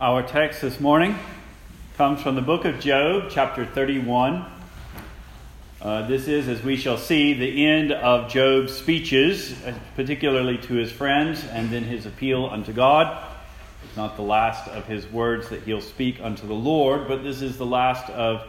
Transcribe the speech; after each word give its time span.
Our 0.00 0.22
text 0.22 0.62
this 0.62 0.80
morning 0.80 1.14
comes 1.98 2.22
from 2.22 2.34
the 2.34 2.40
book 2.40 2.64
of 2.64 2.80
Job, 2.80 3.24
chapter 3.28 3.66
31. 3.66 4.46
Uh, 5.82 6.06
this 6.06 6.26
is, 6.26 6.48
as 6.48 6.62
we 6.62 6.78
shall 6.78 6.96
see, 6.96 7.34
the 7.34 7.66
end 7.66 7.92
of 7.92 8.30
Job's 8.30 8.72
speeches, 8.72 9.52
uh, 9.62 9.74
particularly 9.96 10.56
to 10.56 10.72
his 10.72 10.90
friends, 10.90 11.44
and 11.44 11.68
then 11.68 11.82
his 11.84 12.06
appeal 12.06 12.46
unto 12.46 12.72
God. 12.72 13.26
It's 13.84 13.94
not 13.94 14.16
the 14.16 14.22
last 14.22 14.68
of 14.68 14.86
his 14.86 15.06
words 15.06 15.50
that 15.50 15.64
he'll 15.64 15.82
speak 15.82 16.18
unto 16.18 16.46
the 16.46 16.54
Lord, 16.54 17.06
but 17.06 17.22
this 17.22 17.42
is 17.42 17.58
the 17.58 17.66
last 17.66 18.08
of, 18.08 18.42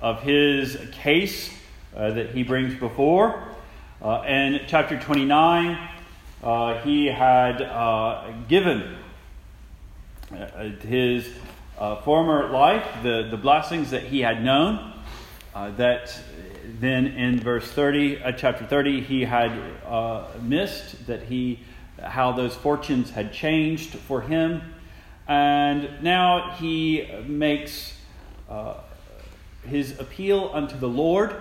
of 0.00 0.22
his 0.22 0.76
case 0.90 1.56
uh, 1.94 2.10
that 2.14 2.30
he 2.30 2.42
brings 2.42 2.74
before. 2.74 3.44
Uh, 4.02 4.24
in 4.26 4.60
chapter 4.66 4.98
29, 4.98 5.88
uh, 6.42 6.82
he 6.82 7.06
had 7.06 7.62
uh, 7.62 8.32
given 8.48 8.96
his 10.82 11.28
uh, 11.78 12.00
former 12.02 12.48
life, 12.48 12.84
the, 13.02 13.28
the 13.30 13.36
blessings 13.36 13.90
that 13.90 14.04
he 14.04 14.20
had 14.20 14.42
known, 14.42 14.92
uh, 15.54 15.70
that 15.72 16.18
then 16.80 17.06
in 17.06 17.40
verse 17.40 17.70
30, 17.70 18.22
uh, 18.22 18.32
chapter 18.32 18.64
30, 18.64 19.02
he 19.02 19.24
had 19.24 19.52
uh, 19.86 20.26
missed, 20.42 21.06
that 21.06 21.24
he, 21.24 21.60
how 22.02 22.32
those 22.32 22.54
fortunes 22.54 23.10
had 23.10 23.32
changed 23.32 23.90
for 23.94 24.22
him. 24.22 24.62
And 25.28 26.02
now 26.02 26.54
he 26.58 27.08
makes 27.26 27.98
uh, 28.48 28.74
his 29.66 29.98
appeal 29.98 30.50
unto 30.52 30.76
the 30.78 30.88
Lord. 30.88 31.34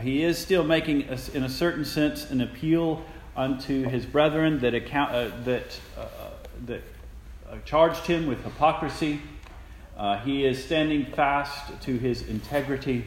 he 0.00 0.22
is 0.22 0.38
still 0.38 0.64
making, 0.64 1.08
a, 1.08 1.18
in 1.34 1.44
a 1.44 1.48
certain 1.48 1.84
sense, 1.84 2.30
an 2.30 2.40
appeal 2.40 3.04
unto 3.36 3.84
his 3.88 4.06
brethren 4.06 4.60
that, 4.60 4.74
account, 4.74 5.12
that, 5.44 5.78
that 6.66 6.76
uh, 6.76 6.78
charged 7.64 8.06
him 8.06 8.26
with 8.26 8.42
hypocrisy. 8.44 9.20
Uh, 9.96 10.18
he 10.18 10.44
is 10.44 10.64
standing 10.64 11.06
fast 11.06 11.80
to 11.82 11.98
his 11.98 12.22
integrity, 12.22 13.04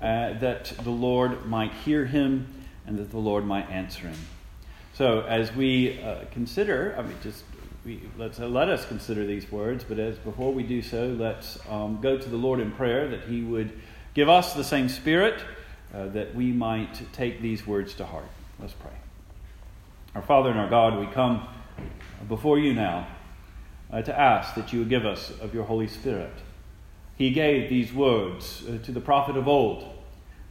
uh, 0.00 0.34
that 0.38 0.72
the 0.82 0.90
Lord 0.90 1.46
might 1.46 1.72
hear 1.72 2.04
him 2.04 2.46
and 2.86 2.98
that 2.98 3.10
the 3.10 3.18
Lord 3.18 3.44
might 3.44 3.68
answer 3.70 4.08
him. 4.08 4.18
So, 4.94 5.22
as 5.22 5.52
we 5.54 6.00
uh, 6.02 6.24
consider, 6.30 6.94
I 6.96 7.02
mean, 7.02 7.16
just 7.22 7.42
we, 7.84 8.00
let's 8.16 8.38
uh, 8.38 8.46
let 8.46 8.68
us 8.68 8.86
consider 8.86 9.26
these 9.26 9.50
words. 9.50 9.82
But 9.82 9.98
as 9.98 10.16
before 10.18 10.52
we 10.52 10.62
do 10.62 10.82
so, 10.82 11.08
let's 11.08 11.58
um, 11.68 12.00
go 12.00 12.16
to 12.16 12.28
the 12.28 12.36
Lord 12.36 12.60
in 12.60 12.70
prayer 12.72 13.08
that 13.08 13.22
He 13.24 13.42
would 13.42 13.72
give 14.14 14.28
us 14.28 14.54
the 14.54 14.64
same 14.64 14.88
Spirit 14.88 15.40
uh, 15.92 16.06
that 16.08 16.34
we 16.34 16.52
might 16.52 17.12
take 17.12 17.40
these 17.40 17.66
words 17.66 17.94
to 17.94 18.04
heart. 18.04 18.28
Let's 18.60 18.72
pray. 18.72 18.92
Our 20.14 20.22
Father 20.22 20.50
and 20.50 20.60
our 20.60 20.70
God, 20.70 20.98
we 20.98 21.06
come 21.12 21.46
before 22.28 22.58
you 22.58 22.72
now 22.72 23.08
uh, 23.92 24.02
to 24.02 24.18
ask 24.18 24.54
that 24.54 24.72
you 24.72 24.80
would 24.80 24.88
give 24.88 25.06
us 25.06 25.30
of 25.40 25.54
your 25.54 25.64
Holy 25.64 25.88
Spirit. 25.88 26.32
He 27.16 27.30
gave 27.30 27.68
these 27.68 27.92
words 27.92 28.64
uh, 28.68 28.78
to 28.84 28.92
the 28.92 29.00
prophet 29.00 29.36
of 29.36 29.46
old 29.46 29.94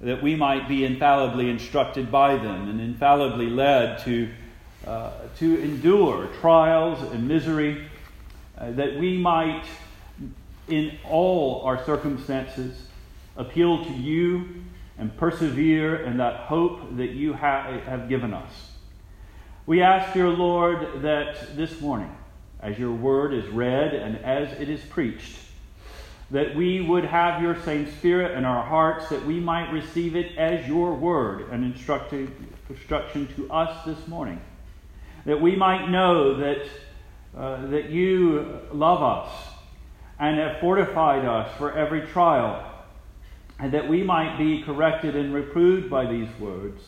that 0.03 0.21
we 0.21 0.35
might 0.35 0.67
be 0.67 0.83
infallibly 0.83 1.49
instructed 1.49 2.11
by 2.11 2.35
them 2.35 2.69
and 2.69 2.81
infallibly 2.81 3.49
led 3.49 3.99
to, 3.99 4.29
uh, 4.85 5.11
to 5.37 5.61
endure 5.61 6.27
trials 6.41 7.01
and 7.13 7.25
misery, 7.25 7.87
uh, 8.57 8.71
that 8.71 8.97
we 8.99 9.17
might, 9.17 9.63
in 10.67 10.97
all 11.09 11.61
our 11.61 11.83
circumstances, 11.85 12.87
appeal 13.37 13.83
to 13.85 13.93
you 13.93 14.63
and 14.97 15.15
persevere 15.17 16.03
in 16.03 16.17
that 16.17 16.41
hope 16.41 16.97
that 16.97 17.11
you 17.11 17.33
ha- 17.33 17.79
have 17.85 18.09
given 18.09 18.33
us. 18.33 18.71
We 19.65 19.81
ask, 19.81 20.13
dear 20.13 20.29
Lord, 20.29 21.01
that 21.01 21.55
this 21.55 21.79
morning, 21.79 22.13
as 22.63 22.79
your 22.79 22.93
word 22.93 23.33
is 23.33 23.45
read 23.49 23.93
and 23.93 24.17
as 24.23 24.57
it 24.59 24.69
is 24.69 24.81
preached, 24.85 25.37
that 26.31 26.55
we 26.55 26.81
would 26.81 27.03
have 27.03 27.41
your 27.41 27.61
same 27.61 27.91
spirit 27.91 28.37
in 28.37 28.45
our 28.45 28.65
hearts, 28.65 29.09
that 29.09 29.25
we 29.25 29.39
might 29.39 29.69
receive 29.71 30.15
it 30.15 30.37
as 30.37 30.65
your 30.67 30.95
word 30.95 31.49
and 31.51 31.63
instruction 31.63 33.27
to 33.35 33.51
us 33.51 33.85
this 33.85 34.07
morning. 34.07 34.39
That 35.25 35.41
we 35.41 35.55
might 35.55 35.89
know 35.89 36.37
that, 36.37 36.65
uh, 37.37 37.67
that 37.67 37.89
you 37.89 38.59
love 38.71 39.03
us 39.03 39.31
and 40.17 40.39
have 40.39 40.59
fortified 40.61 41.25
us 41.25 41.55
for 41.57 41.73
every 41.73 42.07
trial, 42.07 42.71
and 43.59 43.73
that 43.73 43.87
we 43.87 44.03
might 44.03 44.37
be 44.37 44.63
corrected 44.63 45.15
and 45.15 45.33
reproved 45.33 45.89
by 45.89 46.05
these 46.05 46.29
words 46.39 46.81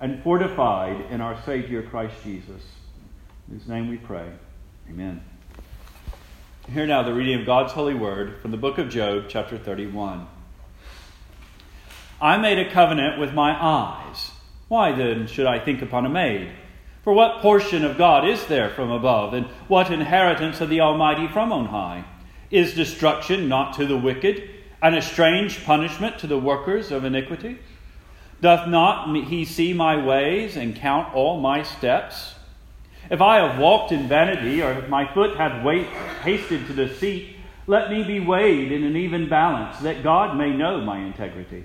and 0.00 0.22
fortified 0.22 1.00
in 1.10 1.20
our 1.20 1.42
Savior 1.42 1.82
Christ 1.82 2.14
Jesus. 2.22 2.62
In 3.48 3.58
whose 3.58 3.68
name 3.68 3.88
we 3.88 3.96
pray. 3.96 4.30
Amen. 4.90 5.20
Hear 6.72 6.86
now 6.86 7.02
the 7.02 7.12
reading 7.12 7.40
of 7.40 7.46
God's 7.46 7.74
holy 7.74 7.92
word 7.92 8.40
from 8.40 8.52
the 8.52 8.56
book 8.56 8.78
of 8.78 8.88
Job, 8.88 9.24
chapter 9.28 9.58
31. 9.58 10.26
I 12.22 12.38
made 12.38 12.58
a 12.58 12.70
covenant 12.70 13.20
with 13.20 13.34
my 13.34 13.52
eyes. 13.52 14.30
Why 14.68 14.92
then 14.92 15.26
should 15.26 15.46
I 15.46 15.58
think 15.58 15.82
upon 15.82 16.06
a 16.06 16.08
maid? 16.08 16.50
For 17.04 17.12
what 17.12 17.42
portion 17.42 17.84
of 17.84 17.98
God 17.98 18.26
is 18.26 18.46
there 18.46 18.70
from 18.70 18.90
above, 18.90 19.34
and 19.34 19.44
what 19.66 19.90
inheritance 19.90 20.62
of 20.62 20.70
the 20.70 20.80
Almighty 20.80 21.28
from 21.28 21.52
on 21.52 21.66
high? 21.66 22.04
Is 22.50 22.74
destruction 22.74 23.46
not 23.46 23.74
to 23.74 23.84
the 23.84 23.96
wicked, 23.96 24.48
and 24.80 24.96
a 24.96 25.02
strange 25.02 25.64
punishment 25.64 26.18
to 26.20 26.26
the 26.26 26.38
workers 26.38 26.90
of 26.90 27.04
iniquity? 27.04 27.58
Doth 28.40 28.66
not 28.66 29.14
he 29.26 29.44
see 29.44 29.74
my 29.74 30.02
ways 30.02 30.56
and 30.56 30.74
count 30.74 31.14
all 31.14 31.40
my 31.40 31.62
steps? 31.62 32.36
If 33.10 33.20
I 33.20 33.46
have 33.46 33.58
walked 33.58 33.92
in 33.92 34.08
vanity, 34.08 34.62
or 34.62 34.72
if 34.72 34.88
my 34.88 35.12
foot 35.14 35.36
hath 35.36 35.64
hasted 36.22 36.66
to 36.66 36.72
deceit, 36.74 37.36
let 37.66 37.90
me 37.90 38.02
be 38.02 38.20
weighed 38.20 38.72
in 38.72 38.84
an 38.84 38.96
even 38.96 39.28
balance, 39.28 39.78
that 39.80 40.02
God 40.02 40.36
may 40.36 40.50
know 40.50 40.80
my 40.80 40.98
integrity. 40.98 41.64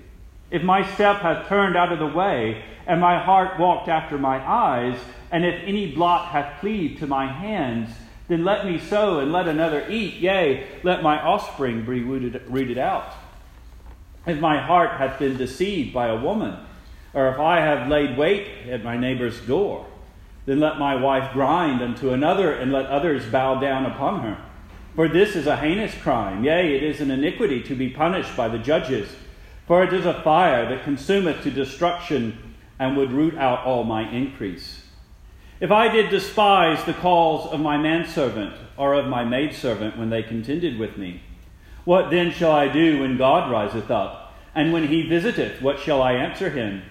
If 0.50 0.62
my 0.62 0.88
step 0.94 1.16
hath 1.16 1.48
turned 1.48 1.76
out 1.76 1.92
of 1.92 1.98
the 1.98 2.06
way, 2.06 2.62
and 2.86 3.00
my 3.00 3.18
heart 3.18 3.58
walked 3.58 3.88
after 3.88 4.18
my 4.18 4.38
eyes, 4.38 4.98
and 5.30 5.44
if 5.44 5.62
any 5.66 5.92
blot 5.92 6.28
hath 6.28 6.60
cleaved 6.60 6.98
to 7.00 7.06
my 7.06 7.26
hands, 7.26 7.90
then 8.28 8.44
let 8.44 8.64
me 8.64 8.78
sow 8.78 9.18
and 9.20 9.32
let 9.32 9.48
another 9.48 9.86
eat, 9.88 10.14
yea, 10.14 10.66
let 10.82 11.02
my 11.02 11.20
offspring 11.20 11.84
be 11.84 12.02
rooted, 12.02 12.40
rooted 12.48 12.78
out. 12.78 13.12
If 14.26 14.40
my 14.40 14.60
heart 14.60 14.98
hath 14.98 15.18
been 15.18 15.36
deceived 15.36 15.92
by 15.92 16.08
a 16.08 16.20
woman, 16.20 16.56
or 17.12 17.28
if 17.28 17.38
I 17.38 17.60
have 17.60 17.88
laid 17.88 18.16
wait 18.16 18.46
at 18.70 18.82
my 18.82 18.96
neighbor's 18.96 19.40
door, 19.40 19.86
then 20.46 20.60
let 20.60 20.78
my 20.78 20.94
wife 20.94 21.32
grind 21.32 21.80
unto 21.82 22.10
another, 22.10 22.52
and 22.52 22.72
let 22.72 22.86
others 22.86 23.24
bow 23.26 23.60
down 23.60 23.86
upon 23.86 24.20
her. 24.20 24.38
For 24.94 25.08
this 25.08 25.34
is 25.34 25.46
a 25.46 25.56
heinous 25.56 25.94
crime, 25.94 26.44
yea, 26.44 26.76
it 26.76 26.82
is 26.82 27.00
an 27.00 27.10
iniquity 27.10 27.62
to 27.62 27.74
be 27.74 27.90
punished 27.90 28.36
by 28.36 28.48
the 28.48 28.58
judges. 28.58 29.08
For 29.66 29.82
it 29.82 29.92
is 29.92 30.06
a 30.06 30.22
fire 30.22 30.68
that 30.68 30.84
consumeth 30.84 31.42
to 31.42 31.50
destruction, 31.50 32.54
and 32.78 32.96
would 32.96 33.12
root 33.12 33.36
out 33.36 33.64
all 33.64 33.84
my 33.84 34.08
increase. 34.10 34.82
If 35.60 35.70
I 35.70 35.88
did 35.88 36.10
despise 36.10 36.84
the 36.84 36.92
calls 36.92 37.50
of 37.52 37.60
my 37.60 37.76
manservant, 37.76 38.54
or 38.76 38.94
of 38.94 39.06
my 39.06 39.24
maidservant, 39.24 39.96
when 39.96 40.10
they 40.10 40.22
contended 40.22 40.78
with 40.78 40.98
me, 40.98 41.22
what 41.84 42.10
then 42.10 42.32
shall 42.32 42.52
I 42.52 42.68
do 42.68 43.00
when 43.00 43.16
God 43.16 43.50
riseth 43.50 43.90
up? 43.90 44.34
And 44.54 44.72
when 44.72 44.88
he 44.88 45.08
visiteth, 45.08 45.62
what 45.62 45.80
shall 45.80 46.02
I 46.02 46.12
answer 46.12 46.50
him? 46.50 46.82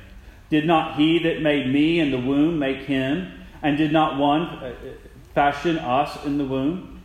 Did 0.49 0.65
not 0.65 0.97
he 0.97 1.19
that 1.19 1.41
made 1.41 1.71
me 1.71 1.99
in 1.99 2.11
the 2.11 2.19
womb 2.19 2.59
make 2.59 2.83
him? 2.83 3.42
And 3.63 3.77
did 3.77 3.91
not 3.91 4.19
one 4.19 4.41
uh, 4.41 4.75
fashion 5.33 5.79
us 5.79 6.23
in 6.25 6.37
the 6.37 6.45
womb? 6.45 7.01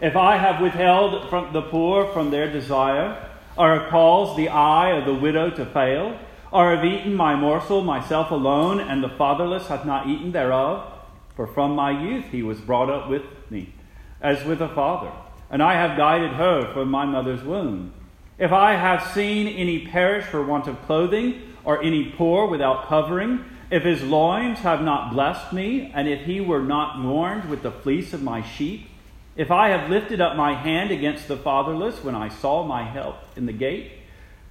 If 0.00 0.16
I 0.16 0.38
have 0.38 0.60
withheld 0.60 1.28
from 1.28 1.52
the 1.52 1.62
poor 1.62 2.08
from 2.08 2.30
their 2.30 2.50
desire, 2.50 3.28
or 3.56 3.78
have 3.78 3.90
caused 3.90 4.36
the 4.36 4.48
eye 4.48 4.96
of 4.96 5.04
the 5.04 5.14
widow 5.14 5.50
to 5.50 5.66
fail, 5.66 6.18
or 6.50 6.74
have 6.74 6.84
eaten 6.84 7.14
my 7.14 7.34
morsel 7.34 7.82
myself 7.84 8.30
alone, 8.30 8.80
and 8.80 9.04
the 9.04 9.10
fatherless 9.10 9.68
hath 9.68 9.84
not 9.84 10.08
eaten 10.08 10.32
thereof, 10.32 10.90
for 11.36 11.46
from 11.46 11.76
my 11.76 11.90
youth 11.90 12.24
he 12.26 12.42
was 12.42 12.60
brought 12.60 12.90
up 12.90 13.08
with 13.08 13.22
me, 13.50 13.72
as 14.20 14.44
with 14.44 14.60
a 14.60 14.68
father, 14.70 15.12
and 15.50 15.62
I 15.62 15.74
have 15.74 15.96
guided 15.96 16.32
her 16.32 16.72
from 16.72 16.90
my 16.90 17.04
mother's 17.04 17.42
womb. 17.42 17.92
If 18.38 18.52
I 18.52 18.74
have 18.74 19.12
seen 19.12 19.46
any 19.46 19.86
perish 19.86 20.24
for 20.24 20.42
want 20.42 20.66
of 20.66 20.80
clothing, 20.82 21.54
or 21.64 21.82
any 21.82 22.10
poor 22.16 22.48
without 22.48 22.86
covering, 22.86 23.44
if 23.72 23.84
his 23.84 24.02
loins 24.02 24.58
have 24.58 24.82
not 24.82 25.14
blessed 25.14 25.50
me, 25.50 25.90
and 25.94 26.06
if 26.06 26.26
he 26.26 26.42
were 26.42 26.60
not 26.60 27.02
warned 27.02 27.46
with 27.48 27.62
the 27.62 27.70
fleece 27.70 28.12
of 28.12 28.22
my 28.22 28.42
sheep, 28.42 28.86
if 29.34 29.50
I 29.50 29.70
have 29.70 29.88
lifted 29.88 30.20
up 30.20 30.36
my 30.36 30.52
hand 30.52 30.90
against 30.90 31.26
the 31.26 31.38
fatherless 31.38 32.04
when 32.04 32.14
I 32.14 32.28
saw 32.28 32.64
my 32.64 32.82
help 32.82 33.16
in 33.34 33.46
the 33.46 33.52
gate, 33.54 33.92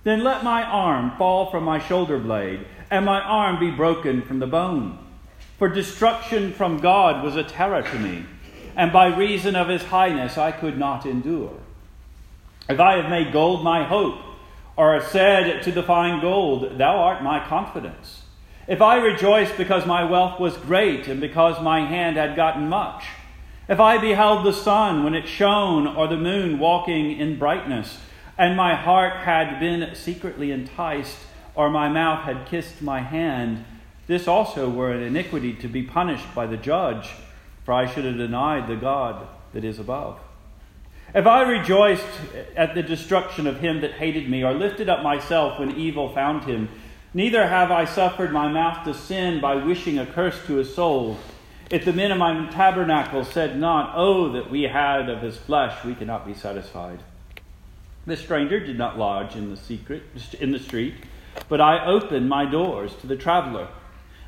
then 0.03 0.23
let 0.23 0.43
my 0.43 0.63
arm 0.63 1.11
fall 1.19 1.51
from 1.51 1.63
my 1.63 1.77
shoulder 1.77 2.17
blade, 2.17 2.65
and 2.89 3.05
my 3.05 3.21
arm 3.21 3.59
be 3.59 3.69
broken 3.69 4.23
from 4.23 4.39
the 4.39 4.47
bone. 4.47 4.97
For 5.59 5.69
destruction 5.69 6.51
from 6.51 6.79
God 6.79 7.23
was 7.23 7.35
a 7.35 7.43
terror 7.43 7.83
to 7.83 7.99
me, 7.99 8.25
and 8.75 8.91
by 8.91 9.15
reason 9.15 9.55
of 9.55 9.67
his 9.67 9.83
highness 9.83 10.35
I 10.39 10.51
could 10.51 10.79
not 10.79 11.05
endure. 11.05 11.59
If 12.67 12.79
I 12.79 12.97
have 12.97 13.11
made 13.11 13.31
gold 13.31 13.63
my 13.63 13.83
hope, 13.83 14.17
or 14.75 14.95
have 14.95 15.11
said 15.11 15.61
to 15.61 15.71
the 15.71 15.83
fine 15.83 16.21
gold, 16.21 16.79
Thou 16.79 16.97
art 16.97 17.21
my 17.21 17.45
confidence, 17.47 18.20
if 18.71 18.81
I 18.81 18.95
rejoiced 18.95 19.57
because 19.57 19.85
my 19.85 20.05
wealth 20.05 20.39
was 20.39 20.55
great 20.55 21.09
and 21.09 21.19
because 21.19 21.61
my 21.61 21.85
hand 21.85 22.15
had 22.15 22.37
gotten 22.37 22.69
much, 22.69 23.03
If 23.71 23.79
I 23.79 23.97
beheld 23.97 24.45
the 24.45 24.51
sun 24.51 25.05
when 25.05 25.13
it 25.13 25.29
shone, 25.29 25.87
or 25.87 26.05
the 26.05 26.17
moon 26.17 26.59
walking 26.59 27.17
in 27.17 27.39
brightness, 27.39 27.99
and 28.37 28.57
my 28.57 28.75
heart 28.75 29.17
had 29.17 29.61
been 29.61 29.95
secretly 29.95 30.51
enticed, 30.51 31.17
or 31.55 31.69
my 31.69 31.87
mouth 31.87 32.25
had 32.25 32.47
kissed 32.47 32.81
my 32.81 32.99
hand, 32.99 33.63
this 34.07 34.27
also 34.27 34.69
were 34.69 34.91
an 34.91 35.03
iniquity 35.03 35.53
to 35.53 35.69
be 35.69 35.83
punished 35.83 36.35
by 36.35 36.47
the 36.47 36.57
judge, 36.57 37.11
for 37.63 37.73
I 37.73 37.85
should 37.85 38.03
have 38.03 38.17
denied 38.17 38.67
the 38.67 38.75
God 38.75 39.25
that 39.53 39.63
is 39.63 39.79
above. 39.79 40.19
If 41.15 41.25
I 41.25 41.43
rejoiced 41.43 42.03
at 42.57 42.75
the 42.75 42.83
destruction 42.83 43.47
of 43.47 43.61
him 43.61 43.79
that 43.79 43.93
hated 43.93 44.29
me, 44.29 44.43
or 44.43 44.53
lifted 44.53 44.89
up 44.89 45.01
myself 45.01 45.59
when 45.59 45.77
evil 45.77 46.13
found 46.13 46.43
him, 46.43 46.67
neither 47.13 47.47
have 47.47 47.71
I 47.71 47.85
suffered 47.85 48.31
my 48.31 48.47
mouth 48.47 48.85
to 48.85 48.93
sin 48.93 49.41
by 49.41 49.55
wishing 49.55 49.99
a 49.99 50.05
curse 50.05 50.45
to 50.45 50.55
his 50.55 50.73
soul. 50.73 51.17
If 51.69 51.85
the 51.85 51.93
men 51.93 52.11
of 52.11 52.17
my 52.17 52.49
tabernacle 52.49 53.23
said 53.23 53.59
not, 53.59 53.93
Oh, 53.95 54.31
that 54.33 54.49
we 54.49 54.63
had 54.63 55.09
of 55.09 55.21
his 55.21 55.37
flesh, 55.37 55.83
we 55.85 55.95
cannot 55.95 56.25
be 56.25 56.33
satisfied. 56.33 56.99
The 58.05 58.17
stranger 58.17 58.59
did 58.59 58.77
not 58.77 58.97
lodge 58.97 59.35
in 59.35 59.51
the 59.51 59.57
secret 59.57 60.03
in 60.39 60.51
the 60.51 60.59
street, 60.59 60.95
but 61.47 61.61
I 61.61 61.85
opened 61.85 62.27
my 62.27 62.45
doors 62.45 62.95
to 63.01 63.07
the 63.07 63.15
traveler. 63.15 63.67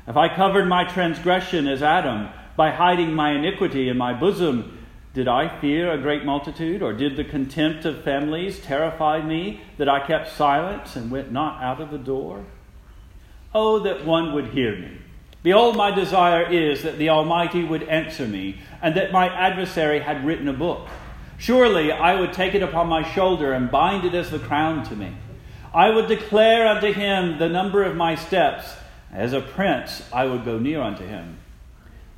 If 0.06 0.16
I 0.16 0.34
covered 0.34 0.66
my 0.66 0.84
transgression 0.84 1.66
as 1.66 1.82
Adam, 1.82 2.28
by 2.56 2.70
hiding 2.70 3.14
my 3.14 3.32
iniquity 3.32 3.88
in 3.88 3.96
my 3.98 4.12
bosom, 4.12 4.86
did 5.12 5.28
I 5.28 5.60
fear 5.60 5.92
a 5.92 6.00
great 6.00 6.24
multitude, 6.24 6.82
or 6.82 6.92
did 6.92 7.16
the 7.16 7.24
contempt 7.24 7.84
of 7.84 8.04
families 8.04 8.58
terrify 8.58 9.22
me 9.22 9.60
that 9.78 9.88
I 9.88 10.06
kept 10.06 10.32
silence 10.32 10.96
and 10.96 11.10
went 11.10 11.32
not 11.32 11.62
out 11.62 11.80
of 11.80 11.90
the 11.90 11.98
door? 11.98 12.44
Oh, 13.54 13.78
that 13.80 14.04
one 14.04 14.34
would 14.34 14.48
hear 14.48 14.76
me. 14.76 14.98
Behold, 15.44 15.76
my 15.76 15.90
desire 15.90 16.50
is 16.50 16.82
that 16.82 16.98
the 16.98 17.10
Almighty 17.10 17.62
would 17.62 17.82
answer 17.84 18.26
me, 18.26 18.60
and 18.82 18.96
that 18.96 19.12
my 19.12 19.28
adversary 19.28 20.00
had 20.00 20.24
written 20.24 20.48
a 20.48 20.52
book. 20.52 20.88
Surely 21.38 21.92
I 21.92 22.18
would 22.18 22.32
take 22.32 22.54
it 22.54 22.62
upon 22.62 22.88
my 22.88 23.02
shoulder 23.02 23.52
and 23.52 23.70
bind 23.70 24.04
it 24.04 24.14
as 24.14 24.30
the 24.30 24.38
crown 24.38 24.84
to 24.84 24.96
me. 24.96 25.12
I 25.74 25.90
would 25.90 26.08
declare 26.08 26.66
unto 26.66 26.92
him 26.92 27.38
the 27.38 27.48
number 27.48 27.82
of 27.82 27.94
my 27.94 28.14
steps. 28.14 28.74
As 29.12 29.32
a 29.32 29.40
prince, 29.40 30.02
I 30.12 30.24
would 30.24 30.44
go 30.44 30.58
near 30.58 30.80
unto 30.80 31.06
him. 31.06 31.38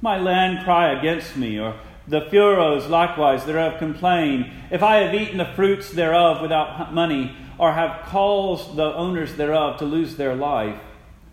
My 0.01 0.19
land 0.19 0.65
cry 0.65 0.93
against 0.93 1.37
me, 1.37 1.59
or 1.59 1.75
the 2.07 2.23
furrows 2.31 2.87
likewise 2.87 3.45
thereof 3.45 3.79
complain. 3.79 4.53
If 4.71 4.83
I 4.83 4.97
have 4.97 5.15
eaten 5.15 5.39
the 5.39 5.53
fruits 5.57 5.91
thereof 5.91 6.41
without 6.41 6.95
money, 6.95 7.37
or 7.59 7.73
have 7.73 8.07
caused 8.07 8.77
the 8.77 8.95
owners 8.95 9.35
thereof 9.35 9.79
to 9.79 9.85
lose 9.85 10.17
their 10.17 10.35
life, 10.35 10.79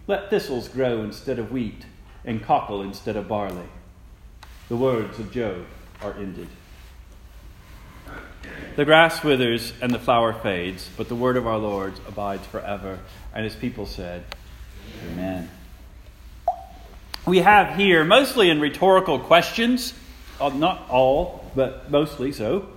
let 0.07 0.29
thistles 0.29 0.67
grow 0.67 1.01
instead 1.01 1.39
of 1.39 1.51
wheat, 1.51 1.85
and 2.25 2.43
cockle 2.43 2.81
instead 2.81 3.15
of 3.15 3.27
barley. 3.27 3.67
The 4.69 4.77
words 4.77 5.19
of 5.19 5.31
Job 5.31 5.65
are 6.01 6.13
ended. 6.13 6.47
The 8.75 8.85
grass 8.85 9.23
withers 9.23 9.73
and 9.81 9.93
the 9.93 9.99
flower 9.99 10.33
fades, 10.33 10.89
but 10.97 11.07
the 11.07 11.15
word 11.15 11.37
of 11.37 11.47
our 11.47 11.57
Lord 11.57 11.93
abides 12.07 12.45
forever. 12.47 12.99
And 13.33 13.43
his 13.43 13.55
people 13.55 13.85
said, 13.85 14.23
Amen. 15.11 15.49
We 17.25 17.39
have 17.39 17.77
here, 17.77 18.03
mostly 18.03 18.49
in 18.49 18.59
rhetorical 18.59 19.19
questions, 19.19 19.93
uh, 20.41 20.49
not 20.49 20.89
all, 20.89 21.49
but 21.55 21.89
mostly 21.89 22.31
so. 22.31 22.67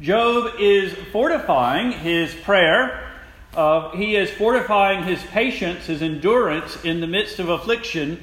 Job 0.00 0.54
is 0.58 0.92
fortifying 1.12 1.92
his 1.92 2.34
prayer. 2.34 3.09
Uh, 3.54 3.90
he 3.90 4.16
is 4.16 4.30
fortifying 4.30 5.04
his 5.04 5.22
patience, 5.24 5.86
his 5.86 6.02
endurance 6.02 6.84
in 6.84 7.00
the 7.00 7.06
midst 7.06 7.38
of 7.38 7.48
affliction 7.48 8.22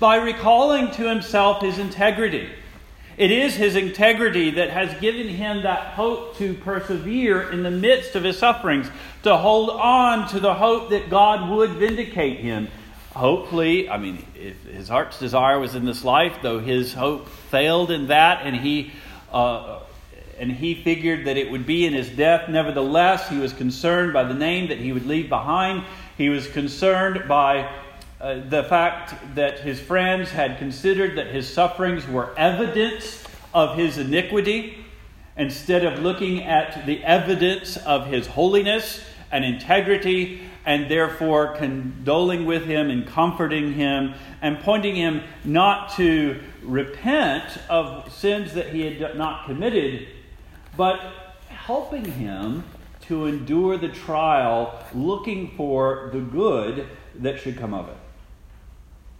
by 0.00 0.16
recalling 0.16 0.90
to 0.92 1.08
himself 1.08 1.62
his 1.62 1.78
integrity. 1.78 2.48
It 3.18 3.30
is 3.30 3.54
his 3.54 3.76
integrity 3.76 4.50
that 4.52 4.70
has 4.70 4.98
given 5.00 5.28
him 5.28 5.62
that 5.62 5.94
hope 5.94 6.36
to 6.38 6.54
persevere 6.54 7.50
in 7.50 7.62
the 7.62 7.70
midst 7.70 8.16
of 8.16 8.24
his 8.24 8.38
sufferings, 8.38 8.88
to 9.22 9.36
hold 9.36 9.70
on 9.70 10.28
to 10.28 10.40
the 10.40 10.54
hope 10.54 10.90
that 10.90 11.10
God 11.10 11.50
would 11.50 11.70
vindicate 11.72 12.40
him 12.40 12.68
hopefully, 13.14 13.88
I 13.88 13.98
mean, 13.98 14.24
his 14.72 14.88
heart's 14.88 15.18
desire 15.18 15.58
was 15.58 15.74
in 15.74 15.84
this 15.84 16.04
life, 16.04 16.38
though 16.42 16.58
his 16.58 16.94
hope 16.94 17.28
failed 17.28 17.90
in 17.90 18.08
that, 18.08 18.44
and 18.44 18.56
he 18.56 18.92
uh, 19.32 19.80
and 20.38 20.50
he 20.50 20.74
figured 20.74 21.26
that 21.26 21.36
it 21.36 21.50
would 21.50 21.66
be 21.66 21.86
in 21.86 21.92
his 21.92 22.08
death. 22.08 22.48
Nevertheless, 22.48 23.28
he 23.28 23.38
was 23.38 23.52
concerned 23.52 24.12
by 24.12 24.24
the 24.24 24.34
name 24.34 24.68
that 24.68 24.78
he 24.78 24.92
would 24.92 25.06
leave 25.06 25.28
behind. 25.28 25.84
He 26.16 26.28
was 26.28 26.48
concerned 26.48 27.28
by 27.28 27.70
uh, 28.20 28.40
the 28.48 28.64
fact 28.64 29.14
that 29.34 29.60
his 29.60 29.80
friends 29.80 30.30
had 30.30 30.58
considered 30.58 31.16
that 31.18 31.28
his 31.28 31.52
sufferings 31.52 32.06
were 32.06 32.32
evidence 32.36 33.24
of 33.52 33.76
his 33.76 33.98
iniquity 33.98 34.84
instead 35.36 35.84
of 35.84 35.98
looking 36.00 36.42
at 36.44 36.86
the 36.86 37.02
evidence 37.04 37.76
of 37.78 38.06
his 38.06 38.26
holiness 38.26 39.04
and 39.30 39.44
integrity 39.44 40.42
and 40.64 40.90
therefore 40.90 41.56
condoling 41.56 42.44
with 42.44 42.64
him 42.64 42.90
and 42.90 43.06
comforting 43.06 43.72
him 43.72 44.14
and 44.40 44.60
pointing 44.60 44.94
him 44.94 45.22
not 45.44 45.92
to 45.96 46.40
repent 46.62 47.58
of 47.68 48.12
sins 48.12 48.54
that 48.54 48.68
he 48.68 48.82
had 48.82 49.16
not 49.16 49.46
committed, 49.46 50.08
but 50.76 51.00
helping 51.48 52.04
him 52.04 52.64
to 53.02 53.26
endure 53.26 53.76
the 53.76 53.88
trial, 53.88 54.78
looking 54.94 55.50
for 55.56 56.10
the 56.12 56.20
good 56.20 56.86
that 57.16 57.40
should 57.40 57.58
come 57.58 57.74
of 57.74 57.88
it. 57.88 57.96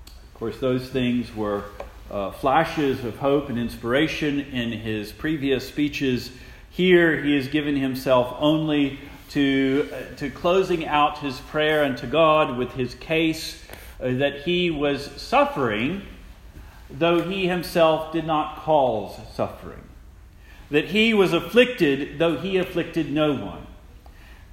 Of 0.06 0.34
course, 0.34 0.58
those 0.58 0.88
things 0.88 1.34
were 1.34 1.64
uh, 2.10 2.30
flashes 2.30 3.04
of 3.04 3.16
hope 3.18 3.48
and 3.48 3.58
inspiration 3.58 4.40
in 4.40 4.72
his 4.72 5.12
previous 5.12 5.66
speeches. 5.66 6.30
Here, 6.70 7.22
he 7.22 7.34
has 7.36 7.48
given 7.48 7.76
himself 7.76 8.36
only 8.38 8.98
to, 9.30 9.88
uh, 9.92 10.16
to 10.16 10.30
closing 10.30 10.86
out 10.86 11.18
his 11.18 11.38
prayer 11.40 11.84
unto 11.84 12.06
God 12.06 12.56
with 12.56 12.72
his 12.72 12.94
case 12.94 13.62
uh, 14.00 14.12
that 14.14 14.42
he 14.42 14.70
was 14.70 15.04
suffering, 15.20 16.02
though 16.90 17.22
he 17.22 17.46
himself 17.46 18.12
did 18.12 18.26
not 18.26 18.56
cause 18.58 19.18
suffering. 19.34 19.82
That 20.72 20.86
he 20.86 21.12
was 21.12 21.34
afflicted, 21.34 22.18
though 22.18 22.38
he 22.38 22.56
afflicted 22.56 23.12
no 23.12 23.34
one. 23.34 23.66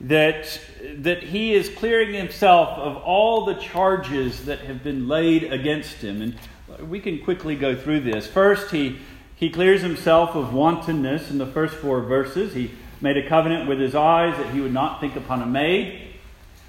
That, 0.01 0.59
that 0.97 1.23
he 1.23 1.53
is 1.53 1.69
clearing 1.69 2.13
himself 2.13 2.77
of 2.77 2.97
all 2.97 3.45
the 3.45 3.55
charges 3.55 4.45
that 4.45 4.59
have 4.59 4.83
been 4.83 5.07
laid 5.07 5.45
against 5.45 5.95
him. 5.95 6.21
And 6.21 6.89
we 6.89 6.99
can 6.99 7.23
quickly 7.23 7.55
go 7.55 7.73
through 7.73 8.01
this. 8.01 8.27
First, 8.27 8.71
he, 8.71 8.99
he 9.35 9.49
clears 9.49 9.81
himself 9.81 10.35
of 10.35 10.53
wantonness 10.53 11.31
in 11.31 11.37
the 11.37 11.47
first 11.47 11.75
four 11.75 12.01
verses. 12.01 12.53
He 12.53 12.71
made 12.99 13.15
a 13.15 13.27
covenant 13.29 13.69
with 13.69 13.79
his 13.79 13.95
eyes 13.95 14.37
that 14.37 14.53
he 14.53 14.59
would 14.59 14.73
not 14.73 14.99
think 14.99 15.15
upon 15.15 15.41
a 15.41 15.45
maid. 15.45 16.01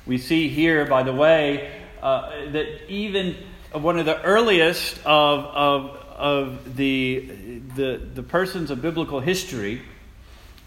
We 0.07 0.19
see 0.19 0.49
here, 0.49 0.87
by 0.87 1.03
the 1.03 1.13
way, 1.13 1.73
uh, 2.01 2.53
that 2.53 2.89
even 2.89 3.35
one 3.73 3.99
of 3.99 4.07
the 4.07 4.23
earliest 4.23 4.99
of, 5.05 5.45
of, 5.45 6.00
of 6.21 6.77
the, 6.77 7.31
the, 7.75 8.01
the 8.15 8.23
persons 8.23 8.71
of 8.71 8.83
biblical 8.83 9.21
history 9.21 9.81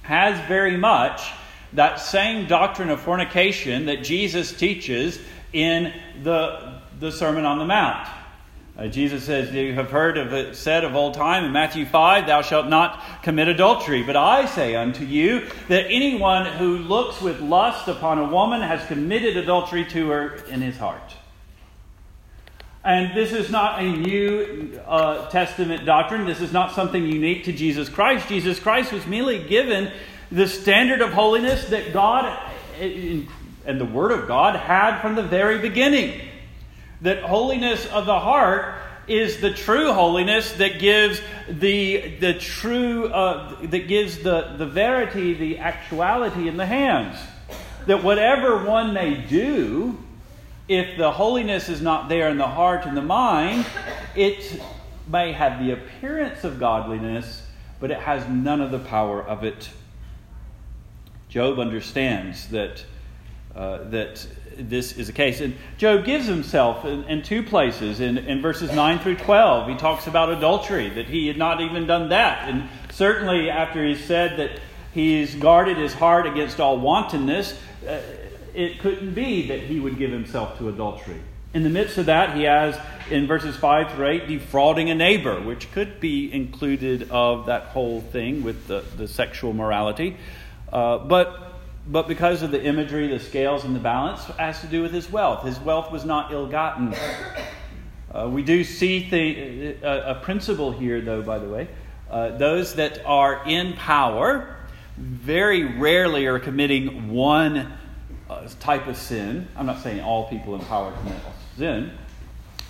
has 0.01 0.37
very 0.47 0.75
much 0.75 1.21
that 1.73 1.99
same 1.99 2.47
doctrine 2.47 2.89
of 2.89 2.99
fornication 2.99 3.85
that 3.85 4.03
Jesus 4.03 4.51
teaches 4.51 5.19
in 5.53 5.93
the, 6.23 6.79
the 6.99 7.11
Sermon 7.11 7.45
on 7.45 7.59
the 7.59 7.65
Mount. 7.65 8.07
Uh, 8.75 8.87
Jesus 8.87 9.23
says, 9.23 9.53
You 9.53 9.73
have 9.75 9.91
heard 9.91 10.17
of 10.17 10.33
it 10.33 10.55
said 10.55 10.83
of 10.83 10.95
old 10.95 11.13
time 11.13 11.45
in 11.45 11.51
Matthew 11.51 11.85
5, 11.85 12.25
Thou 12.25 12.41
shalt 12.41 12.67
not 12.67 13.21
commit 13.21 13.47
adultery. 13.47 14.01
But 14.01 14.15
I 14.15 14.47
say 14.47 14.75
unto 14.75 15.05
you 15.05 15.47
that 15.67 15.85
anyone 15.85 16.47
who 16.47 16.79
looks 16.79 17.21
with 17.21 17.39
lust 17.39 17.87
upon 17.87 18.17
a 18.17 18.25
woman 18.25 18.61
has 18.61 18.83
committed 18.87 19.37
adultery 19.37 19.85
to 19.85 20.09
her 20.09 20.35
in 20.49 20.61
his 20.61 20.77
heart. 20.77 21.13
And 22.85 23.15
this 23.15 23.31
is 23.31 23.49
not 23.49 23.79
a 23.79 23.89
New 23.89 24.79
uh, 24.85 25.29
Testament 25.29 25.85
doctrine. 25.85 26.25
This 26.25 26.41
is 26.41 26.51
not 26.51 26.73
something 26.73 27.05
unique 27.05 27.45
to 27.45 27.53
Jesus 27.53 27.87
Christ. 27.87 28.27
Jesus 28.27 28.59
Christ 28.59 28.91
was 28.91 29.07
merely 29.07 29.41
given 29.47 29.91
the 30.29 30.47
standard 30.47 31.01
of 31.01 31.13
holiness 31.13 31.65
that 31.69 31.93
God 31.93 32.37
and 32.79 33.27
the 33.65 33.85
Word 33.85 34.11
of 34.11 34.27
God 34.27 34.57
had 34.57 34.99
from 34.99 35.15
the 35.15 35.23
very 35.23 35.59
beginning 35.59 36.19
that 37.01 37.21
holiness 37.23 37.85
of 37.87 38.05
the 38.05 38.19
heart 38.19 38.75
is 39.07 39.39
the 39.39 39.53
true 39.53 39.91
holiness 39.91 40.53
that 40.53 40.79
gives 40.79 41.21
the, 41.49 42.17
the 42.19 42.33
true, 42.33 43.07
uh, 43.07 43.61
that 43.61 43.87
gives 43.87 44.19
the, 44.19 44.55
the 44.57 44.65
verity, 44.65 45.33
the 45.33 45.59
actuality 45.59 46.47
in 46.47 46.57
the 46.57 46.65
hands. 46.65 47.17
That 47.85 48.03
whatever 48.03 48.65
one 48.65 48.93
may 48.93 49.15
do, 49.15 49.97
if 50.67 50.97
the 50.97 51.11
holiness 51.11 51.69
is 51.69 51.81
not 51.81 52.09
there 52.09 52.29
in 52.29 52.37
the 52.37 52.47
heart 52.47 52.85
and 52.85 52.95
the 52.95 53.01
mind, 53.01 53.65
it 54.15 54.61
may 55.07 55.33
have 55.33 55.63
the 55.63 55.71
appearance 55.71 56.43
of 56.43 56.59
godliness, 56.59 57.45
but 57.79 57.91
it 57.91 57.99
has 57.99 58.27
none 58.29 58.61
of 58.61 58.71
the 58.71 58.79
power 58.79 59.21
of 59.21 59.43
it. 59.43 59.69
Job 61.27 61.59
understands 61.59 62.47
that, 62.49 62.85
uh, 63.55 63.83
that 63.89 64.25
this 64.55 64.93
is 64.97 65.07
the 65.07 65.13
case. 65.13 65.41
And 65.41 65.55
Job 65.77 66.05
gives 66.05 66.27
himself 66.27 66.85
in, 66.85 67.03
in, 67.05 67.23
two 67.23 67.43
places. 67.43 67.99
In, 67.99 68.17
in 68.19 68.41
verses 68.41 68.71
9 68.71 68.99
through 68.99 69.17
12, 69.17 69.69
he 69.69 69.75
talks 69.75 70.07
about 70.07 70.29
adultery, 70.31 70.89
that 70.91 71.07
he 71.07 71.27
had 71.27 71.37
not 71.37 71.59
even 71.59 71.87
done 71.87 72.09
that. 72.09 72.47
And 72.47 72.69
certainly 72.91 73.49
after 73.49 73.83
he 73.85 73.95
said 73.95 74.37
that 74.37 74.61
he's 74.93 75.35
guarded 75.35 75.77
his 75.77 75.93
heart 75.93 76.25
against 76.25 76.59
all 76.59 76.79
wantonness, 76.79 77.59
uh, 77.85 77.99
it 78.53 78.79
couldn't 78.79 79.13
be 79.13 79.47
that 79.47 79.59
he 79.61 79.79
would 79.79 79.97
give 79.97 80.11
himself 80.11 80.57
to 80.57 80.69
adultery. 80.69 81.19
In 81.53 81.63
the 81.63 81.69
midst 81.69 81.97
of 81.97 82.07
that, 82.07 82.35
he 82.35 82.43
has 82.43 82.79
in 83.11 83.27
verses 83.27 83.55
5 83.55 83.93
through 83.93 84.07
8 84.07 84.27
defrauding 84.27 84.89
a 84.89 84.95
neighbor, 84.95 85.39
which 85.39 85.71
could 85.71 85.99
be 85.99 86.33
included 86.33 87.09
of 87.11 87.45
that 87.45 87.65
whole 87.65 88.01
thing 88.01 88.43
with 88.43 88.67
the, 88.67 88.83
the 88.97 89.07
sexual 89.07 89.53
morality. 89.53 90.17
Uh, 90.71 90.97
but 90.97 91.53
but 91.85 92.07
because 92.07 92.43
of 92.43 92.51
the 92.51 92.63
imagery, 92.63 93.07
the 93.07 93.19
scales, 93.19 93.65
and 93.65 93.75
the 93.75 93.79
balance, 93.79 94.23
has 94.39 94.61
to 94.61 94.67
do 94.67 94.81
with 94.81 94.93
his 94.93 95.11
wealth. 95.11 95.43
His 95.43 95.59
wealth 95.59 95.91
was 95.91 96.05
not 96.05 96.31
ill 96.31 96.47
gotten. 96.47 96.95
Uh, 98.13 98.29
we 98.29 98.41
do 98.41 98.63
see 98.63 99.09
the, 99.09 99.85
uh, 99.85 100.13
a 100.13 100.15
principle 100.21 100.71
here, 100.71 101.01
though, 101.01 101.21
by 101.21 101.39
the 101.39 101.49
way. 101.49 101.67
Uh, 102.09 102.37
those 102.37 102.75
that 102.75 103.05
are 103.05 103.43
in 103.45 103.73
power 103.73 104.55
very 104.95 105.63
rarely 105.63 106.27
are 106.27 106.39
committing 106.39 107.09
one 107.09 107.73
uh, 108.33 108.49
type 108.59 108.87
of 108.87 108.97
sin. 108.97 109.47
I'm 109.55 109.65
not 109.65 109.81
saying 109.81 110.01
all 110.01 110.27
people 110.27 110.55
in 110.55 110.61
power 110.61 110.91
commit 110.91 111.17
sin. 111.57 111.91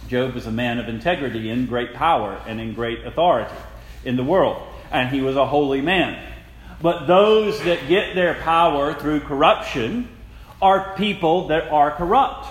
Job 0.08 0.34
was 0.34 0.46
a 0.46 0.52
man 0.52 0.80
of 0.80 0.90
integrity 0.90 1.50
in 1.50 1.66
great 1.66 1.94
power 1.94 2.42
and 2.46 2.60
in 2.60 2.74
great 2.74 3.06
authority 3.06 3.54
in 4.04 4.18
the 4.18 4.24
world, 4.24 4.62
and 4.92 5.10
he 5.10 5.22
was 5.22 5.36
a 5.36 5.46
holy 5.46 5.82
man. 5.82 6.32
But 6.82 7.06
those 7.06 7.62
that 7.64 7.88
get 7.88 8.14
their 8.16 8.34
power 8.36 8.94
through 8.94 9.22
corruption 9.22 10.10
are 10.62 10.96
people 10.96 11.48
that 11.48 11.70
are 11.70 11.92
corrupt. 11.92 12.48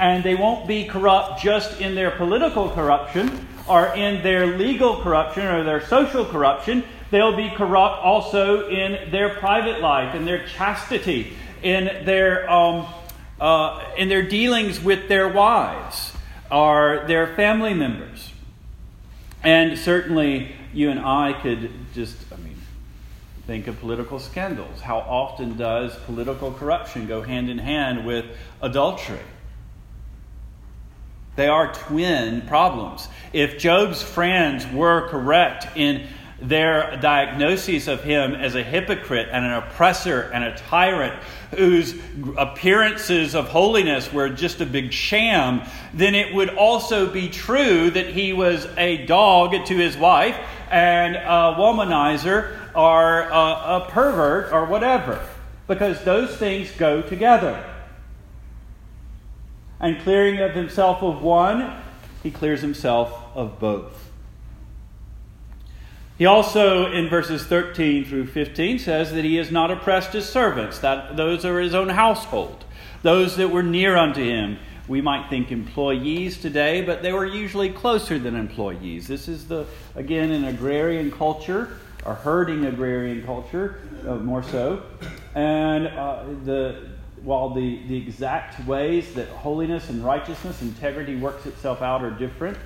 And 0.00 0.22
they 0.22 0.36
won't 0.36 0.68
be 0.68 0.84
corrupt 0.84 1.42
just 1.42 1.80
in 1.80 1.96
their 1.96 2.12
political 2.12 2.70
corruption 2.70 3.46
or 3.68 3.86
in 3.96 4.22
their 4.22 4.58
legal 4.58 5.02
corruption 5.02 5.44
or 5.44 5.64
their 5.64 5.84
social 5.86 6.24
corruption. 6.24 6.84
They'll 7.10 7.36
be 7.36 7.50
corrupt 7.50 8.04
also 8.04 8.68
in 8.68 9.10
their 9.10 9.30
private 9.30 9.80
life, 9.80 10.14
in 10.14 10.24
their 10.24 10.46
chastity, 10.46 11.32
in 11.62 12.04
their, 12.04 12.48
um, 12.50 12.86
uh, 13.40 13.84
in 13.96 14.08
their 14.08 14.22
dealings 14.22 14.80
with 14.80 15.08
their 15.08 15.28
wives 15.28 16.12
or 16.50 17.04
their 17.06 17.34
family 17.34 17.74
members. 17.74 18.32
And 19.42 19.78
certainly, 19.78 20.52
you 20.72 20.90
and 20.90 21.00
I 21.00 21.32
could 21.32 21.70
just, 21.94 22.16
I 22.32 22.36
mean, 22.36 22.58
Think 23.48 23.66
of 23.66 23.80
political 23.80 24.18
scandals. 24.18 24.82
How 24.82 24.98
often 24.98 25.56
does 25.56 25.96
political 26.00 26.52
corruption 26.52 27.06
go 27.06 27.22
hand 27.22 27.48
in 27.48 27.56
hand 27.56 28.04
with 28.04 28.26
adultery? 28.60 29.22
They 31.34 31.48
are 31.48 31.72
twin 31.72 32.42
problems. 32.42 33.08
If 33.32 33.56
Job's 33.56 34.02
friends 34.02 34.66
were 34.66 35.08
correct 35.08 35.66
in 35.78 36.08
their 36.40 36.96
diagnosis 37.00 37.88
of 37.88 38.02
him 38.02 38.34
as 38.34 38.54
a 38.54 38.62
hypocrite 38.62 39.28
and 39.32 39.44
an 39.44 39.52
oppressor 39.52 40.30
and 40.32 40.44
a 40.44 40.56
tyrant 40.56 41.14
whose 41.56 41.94
appearances 42.36 43.34
of 43.34 43.48
holiness 43.48 44.12
were 44.12 44.28
just 44.28 44.60
a 44.60 44.66
big 44.66 44.92
sham, 44.92 45.62
then 45.92 46.14
it 46.14 46.32
would 46.34 46.50
also 46.50 47.10
be 47.10 47.28
true 47.28 47.90
that 47.90 48.06
he 48.06 48.32
was 48.32 48.66
a 48.76 49.04
dog 49.06 49.52
to 49.66 49.74
his 49.74 49.96
wife 49.96 50.36
and 50.70 51.16
a 51.16 51.56
womanizer 51.58 52.56
or 52.74 53.22
a, 53.22 53.26
a 53.30 53.88
pervert 53.90 54.52
or 54.52 54.66
whatever, 54.66 55.20
because 55.66 56.04
those 56.04 56.36
things 56.36 56.70
go 56.72 57.02
together. 57.02 57.64
And 59.80 60.00
clearing 60.00 60.40
of 60.40 60.52
himself 60.52 61.02
of 61.02 61.22
one, 61.22 61.80
he 62.22 62.30
clears 62.30 62.60
himself 62.60 63.12
of 63.34 63.58
both. 63.58 64.07
He 66.18 66.26
also, 66.26 66.90
in 66.90 67.08
verses 67.08 67.46
13 67.46 68.04
through 68.04 68.26
15, 68.26 68.80
says 68.80 69.12
that 69.12 69.24
he 69.24 69.36
has 69.36 69.50
not 69.50 69.70
oppressed 69.70 70.12
his 70.12 70.28
servants, 70.28 70.80
that 70.80 71.16
those 71.16 71.44
are 71.44 71.60
his 71.60 71.74
own 71.74 71.88
household, 71.88 72.64
those 73.02 73.36
that 73.36 73.48
were 73.48 73.62
near 73.62 73.96
unto 73.96 74.22
him. 74.22 74.58
We 74.88 75.00
might 75.00 75.30
think 75.30 75.52
employees 75.52 76.38
today, 76.38 76.82
but 76.82 77.02
they 77.02 77.12
were 77.12 77.26
usually 77.26 77.70
closer 77.70 78.18
than 78.18 78.34
employees. 78.34 79.06
This 79.06 79.28
is 79.28 79.46
the, 79.46 79.66
again, 79.94 80.30
an 80.32 80.44
agrarian 80.44 81.12
culture 81.12 81.78
a 82.08 82.14
herding 82.14 82.64
agrarian 82.64 83.24
culture, 83.24 83.80
uh, 84.06 84.16
more 84.16 84.42
so. 84.42 84.82
And 85.34 85.88
uh, 85.88 86.24
the, 86.44 86.88
while 87.22 87.50
the, 87.50 87.82
the 87.86 87.96
exact 87.96 88.66
ways 88.66 89.14
that 89.14 89.28
holiness 89.28 89.90
and 89.90 90.04
righteousness, 90.04 90.62
integrity 90.62 91.16
works 91.16 91.46
itself 91.46 91.82
out 91.82 92.02
are 92.02 92.10
different, 92.10 92.56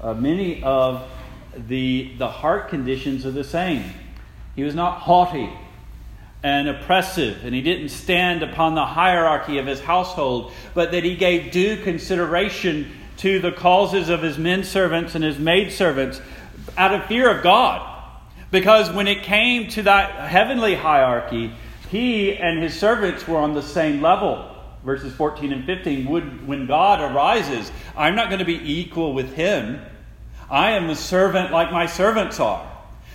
uh, 0.00 0.14
many 0.14 0.62
of 0.62 1.08
the, 1.56 2.12
the 2.18 2.28
heart 2.28 2.68
conditions 2.68 3.26
are 3.26 3.30
the 3.30 3.44
same. 3.44 3.84
He 4.56 4.62
was 4.62 4.74
not 4.74 5.00
haughty 5.00 5.50
and 6.42 6.68
oppressive, 6.68 7.44
and 7.44 7.54
he 7.54 7.60
didn't 7.60 7.90
stand 7.90 8.42
upon 8.42 8.74
the 8.74 8.86
hierarchy 8.86 9.58
of 9.58 9.66
his 9.66 9.80
household, 9.80 10.52
but 10.74 10.92
that 10.92 11.04
he 11.04 11.14
gave 11.14 11.52
due 11.52 11.76
consideration 11.82 12.90
to 13.18 13.38
the 13.38 13.52
causes 13.52 14.08
of 14.08 14.22
his 14.22 14.38
men 14.38 14.64
servants 14.64 15.14
and 15.14 15.22
his 15.22 15.38
maid 15.38 15.70
servants 15.70 16.20
out 16.78 16.94
of 16.94 17.04
fear 17.06 17.30
of 17.30 17.42
God. 17.42 17.86
Because 18.50 18.90
when 18.90 19.06
it 19.06 19.22
came 19.22 19.68
to 19.68 19.82
that 19.82 20.28
heavenly 20.28 20.74
hierarchy, 20.74 21.52
he 21.90 22.36
and 22.36 22.62
his 22.62 22.78
servants 22.78 23.28
were 23.28 23.38
on 23.38 23.54
the 23.54 23.62
same 23.62 24.00
level. 24.00 24.46
Verses 24.84 25.12
14 25.14 25.52
and 25.52 25.64
15. 25.66 26.08
Would, 26.08 26.48
when 26.48 26.66
God 26.66 27.12
arises, 27.12 27.70
I'm 27.96 28.14
not 28.14 28.28
going 28.28 28.38
to 28.38 28.46
be 28.46 28.80
equal 28.80 29.12
with 29.12 29.34
him. 29.34 29.80
I 30.50 30.72
am 30.72 30.88
the 30.88 30.96
servant 30.96 31.52
like 31.52 31.70
my 31.70 31.86
servants 31.86 32.40
are. 32.40 32.66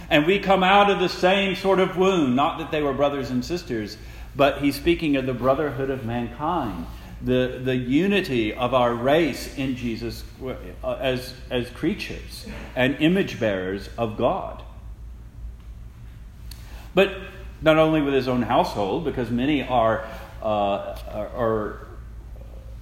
And 0.10 0.25
we 0.25 0.39
come 0.39 0.63
out 0.63 0.89
of 0.89 1.00
the 1.00 1.10
same 1.10 1.56
sort 1.56 1.80
of 1.80 1.98
womb. 1.98 2.36
Not 2.36 2.60
that 2.60 2.72
they 2.72 2.82
were 2.82 2.94
brothers 2.94 3.30
and 3.30 3.44
sisters, 3.44 3.98
but 4.36 4.60
he's 4.60 4.75
speaking 4.75 5.15
of 5.15 5.25
the 5.25 5.34
brotherhood 5.34 5.89
of 5.89 6.06
mankind, 6.06 6.86
the, 7.22 7.60
the 7.63 7.75
unity 7.75 8.54
of 8.54 8.74
our 8.74 8.94
race 8.94 9.58
in 9.58 9.75
Jesus 9.75 10.24
uh, 10.44 10.94
as, 10.94 11.34
as 11.50 11.70
creatures 11.72 12.46
and 12.75 12.96
image 13.00 13.39
bearers 13.39 13.89
of 13.98 14.18
God. 14.18 14.63
But 16.94 17.18
not 17.62 17.77
only 17.77 18.01
with 18.01 18.13
his 18.13 18.27
own 18.27 18.44
household, 18.44 19.04
because 19.06 19.30
many 19.30 19.63
are, 19.63 20.08
uh, 20.42 20.98
are, 21.36 21.88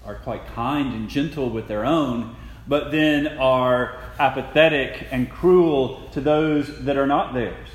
are 0.05 0.15
quite 0.23 0.45
kind 0.47 0.93
and 0.93 1.09
gentle 1.09 1.49
with 1.49 1.67
their 1.67 1.85
own, 1.85 2.35
but 2.67 2.91
then 2.91 3.27
are 3.39 3.97
apathetic 4.19 5.07
and 5.11 5.29
cruel 5.29 6.09
to 6.11 6.21
those 6.21 6.85
that 6.85 6.97
are 6.97 7.07
not 7.07 7.33
theirs. 7.33 7.67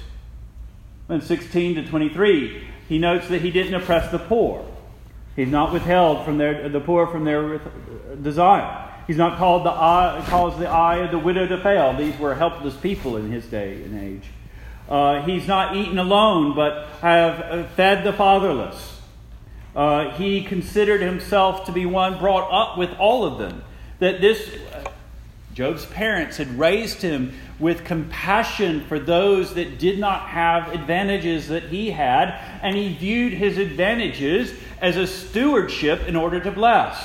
In 1.08 1.20
16 1.20 1.76
to 1.76 1.86
23, 1.86 2.68
he 2.88 2.98
notes 2.98 3.28
that 3.28 3.40
he 3.40 3.50
didn't 3.50 3.74
oppress 3.74 4.10
the 4.10 4.18
poor. 4.18 4.64
He's 5.36 5.48
not 5.48 5.72
withheld 5.72 6.24
from 6.24 6.38
their, 6.38 6.68
the 6.68 6.80
poor 6.80 7.06
from 7.06 7.24
their 7.24 7.60
desire. 8.20 8.88
He's 9.06 9.16
not 9.16 9.38
called 9.38 9.64
the 9.64 9.70
eye, 9.70 10.22
calls 10.26 10.58
the 10.58 10.68
eye 10.68 10.98
of 10.98 11.10
the 11.10 11.18
widow 11.18 11.46
to 11.46 11.58
fail. 11.62 11.96
These 11.96 12.18
were 12.18 12.34
helpless 12.34 12.76
people 12.76 13.16
in 13.16 13.30
his 13.30 13.46
day 13.46 13.82
and 13.82 13.98
age. 13.98 14.28
Uh, 14.88 15.22
he's 15.22 15.46
not 15.46 15.76
eaten 15.76 15.98
alone, 15.98 16.54
but 16.54 16.88
have 17.00 17.40
uh, 17.40 17.64
fed 17.68 18.04
the 18.04 18.12
fatherless. 18.12 19.00
Uh, 19.76 20.10
he 20.16 20.42
considered 20.42 21.00
himself 21.00 21.66
to 21.66 21.72
be 21.72 21.86
one 21.86 22.18
brought 22.18 22.50
up 22.50 22.76
with 22.76 22.90
all 22.98 23.24
of 23.24 23.38
them. 23.38 23.62
That 23.98 24.20
this, 24.20 24.50
uh, 24.72 24.90
Job's 25.54 25.86
parents 25.86 26.36
had 26.36 26.58
raised 26.58 27.02
him 27.02 27.32
with 27.58 27.84
compassion 27.84 28.84
for 28.86 28.98
those 28.98 29.54
that 29.54 29.78
did 29.78 29.98
not 29.98 30.28
have 30.28 30.72
advantages 30.72 31.48
that 31.48 31.64
he 31.64 31.90
had, 31.90 32.28
and 32.62 32.76
he 32.76 32.94
viewed 32.94 33.32
his 33.32 33.58
advantages 33.58 34.52
as 34.80 34.96
a 34.96 35.06
stewardship 35.06 36.06
in 36.06 36.14
order 36.14 36.38
to 36.40 36.52
bless. 36.52 36.96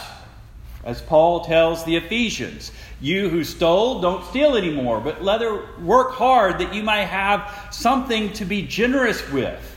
As 0.84 1.02
Paul 1.02 1.46
tells 1.46 1.86
the 1.86 1.96
Ephesians, 1.96 2.72
you 3.02 3.30
who 3.30 3.44
stole, 3.44 4.02
don't 4.02 4.26
steal 4.26 4.56
anymore, 4.56 5.00
but 5.00 5.24
rather 5.24 5.66
work 5.82 6.12
hard 6.12 6.60
that 6.60 6.74
you 6.74 6.84
may 6.84 7.06
have 7.06 7.70
something 7.72 8.34
to 8.34 8.46
be 8.46 8.64
generous 8.64 9.28
with. 9.32 9.70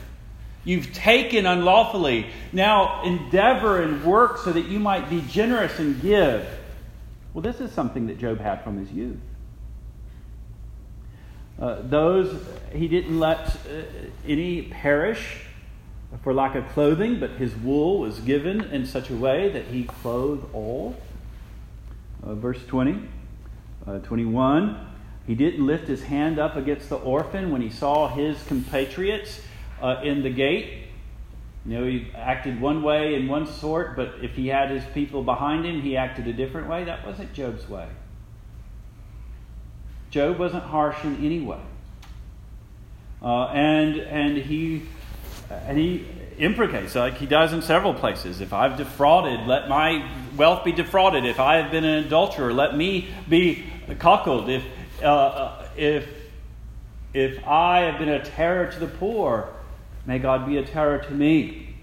You've 0.65 0.93
taken 0.93 1.45
unlawfully. 1.45 2.27
Now 2.51 3.01
endeavor 3.03 3.81
and 3.81 4.03
work 4.03 4.39
so 4.39 4.51
that 4.51 4.65
you 4.65 4.79
might 4.79 5.09
be 5.09 5.21
generous 5.21 5.79
and 5.79 6.01
give. 6.01 6.45
Well, 7.37 7.43
this 7.43 7.61
is 7.61 7.71
something 7.71 8.07
that 8.07 8.17
Job 8.17 8.39
had 8.39 8.63
from 8.63 8.79
his 8.79 8.91
youth. 8.91 9.19
Uh, 11.61 11.83
those, 11.83 12.43
he 12.73 12.87
didn't 12.87 13.19
let 13.19 13.47
uh, 13.47 13.83
any 14.27 14.63
perish 14.63 15.43
for 16.23 16.33
lack 16.33 16.55
of 16.55 16.67
clothing, 16.69 17.19
but 17.19 17.29
his 17.29 17.55
wool 17.55 17.99
was 17.99 18.19
given 18.21 18.61
in 18.71 18.87
such 18.87 19.11
a 19.11 19.15
way 19.15 19.49
that 19.49 19.65
he 19.65 19.83
clothed 19.83 20.51
all. 20.51 20.95
Uh, 22.23 22.33
verse 22.33 22.65
20. 22.65 23.07
Uh, 23.85 23.99
21, 23.99 24.87
he 25.27 25.35
didn't 25.35 25.63
lift 25.63 25.87
his 25.87 26.01
hand 26.01 26.39
up 26.39 26.55
against 26.55 26.89
the 26.89 26.95
orphan 26.95 27.51
when 27.51 27.61
he 27.61 27.69
saw 27.69 28.07
his 28.07 28.41
compatriots 28.47 29.41
uh, 29.79 30.01
in 30.03 30.23
the 30.23 30.31
gate. 30.31 30.86
You 31.65 31.79
know, 31.79 31.85
he 31.85 32.07
acted 32.15 32.61
one 32.61 32.81
way 32.81 33.15
in 33.15 33.27
one 33.27 33.45
sort, 33.45 33.95
but 33.95 34.15
if 34.21 34.35
he 34.35 34.47
had 34.47 34.69
his 34.69 34.83
people 34.93 35.23
behind 35.23 35.65
him, 35.65 35.81
he 35.81 35.97
acted 35.97 36.27
a 36.27 36.33
different 36.33 36.69
way. 36.69 36.85
That 36.85 37.05
wasn't 37.05 37.33
Job's 37.33 37.67
way. 37.67 37.87
Job 40.09 40.39
wasn't 40.39 40.63
harsh 40.63 41.03
in 41.03 41.23
any 41.25 41.41
way. 41.41 41.59
Uh, 43.21 43.47
and 43.47 43.97
and 43.97 44.37
he 44.37 44.83
and 45.49 45.77
he 45.77 46.05
imprecates 46.37 46.95
like 46.95 47.15
he 47.15 47.25
does 47.25 47.51
in 47.51 47.61
several 47.61 47.93
places. 47.93 48.41
If 48.41 48.53
I've 48.53 48.77
defrauded, 48.77 49.47
let 49.47 49.67
my 49.67 50.09
wealth 50.35 50.63
be 50.63 50.71
defrauded. 50.71 51.25
If 51.25 51.39
I 51.39 51.57
have 51.57 51.71
been 51.71 51.83
an 51.83 52.05
adulterer, 52.05 52.53
let 52.53 52.77
me 52.77 53.09
be 53.27 53.65
cockled. 53.99 54.49
If 54.49 54.63
uh, 55.01 55.05
uh 55.05 55.67
if 55.75 56.07
if 57.13 57.45
I 57.45 57.81
have 57.81 57.99
been 57.99 58.09
a 58.09 58.23
terror 58.23 58.71
to 58.71 58.79
the 58.79 58.87
poor, 58.87 59.49
may 60.07 60.17
God 60.17 60.47
be 60.47 60.57
a 60.57 60.63
terror 60.63 60.97
to 60.99 61.11
me. 61.11 61.75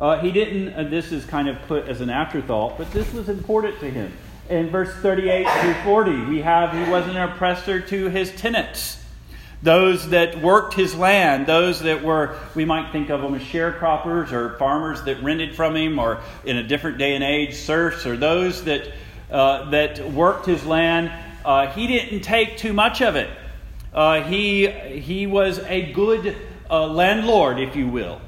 Uh, 0.00 0.20
he 0.20 0.30
didn't, 0.30 0.72
uh, 0.72 0.88
this 0.88 1.10
is 1.10 1.24
kind 1.24 1.48
of 1.48 1.60
put 1.66 1.88
as 1.88 2.00
an 2.00 2.08
afterthought, 2.08 2.78
but 2.78 2.90
this 2.92 3.12
was 3.12 3.28
important 3.28 3.78
to 3.80 3.90
him. 3.90 4.12
In 4.48 4.70
verse 4.70 4.94
38 5.02 5.46
through 5.60 5.74
40, 5.84 6.24
we 6.26 6.40
have 6.40 6.72
he 6.72 6.90
was 6.90 7.06
an 7.08 7.16
oppressor 7.16 7.80
to 7.80 8.08
his 8.08 8.30
tenants, 8.36 9.02
those 9.60 10.10
that 10.10 10.40
worked 10.40 10.74
his 10.74 10.94
land, 10.94 11.48
those 11.48 11.80
that 11.80 12.04
were, 12.04 12.38
we 12.54 12.64
might 12.64 12.92
think 12.92 13.10
of 13.10 13.20
them 13.20 13.34
as 13.34 13.42
sharecroppers 13.42 14.30
or 14.30 14.56
farmers 14.56 15.02
that 15.02 15.20
rented 15.20 15.56
from 15.56 15.74
him, 15.74 15.98
or 15.98 16.20
in 16.44 16.56
a 16.56 16.62
different 16.62 16.98
day 16.98 17.16
and 17.16 17.24
age, 17.24 17.56
serfs, 17.56 18.06
or 18.06 18.16
those 18.16 18.62
that, 18.64 18.88
uh, 19.32 19.68
that 19.70 20.12
worked 20.12 20.46
his 20.46 20.64
land. 20.64 21.10
Uh, 21.44 21.66
he 21.66 21.88
didn't 21.88 22.20
take 22.20 22.56
too 22.56 22.72
much 22.72 23.02
of 23.02 23.16
it. 23.16 23.28
Uh, 23.92 24.22
he, 24.22 24.68
he 24.68 25.26
was 25.26 25.58
a 25.60 25.92
good 25.92 26.36
uh, 26.70 26.86
landlord, 26.86 27.58
if 27.58 27.74
you 27.74 27.88
will, 27.88 28.20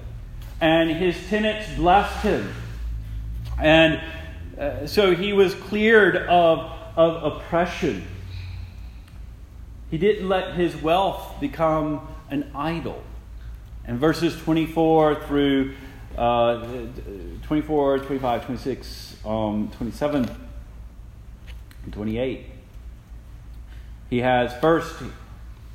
and 0.60 0.90
his 0.90 1.16
tenants 1.28 1.74
blessed 1.74 2.22
him. 2.22 2.52
And 3.58 4.00
uh, 4.58 4.86
so 4.86 5.14
he 5.14 5.32
was 5.32 5.54
cleared 5.54 6.16
of, 6.16 6.72
of 6.96 7.34
oppression. 7.34 8.06
He 9.90 9.98
didn't 9.98 10.28
let 10.28 10.54
his 10.54 10.76
wealth 10.76 11.40
become 11.40 12.08
an 12.30 12.50
idol. 12.54 13.02
And 13.84 13.98
verses 13.98 14.36
24 14.42 15.26
through 15.26 15.74
uh, 16.16 16.64
24, 17.42 17.98
25, 18.00 18.46
26, 18.46 19.16
um, 19.24 19.70
27, 19.76 20.30
and 21.84 21.92
28. 21.92 22.46
He 24.08 24.18
has 24.18 24.52
first 24.60 25.02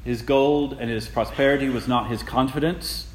his 0.06 0.22
gold 0.22 0.78
and 0.80 0.90
his 0.90 1.08
prosperity 1.08 1.68
was 1.68 1.88
not 1.88 2.10
his 2.10 2.24
confidence. 2.24 3.08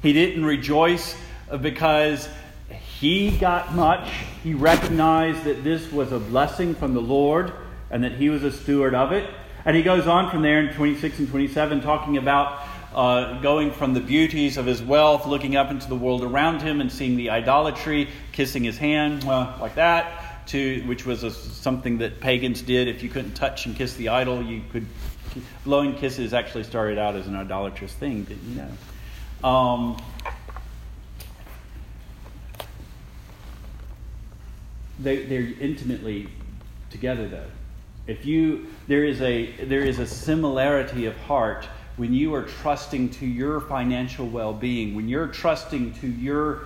He 0.00 0.12
didn't 0.12 0.44
rejoice 0.44 1.16
because 1.60 2.28
he 2.98 3.36
got 3.36 3.74
much. 3.74 4.08
He 4.42 4.54
recognized 4.54 5.44
that 5.44 5.62
this 5.64 5.90
was 5.92 6.12
a 6.12 6.18
blessing 6.18 6.74
from 6.74 6.94
the 6.94 7.02
Lord 7.02 7.52
and 7.90 8.02
that 8.04 8.12
he 8.12 8.30
was 8.30 8.42
a 8.42 8.52
steward 8.52 8.94
of 8.94 9.12
it. 9.12 9.28
And 9.64 9.76
he 9.76 9.82
goes 9.82 10.06
on 10.06 10.30
from 10.30 10.42
there 10.42 10.60
in 10.60 10.72
26 10.74 11.18
and 11.18 11.28
27, 11.28 11.80
talking 11.80 12.16
about 12.16 12.62
uh, 12.94 13.40
going 13.40 13.72
from 13.72 13.94
the 13.94 14.00
beauties 14.00 14.56
of 14.56 14.64
his 14.64 14.80
wealth, 14.80 15.26
looking 15.26 15.56
up 15.56 15.70
into 15.70 15.88
the 15.88 15.96
world 15.96 16.22
around 16.22 16.62
him 16.62 16.80
and 16.80 16.90
seeing 16.90 17.16
the 17.16 17.30
idolatry, 17.30 18.08
kissing 18.32 18.64
his 18.64 18.78
hand, 18.78 19.24
well, 19.24 19.54
like 19.60 19.74
that, 19.74 20.46
to 20.46 20.82
which 20.86 21.04
was 21.04 21.24
a, 21.24 21.30
something 21.30 21.98
that 21.98 22.20
pagans 22.20 22.62
did. 22.62 22.88
If 22.88 23.02
you 23.02 23.08
couldn't 23.08 23.34
touch 23.34 23.66
and 23.66 23.74
kiss 23.76 23.94
the 23.94 24.08
idol, 24.08 24.42
you 24.42 24.62
could. 24.72 24.86
Blowing 25.64 25.94
kisses 25.94 26.34
actually 26.34 26.64
started 26.64 26.98
out 26.98 27.14
as 27.14 27.26
an 27.26 27.36
idolatrous 27.36 27.92
thing, 27.92 28.24
didn't 28.24 28.48
you 28.48 28.62
know? 29.42 29.48
Um, 29.48 30.02
they, 34.98 35.24
they're 35.26 35.52
intimately 35.60 36.28
together 36.90 37.28
though 37.28 37.46
if 38.06 38.24
you 38.24 38.66
there 38.86 39.04
is 39.04 39.20
a 39.20 39.50
there 39.64 39.84
is 39.84 39.98
a 39.98 40.06
similarity 40.06 41.06
of 41.06 41.16
heart 41.18 41.66
when 41.96 42.12
you 42.12 42.34
are 42.34 42.42
trusting 42.42 43.08
to 43.08 43.26
your 43.26 43.60
financial 43.60 44.26
well-being 44.28 44.94
when 44.94 45.08
you're 45.08 45.26
trusting 45.26 45.92
to 45.94 46.06
your 46.06 46.64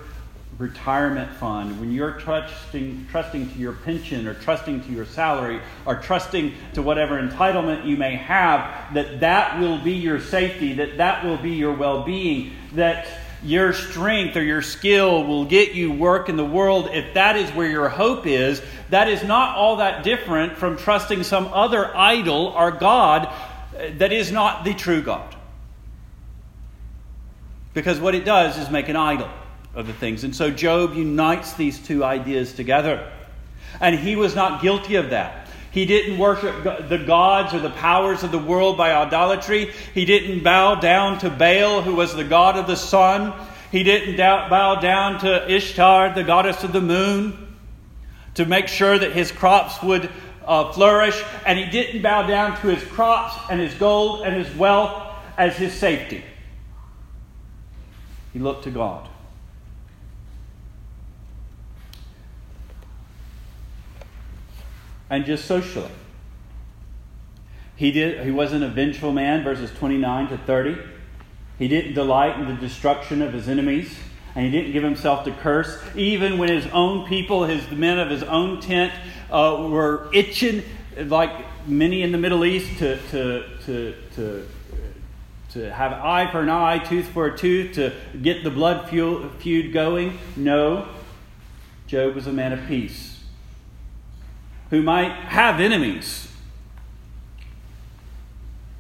retirement 0.58 1.30
fund 1.36 1.80
when 1.80 1.90
you're 1.90 2.12
trusting 2.12 3.06
trusting 3.10 3.50
to 3.50 3.58
your 3.58 3.72
pension 3.72 4.26
or 4.26 4.34
trusting 4.34 4.82
to 4.82 4.92
your 4.92 5.06
salary 5.06 5.58
or 5.86 5.96
trusting 5.96 6.52
to 6.74 6.82
whatever 6.82 7.20
entitlement 7.20 7.86
you 7.86 7.96
may 7.96 8.14
have 8.14 8.92
that 8.92 9.20
that 9.20 9.58
will 9.58 9.78
be 9.78 9.92
your 9.92 10.20
safety 10.20 10.74
that 10.74 10.98
that 10.98 11.24
will 11.24 11.38
be 11.38 11.52
your 11.52 11.72
well-being 11.72 12.52
that 12.74 13.08
your 13.42 13.72
strength 13.72 14.36
or 14.36 14.42
your 14.42 14.60
skill 14.60 15.24
will 15.24 15.44
get 15.46 15.72
you 15.72 15.90
work 15.90 16.28
in 16.28 16.36
the 16.36 16.44
world, 16.44 16.90
if 16.92 17.14
that 17.14 17.36
is 17.36 17.48
where 17.52 17.68
your 17.68 17.88
hope 17.88 18.26
is, 18.26 18.60
that 18.90 19.08
is 19.08 19.22
not 19.24 19.56
all 19.56 19.76
that 19.76 20.04
different 20.04 20.56
from 20.58 20.76
trusting 20.76 21.22
some 21.22 21.46
other 21.46 21.96
idol 21.96 22.48
or 22.48 22.70
God 22.70 23.32
that 23.92 24.12
is 24.12 24.30
not 24.30 24.64
the 24.64 24.74
true 24.74 25.00
God. 25.00 25.34
Because 27.72 27.98
what 27.98 28.14
it 28.14 28.24
does 28.24 28.58
is 28.58 28.68
make 28.68 28.88
an 28.88 28.96
idol 28.96 29.30
of 29.74 29.87
the 29.87 29.92
things. 29.92 30.24
And 30.24 30.35
so 30.35 30.50
Job 30.50 30.94
unites 30.94 31.54
these 31.54 31.78
two 31.78 32.04
ideas 32.04 32.52
together. 32.52 33.11
And 33.80 33.98
he 33.98 34.16
was 34.16 34.35
not 34.35 34.62
guilty 34.62 34.96
of 34.96 35.11
that. 35.11 35.48
He 35.70 35.87
didn't 35.87 36.18
worship 36.18 36.88
the 36.88 36.98
gods 36.98 37.54
or 37.54 37.61
the 37.61 37.70
powers 37.70 38.24
of 38.24 38.33
the 38.33 38.38
world 38.38 38.76
by 38.76 38.92
idolatry. 38.92 39.72
He 39.94 40.04
didn't 40.04 40.42
bow 40.42 40.76
down 40.76 41.18
to 41.20 41.30
Baal, 41.30 41.83
who 41.83 41.94
was 41.94 42.14
the 42.14 42.24
god 42.24 42.56
of 42.56 42.66
the 42.66 42.76
sun. 42.76 43.33
He 43.70 43.85
didn't 43.85 44.16
bow 44.16 44.80
down 44.80 45.20
to 45.20 45.48
Ishtar, 45.48 46.14
the 46.14 46.24
goddess 46.24 46.64
of 46.64 46.72
the 46.72 46.80
moon, 46.80 47.54
to 48.35 48.46
make 48.46 48.66
sure 48.66 48.98
that 48.98 49.12
his 49.12 49.30
crops 49.30 49.80
would 49.80 50.11
uh, 50.44 50.72
flourish. 50.72 51.22
And 51.46 51.56
he 51.56 51.66
didn't 51.66 52.02
bow 52.02 52.26
down 52.26 52.61
to 52.62 52.66
his 52.66 52.83
crops 52.90 53.37
and 53.48 53.61
his 53.61 53.74
gold 53.74 54.22
and 54.22 54.35
his 54.35 54.52
wealth 54.56 55.06
as 55.38 55.56
his 55.56 55.72
safety. 55.72 56.24
He 58.33 58.40
looked 58.40 58.64
to 58.64 58.70
God. 58.70 59.09
And 65.10 65.24
just 65.24 65.44
socially. 65.44 65.90
He, 67.74 67.90
did, 67.90 68.24
he 68.24 68.30
wasn't 68.30 68.62
a 68.62 68.68
vengeful 68.68 69.12
man, 69.12 69.42
verses 69.42 69.70
29 69.72 70.28
to 70.28 70.38
30. 70.38 70.78
He 71.58 71.66
didn't 71.66 71.94
delight 71.94 72.38
in 72.38 72.46
the 72.46 72.54
destruction 72.54 73.20
of 73.20 73.32
his 73.32 73.48
enemies, 73.48 73.94
and 74.34 74.44
he 74.44 74.50
didn't 74.50 74.72
give 74.72 74.84
himself 74.84 75.24
to 75.24 75.32
curse, 75.32 75.82
even 75.96 76.38
when 76.38 76.48
his 76.48 76.66
own 76.68 77.06
people, 77.06 77.44
his 77.44 77.68
men 77.70 77.98
of 77.98 78.08
his 78.08 78.22
own 78.22 78.60
tent, 78.60 78.92
uh, 79.30 79.66
were 79.68 80.08
itching, 80.12 80.62
like 80.96 81.32
many 81.66 82.02
in 82.02 82.12
the 82.12 82.18
Middle 82.18 82.44
East, 82.44 82.78
to, 82.78 82.96
to, 83.08 83.44
to, 83.66 83.94
to, 84.14 84.48
to 85.52 85.72
have 85.72 85.92
eye 85.92 86.30
for 86.30 86.40
an 86.40 86.50
eye, 86.50 86.78
tooth 86.78 87.08
for 87.08 87.26
a 87.26 87.36
tooth, 87.36 87.74
to 87.74 87.92
get 88.22 88.44
the 88.44 88.50
blood 88.50 88.88
feud 88.88 89.72
going. 89.72 90.18
No, 90.36 90.86
Job 91.88 92.14
was 92.14 92.26
a 92.26 92.32
man 92.32 92.52
of 92.52 92.66
peace 92.68 93.09
who 94.70 94.83
might 94.83 95.12
have 95.12 95.61
enemies, 95.61 96.28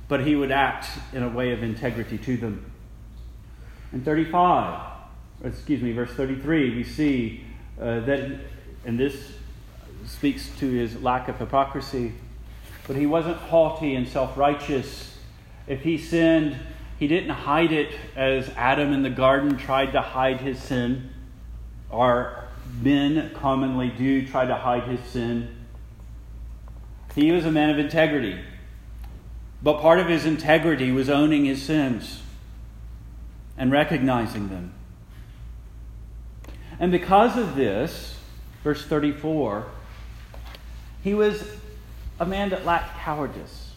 but 0.08 0.24
he 0.24 0.36
would 0.36 0.52
act 0.52 0.86
in 1.12 1.22
a 1.22 1.28
way 1.28 1.52
of 1.52 1.62
integrity 1.62 2.16
to 2.18 2.36
them. 2.36 2.70
In 3.92 4.02
35, 4.02 4.90
excuse 5.44 5.82
me, 5.82 5.92
verse 5.92 6.12
33, 6.12 6.76
we 6.76 6.84
see 6.84 7.44
uh, 7.80 8.00
that, 8.00 8.40
and 8.84 8.98
this 8.98 9.32
speaks 10.06 10.48
to 10.58 10.70
his 10.70 11.00
lack 11.02 11.28
of 11.28 11.38
hypocrisy, 11.38 12.12
but 12.86 12.96
he 12.96 13.06
wasn't 13.06 13.36
haughty 13.36 13.94
and 13.94 14.08
self 14.08 14.36
righteous. 14.36 15.18
If 15.66 15.82
he 15.82 15.98
sinned, 15.98 16.56
he 16.98 17.08
didn't 17.08 17.30
hide 17.30 17.72
it 17.72 17.94
as 18.14 18.48
Adam 18.50 18.92
in 18.92 19.02
the 19.02 19.10
garden 19.10 19.56
tried 19.56 19.92
to 19.92 20.00
hide 20.00 20.40
his 20.40 20.60
sin, 20.60 21.10
or 21.90 22.44
men 22.80 23.32
commonly 23.34 23.88
do 23.88 24.26
try 24.26 24.46
to 24.46 24.54
hide 24.54 24.84
his 24.84 25.00
sin. 25.10 25.56
He 27.14 27.32
was 27.32 27.44
a 27.44 27.50
man 27.50 27.70
of 27.70 27.78
integrity. 27.78 28.40
But 29.62 29.80
part 29.80 29.98
of 29.98 30.08
his 30.08 30.24
integrity 30.24 30.90
was 30.90 31.10
owning 31.10 31.44
his 31.44 31.62
sins 31.62 32.22
and 33.58 33.70
recognizing 33.70 34.48
them. 34.48 34.72
And 36.78 36.90
because 36.90 37.36
of 37.36 37.56
this, 37.56 38.18
verse 38.64 38.84
34, 38.86 39.66
he 41.02 41.12
was 41.12 41.44
a 42.18 42.24
man 42.24 42.50
that 42.50 42.64
lacked 42.64 42.98
cowardice. 42.98 43.72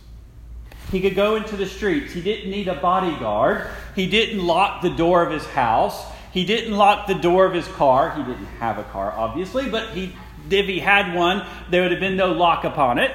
He 0.92 1.02
could 1.02 1.16
go 1.16 1.36
into 1.36 1.58
the 1.58 1.66
streets. 1.66 2.14
He 2.14 2.22
didn't 2.22 2.50
need 2.50 2.68
a 2.68 2.76
bodyguard. 2.76 3.68
He 3.96 4.08
didn't 4.08 4.46
lock 4.46 4.82
the 4.82 4.90
door 4.90 5.24
of 5.24 5.32
his 5.32 5.46
house. 5.48 6.06
He 6.32 6.46
didn't 6.46 6.76
lock 6.76 7.08
the 7.08 7.16
door 7.16 7.46
of 7.46 7.54
his 7.54 7.68
car. 7.68 8.12
He 8.12 8.24
didn't 8.24 8.46
have 8.60 8.78
a 8.78 8.84
car, 8.84 9.12
obviously, 9.12 9.70
but 9.70 9.90
he 9.90 10.14
if 10.50 10.66
he 10.66 10.80
had 10.80 11.16
one, 11.16 11.46
there 11.70 11.82
would 11.84 11.92
have 11.92 12.00
been 12.00 12.18
no 12.18 12.32
lock 12.32 12.64
upon 12.64 13.00
it. 13.00 13.12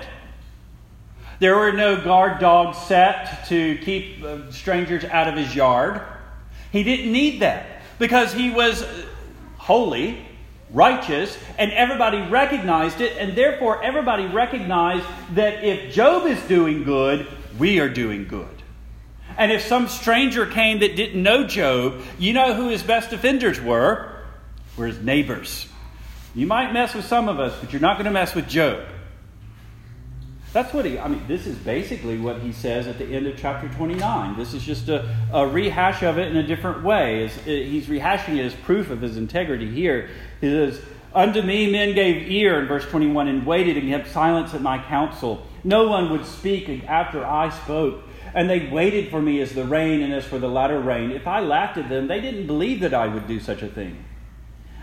There 1.40 1.56
were 1.56 1.72
no 1.72 2.02
guard 2.02 2.40
dogs 2.40 2.78
set 2.78 3.46
to 3.46 3.78
keep 3.78 4.24
uh, 4.24 4.50
strangers 4.50 5.04
out 5.04 5.28
of 5.28 5.36
his 5.36 5.54
yard. 5.54 6.02
He 6.72 6.82
didn't 6.82 7.12
need 7.12 7.40
that. 7.40 7.82
because 7.98 8.32
he 8.32 8.50
was 8.50 8.84
holy, 9.56 10.24
righteous, 10.72 11.36
and 11.58 11.72
everybody 11.72 12.20
recognized 12.20 13.00
it, 13.00 13.16
and 13.18 13.36
therefore 13.36 13.82
everybody 13.82 14.26
recognized 14.26 15.04
that 15.34 15.64
if 15.64 15.92
Job 15.92 16.26
is 16.26 16.40
doing 16.42 16.84
good, 16.84 17.26
we 17.58 17.80
are 17.80 17.88
doing 17.88 18.26
good. 18.26 18.48
And 19.36 19.52
if 19.52 19.62
some 19.62 19.88
stranger 19.88 20.46
came 20.46 20.80
that 20.80 20.96
didn't 20.96 21.22
know 21.22 21.46
Job, 21.46 22.02
you 22.18 22.32
know 22.32 22.54
who 22.54 22.68
his 22.68 22.82
best 22.82 23.12
offenders 23.12 23.60
were? 23.60 24.12
Were 24.76 24.86
his 24.86 25.00
neighbors. 25.00 25.67
You 26.34 26.46
might 26.46 26.72
mess 26.72 26.94
with 26.94 27.04
some 27.04 27.28
of 27.28 27.40
us, 27.40 27.58
but 27.60 27.72
you're 27.72 27.80
not 27.80 27.96
going 27.96 28.04
to 28.04 28.10
mess 28.10 28.34
with 28.34 28.48
Job. 28.48 28.84
That's 30.52 30.72
what 30.72 30.86
he, 30.86 30.98
I 30.98 31.08
mean, 31.08 31.22
this 31.28 31.46
is 31.46 31.56
basically 31.58 32.18
what 32.18 32.40
he 32.40 32.52
says 32.52 32.86
at 32.86 32.98
the 32.98 33.04
end 33.04 33.26
of 33.26 33.36
chapter 33.36 33.68
29. 33.68 34.36
This 34.36 34.54
is 34.54 34.62
just 34.62 34.88
a, 34.88 35.14
a 35.32 35.46
rehash 35.46 36.02
of 36.02 36.18
it 36.18 36.28
in 36.28 36.36
a 36.36 36.42
different 36.42 36.82
way. 36.82 37.24
It's, 37.24 37.36
it, 37.46 37.66
uh, 37.66 37.70
he's 37.70 37.86
rehashing 37.86 38.38
it 38.38 38.46
as 38.46 38.54
proof 38.54 38.90
of 38.90 39.02
his 39.02 39.18
integrity 39.18 39.70
here. 39.70 40.08
He 40.40 40.48
says, 40.48 40.80
Unto 41.14 41.42
me 41.42 41.70
men 41.70 41.94
gave 41.94 42.30
ear, 42.30 42.60
in 42.60 42.66
verse 42.66 42.86
21, 42.86 43.28
and 43.28 43.46
waited 43.46 43.76
and 43.76 43.88
kept 43.88 44.08
silence 44.08 44.54
at 44.54 44.62
my 44.62 44.82
counsel. 44.84 45.46
No 45.64 45.88
one 45.88 46.10
would 46.10 46.24
speak 46.24 46.68
after 46.84 47.24
I 47.24 47.50
spoke. 47.50 48.04
And 48.34 48.48
they 48.48 48.68
waited 48.68 49.10
for 49.10 49.20
me 49.20 49.40
as 49.40 49.52
the 49.52 49.64
rain 49.64 50.02
and 50.02 50.12
as 50.12 50.24
for 50.24 50.38
the 50.38 50.48
latter 50.48 50.80
rain. 50.80 51.10
If 51.10 51.26
I 51.26 51.40
laughed 51.40 51.78
at 51.78 51.88
them, 51.88 52.08
they 52.08 52.20
didn't 52.20 52.46
believe 52.46 52.80
that 52.80 52.94
I 52.94 53.06
would 53.06 53.26
do 53.26 53.40
such 53.40 53.62
a 53.62 53.68
thing. 53.68 54.04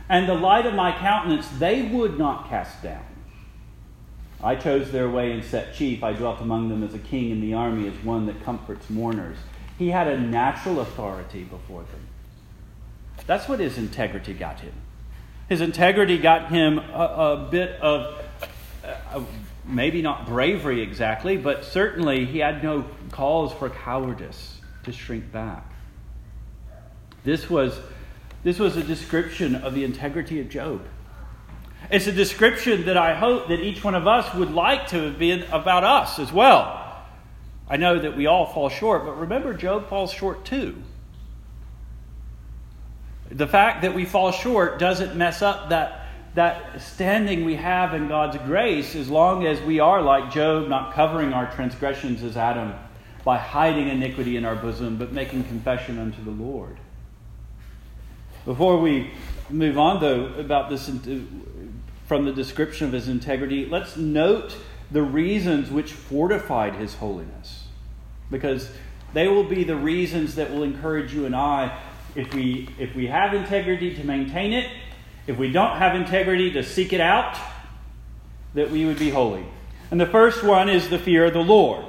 And 0.08 0.30
the 0.30 0.36
light 0.36 0.66
of 0.66 0.74
my 0.74 0.92
countenance 0.92 1.48
they 1.58 1.84
would 1.84 2.18
not 2.18 2.50
cast 2.50 2.84
down. 2.84 3.06
I 4.44 4.56
chose 4.56 4.92
their 4.92 5.10
way 5.10 5.32
and 5.32 5.44
set 5.44 5.74
chief. 5.74 6.04
I 6.04 6.14
dwelt 6.14 6.42
among 6.42 6.70
them 6.70 6.84
as 6.84 6.94
a 6.94 7.00
king 7.00 7.32
in 7.32 7.42
the 7.42 7.54
army, 7.54 7.88
as 7.88 7.96
one 8.04 8.28
that 8.28 8.44
comforts 8.44 8.90
mourners. 8.90 9.38
He 9.78 9.90
had 9.90 10.08
a 10.08 10.20
natural 10.20 10.82
authority 10.82 11.44
before 11.44 11.82
them. 11.82 12.08
That's 13.26 13.50
what 13.50 13.60
his 13.60 13.78
integrity 13.78 14.34
got 14.34 14.60
him. 14.60 14.74
His 15.50 15.62
integrity 15.62 16.18
got 16.18 16.52
him 16.52 16.80
a, 16.80 16.82
a 17.42 17.48
bit 17.50 17.80
of, 17.82 18.24
uh, 18.84 19.22
maybe 19.66 20.02
not 20.02 20.28
bravery 20.28 20.82
exactly, 20.82 21.38
but 21.38 21.66
certainly 21.66 22.26
he 22.26 22.40
had 22.40 22.64
no 22.64 22.86
cause 23.12 23.54
for 23.54 23.70
cowardice 23.70 24.60
to 24.84 24.92
shrink 24.92 25.32
back. 25.32 25.72
This 27.24 27.50
was, 27.50 27.80
this 28.46 28.60
was 28.60 28.78
a 28.78 28.84
description 28.84 29.56
of 29.56 29.74
the 29.74 29.84
integrity 29.84 30.40
of 30.40 30.50
Job. 30.50 30.86
It's 31.90 32.06
a 32.06 32.12
description 32.12 32.86
that 32.86 32.96
I 32.96 33.16
hope 33.16 33.48
that 33.48 33.60
each 33.60 33.84
one 33.84 33.96
of 33.96 34.06
us 34.06 34.32
would 34.36 34.52
like 34.52 34.86
to 34.90 35.02
have 35.02 35.18
been 35.18 35.42
about 35.52 35.84
us 35.84 36.20
as 36.20 36.32
well. 36.32 37.04
I 37.68 37.78
know 37.78 37.98
that 37.98 38.16
we 38.16 38.28
all 38.28 38.46
fall 38.46 38.70
short, 38.70 39.04
but 39.04 39.20
remember, 39.20 39.56
Job 39.56 39.90
falls 39.90 40.14
short 40.14 40.46
too. 40.46 40.76
The 43.32 43.48
fact 43.48 43.82
that 43.82 43.96
we 43.96 44.06
fall 44.06 44.32
short 44.32 44.78
doesn't 44.78 45.16
mess 45.16 45.42
up 45.42 45.70
that, 45.70 46.06
that 46.36 46.84
standing 46.84 47.46
we 47.46 47.56
have 47.56 47.96
in 47.96 48.08
God's 48.08 48.38
grace 48.46 48.94
as 48.94 49.10
long 49.10 49.48
as 49.48 49.60
we 49.62 49.80
are 49.80 50.04
like 50.04 50.32
Job, 50.32 50.68
not 50.68 50.94
covering 50.94 51.34
our 51.34 51.52
transgressions 51.56 52.22
as 52.22 52.38
Adam 52.38 52.76
by 53.24 53.40
hiding 53.40 53.88
iniquity 53.88 54.38
in 54.38 54.46
our 54.46 54.56
bosom, 54.56 54.98
but 54.98 55.12
making 55.12 55.46
confession 55.46 55.98
unto 55.98 56.24
the 56.24 56.30
Lord. 56.30 56.78
Before 58.46 58.80
we 58.80 59.12
move 59.50 59.78
on, 59.78 60.00
though, 60.00 60.26
about 60.38 60.70
this 60.70 60.90
from 62.06 62.26
the 62.26 62.32
description 62.32 62.88
of 62.88 62.94
his 62.94 63.08
integrity, 63.08 63.66
let's 63.66 63.98
note 63.98 64.56
the 64.92 65.02
reasons 65.02 65.72
which 65.72 65.92
fortified 65.92 66.76
his 66.76 66.96
holiness. 66.96 67.66
Because 68.30 68.70
they 69.14 69.28
will 69.28 69.44
be 69.44 69.64
the 69.64 69.76
reasons 69.76 70.36
that 70.36 70.52
will 70.52 70.64
encourage 70.64 71.14
you 71.14 71.26
and 71.26 71.36
I 71.36 71.80
if 72.16 72.34
we 72.34 72.70
if 72.80 72.96
we 72.96 73.08
have 73.08 73.34
integrity 73.34 73.96
to 73.96 74.04
maintain 74.04 74.54
it, 74.54 74.72
if 75.28 75.38
we 75.38 75.52
don't 75.52 75.78
have 75.78 75.96
integrity 75.96 76.52
to 76.52 76.64
seek 76.64 76.94
it 76.94 77.02
out, 77.02 77.38
that 78.54 78.72
we 78.72 78.86
would 78.86 79.00
be 79.00 79.10
holy. 79.10 79.46
And 79.92 80.00
the 80.00 80.06
first 80.06 80.44
one 80.44 80.70
is 80.70 80.90
the 80.90 81.00
fear 81.00 81.26
of 81.26 81.34
the 81.34 81.40
Lord. 81.40 81.86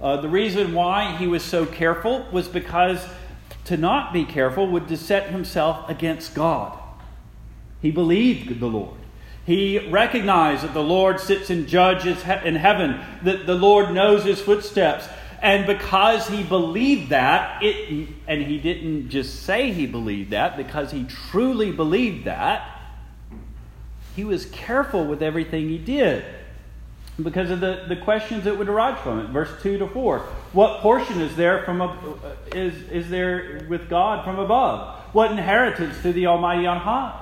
Uh, 0.00 0.20
the 0.20 0.28
reason 0.28 0.74
why 0.74 1.16
he 1.16 1.26
was 1.26 1.44
so 1.44 1.64
careful 1.64 2.26
was 2.32 2.48
because 2.48 3.06
to 3.64 3.76
not 3.76 4.12
be 4.12 4.24
careful 4.24 4.66
would 4.68 4.88
to 4.88 4.96
set 4.96 5.30
himself 5.30 5.88
against 5.88 6.34
God. 6.34 6.78
He 7.80 7.90
believed 7.90 8.60
the 8.60 8.66
Lord. 8.66 8.98
He 9.44 9.90
recognized 9.90 10.62
that 10.62 10.74
the 10.74 10.82
Lord 10.82 11.18
sits 11.20 11.50
and 11.50 11.66
judges 11.66 12.22
in 12.44 12.54
heaven, 12.54 13.00
that 13.22 13.46
the 13.46 13.54
Lord 13.54 13.92
knows 13.92 14.24
his 14.24 14.40
footsteps. 14.40 15.08
And 15.40 15.66
because 15.66 16.28
he 16.28 16.44
believed 16.44 17.10
that, 17.10 17.62
it, 17.62 18.08
and 18.28 18.42
he 18.42 18.58
didn't 18.58 19.08
just 19.08 19.42
say 19.42 19.72
he 19.72 19.86
believed 19.86 20.30
that, 20.30 20.56
because 20.56 20.92
he 20.92 21.04
truly 21.04 21.72
believed 21.72 22.26
that, 22.26 22.68
he 24.14 24.22
was 24.22 24.46
careful 24.46 25.04
with 25.04 25.22
everything 25.22 25.68
he 25.68 25.78
did 25.78 26.24
because 27.22 27.50
of 27.50 27.60
the, 27.60 27.84
the 27.88 27.96
questions 27.96 28.44
that 28.44 28.56
would 28.56 28.68
arise 28.68 28.98
from 29.00 29.20
it. 29.20 29.28
Verse 29.30 29.50
2 29.62 29.78
to 29.78 29.86
4. 29.88 30.18
What 30.52 30.80
portion 30.80 31.20
is 31.20 31.34
there 31.36 31.64
from 31.64 31.80
a, 31.80 31.86
uh, 31.86 32.34
is, 32.54 32.74
is 32.90 33.10
there 33.10 33.66
with 33.68 33.88
God 33.88 34.24
from 34.24 34.38
above? 34.38 34.98
What 35.12 35.30
inheritance 35.30 36.00
to 36.02 36.12
the 36.12 36.26
Almighty 36.26 36.66
on 36.66 36.78
high? 36.78 37.18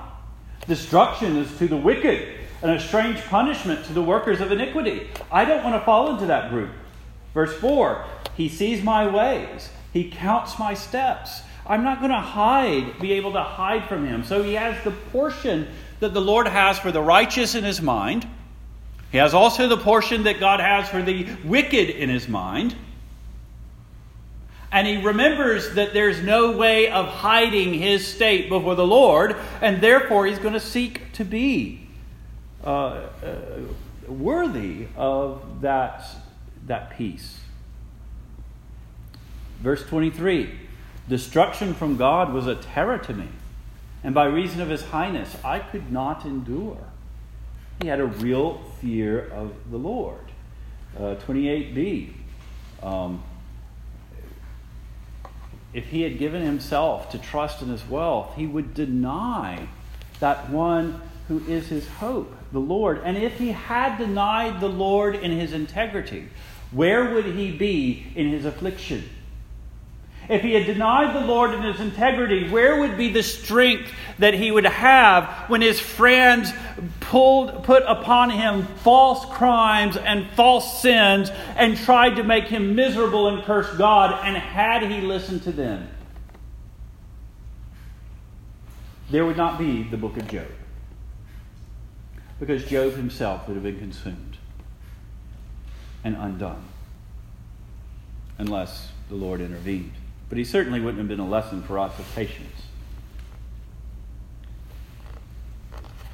Destruction 0.67 1.37
is 1.37 1.57
to 1.57 1.67
the 1.67 1.77
wicked, 1.77 2.37
and 2.61 2.71
a 2.71 2.79
strange 2.79 3.19
punishment 3.25 3.85
to 3.85 3.93
the 3.93 4.01
workers 4.01 4.41
of 4.41 4.51
iniquity. 4.51 5.09
I 5.31 5.45
don't 5.45 5.63
want 5.63 5.75
to 5.75 5.85
fall 5.85 6.11
into 6.11 6.27
that 6.27 6.51
group. 6.51 6.69
Verse 7.33 7.53
4 7.59 8.05
He 8.35 8.49
sees 8.49 8.83
my 8.83 9.07
ways, 9.07 9.69
He 9.93 10.09
counts 10.09 10.59
my 10.59 10.73
steps. 10.73 11.41
I'm 11.65 11.83
not 11.83 11.99
going 11.99 12.11
to 12.11 12.19
hide, 12.19 12.99
be 12.99 13.13
able 13.13 13.33
to 13.33 13.43
hide 13.43 13.87
from 13.87 14.05
Him. 14.05 14.23
So 14.23 14.43
He 14.43 14.53
has 14.53 14.83
the 14.83 14.91
portion 14.91 15.67
that 15.99 16.13
the 16.13 16.21
Lord 16.21 16.47
has 16.47 16.79
for 16.79 16.91
the 16.91 17.01
righteous 17.01 17.55
in 17.55 17.63
His 17.63 17.81
mind. 17.81 18.27
He 19.11 19.17
has 19.17 19.33
also 19.33 19.67
the 19.67 19.77
portion 19.77 20.23
that 20.23 20.39
God 20.39 20.59
has 20.59 20.89
for 20.89 21.01
the 21.01 21.27
wicked 21.43 21.89
in 21.89 22.09
His 22.09 22.27
mind. 22.27 22.75
And 24.71 24.87
he 24.87 24.97
remembers 24.97 25.73
that 25.75 25.93
there's 25.93 26.21
no 26.21 26.51
way 26.53 26.89
of 26.89 27.07
hiding 27.07 27.73
his 27.73 28.07
state 28.07 28.47
before 28.47 28.75
the 28.75 28.87
Lord, 28.87 29.35
and 29.61 29.81
therefore 29.81 30.25
he's 30.25 30.39
going 30.39 30.53
to 30.53 30.61
seek 30.61 31.11
to 31.13 31.25
be 31.25 31.87
uh, 32.63 32.67
uh, 32.67 33.09
worthy 34.07 34.87
of 34.95 35.61
that, 35.61 36.05
that 36.67 36.97
peace. 36.97 37.41
Verse 39.59 39.85
23 39.85 40.57
Destruction 41.09 41.73
from 41.73 41.97
God 41.97 42.31
was 42.31 42.47
a 42.47 42.55
terror 42.55 42.97
to 42.99 43.13
me, 43.13 43.27
and 44.05 44.15
by 44.15 44.25
reason 44.25 44.61
of 44.61 44.69
his 44.69 44.83
highness 44.83 45.35
I 45.43 45.59
could 45.59 45.91
not 45.91 46.23
endure. 46.23 46.90
He 47.81 47.87
had 47.87 47.99
a 47.99 48.05
real 48.05 48.61
fear 48.79 49.27
of 49.29 49.53
the 49.71 49.77
Lord. 49.77 50.19
Uh, 50.97 51.15
28b. 51.15 52.13
Um, 52.83 53.23
if 55.73 55.85
he 55.85 56.01
had 56.01 56.19
given 56.19 56.41
himself 56.41 57.11
to 57.11 57.17
trust 57.17 57.61
in 57.61 57.69
his 57.69 57.87
wealth, 57.87 58.35
he 58.35 58.45
would 58.45 58.73
deny 58.73 59.67
that 60.19 60.49
one 60.49 61.01
who 61.27 61.39
is 61.47 61.69
his 61.69 61.87
hope, 61.87 62.33
the 62.51 62.59
Lord. 62.59 63.01
And 63.03 63.17
if 63.17 63.37
he 63.37 63.49
had 63.49 63.97
denied 63.97 64.59
the 64.59 64.67
Lord 64.67 65.15
in 65.15 65.31
his 65.31 65.53
integrity, 65.53 66.27
where 66.71 67.13
would 67.13 67.25
he 67.25 67.51
be 67.51 68.11
in 68.15 68.29
his 68.29 68.43
affliction? 68.45 69.09
If 70.29 70.43
he 70.43 70.53
had 70.53 70.65
denied 70.65 71.15
the 71.15 71.25
Lord 71.25 71.53
in 71.53 71.61
his 71.61 71.79
integrity, 71.79 72.49
where 72.49 72.79
would 72.79 72.97
be 72.97 73.11
the 73.11 73.23
strength 73.23 73.91
that 74.19 74.33
he 74.33 74.51
would 74.51 74.65
have 74.65 75.49
when 75.49 75.61
his 75.61 75.79
friends 75.79 76.53
pulled, 76.99 77.63
put 77.63 77.83
upon 77.87 78.29
him 78.29 78.65
false 78.77 79.25
crimes 79.25 79.97
and 79.97 80.29
false 80.31 80.81
sins 80.81 81.29
and 81.57 81.75
tried 81.77 82.15
to 82.15 82.23
make 82.23 82.45
him 82.45 82.75
miserable 82.75 83.27
and 83.27 83.43
curse 83.43 83.75
God? 83.77 84.19
And 84.23 84.37
had 84.37 84.83
he 84.83 85.01
listened 85.01 85.43
to 85.43 85.51
them, 85.51 85.89
there 89.09 89.25
would 89.25 89.37
not 89.37 89.59
be 89.59 89.83
the 89.83 89.97
book 89.97 90.17
of 90.17 90.27
Job. 90.29 90.47
Because 92.39 92.63
Job 92.63 92.93
himself 92.93 93.47
would 93.47 93.55
have 93.55 93.63
been 93.63 93.77
consumed 93.77 94.37
and 96.03 96.15
undone 96.15 96.63
unless 98.37 98.91
the 99.09 99.15
Lord 99.15 99.41
intervened. 99.41 99.91
But 100.31 100.37
he 100.37 100.45
certainly 100.45 100.79
wouldn't 100.79 100.99
have 100.99 101.09
been 101.09 101.19
a 101.19 101.27
lesson 101.27 101.61
for 101.61 101.77
us 101.77 101.99
of 101.99 102.09
patience. 102.15 102.55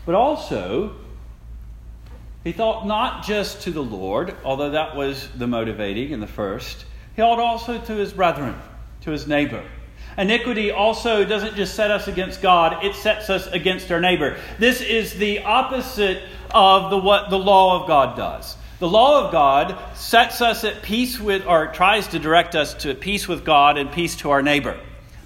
But 0.08 0.16
also, 0.16 0.96
he 2.44 2.52
thought 2.52 2.88
not 2.88 3.24
just 3.24 3.62
to 3.62 3.72
the 3.72 3.84
Lord, 3.84 4.36
although 4.44 4.72
that 4.72 4.96
was 4.96 5.30
the 5.36 5.46
motivating 5.46 6.10
in 6.10 6.20
the 6.20 6.26
first, 6.26 6.86
he 7.16 7.22
thought 7.22 7.38
also 7.38 7.80
to 7.80 7.94
his 7.94 8.12
brethren, 8.12 8.56
to 9.02 9.12
his 9.12 9.28
neighbor. 9.28 9.64
Iniquity 10.18 10.72
also 10.72 11.24
doesn't 11.24 11.56
just 11.56 11.76
set 11.76 11.92
us 11.92 12.08
against 12.08 12.42
God, 12.42 12.84
it 12.84 12.96
sets 12.96 13.30
us 13.30 13.46
against 13.46 13.92
our 13.92 14.02
neighbor. 14.02 14.40
This 14.58 14.82
is 14.82 15.14
the 15.14 15.44
opposite 15.44 16.24
of 16.50 16.90
the, 16.90 16.98
what 16.98 17.30
the 17.30 17.38
law 17.38 17.80
of 17.80 17.88
God 17.88 18.18
does. 18.18 18.57
The 18.80 18.88
law 18.88 19.26
of 19.26 19.32
God 19.32 19.76
sets 19.96 20.40
us 20.40 20.64
at 20.64 20.84
peace 20.84 21.20
with, 21.20 21.48
or 21.48 21.68
tries 21.68 22.08
to 22.10 22.20
direct 22.20 22.56
us 22.56 22.76
to 22.76 22.94
peace 22.94 23.28
with 23.28 23.44
God 23.44 23.78
and 23.78 23.92
peace 23.92 24.16
to 24.18 24.30
our 24.30 24.44
neighbor. 24.44 24.80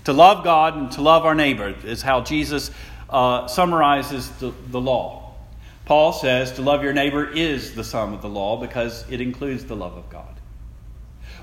To 0.06 0.14
love 0.14 0.46
God 0.46 0.78
and 0.78 0.90
to 0.94 1.02
love 1.02 1.26
our 1.26 1.36
neighbor 1.36 1.76
is 1.84 2.02
how 2.02 2.22
Jesus 2.22 2.72
uh, 3.10 3.48
summarizes 3.48 4.30
the, 4.40 4.54
the 4.70 4.80
law. 4.80 5.36
Paul 5.84 6.14
says 6.14 6.54
to 6.54 6.62
love 6.62 6.82
your 6.82 6.94
neighbor 6.94 7.30
is 7.30 7.76
the 7.76 7.84
sum 7.84 8.14
of 8.14 8.22
the 8.22 8.30
law 8.30 8.56
because 8.56 9.04
it 9.10 9.20
includes 9.20 9.66
the 9.66 9.76
love 9.76 9.98
of 9.98 10.10
God. 10.10 10.40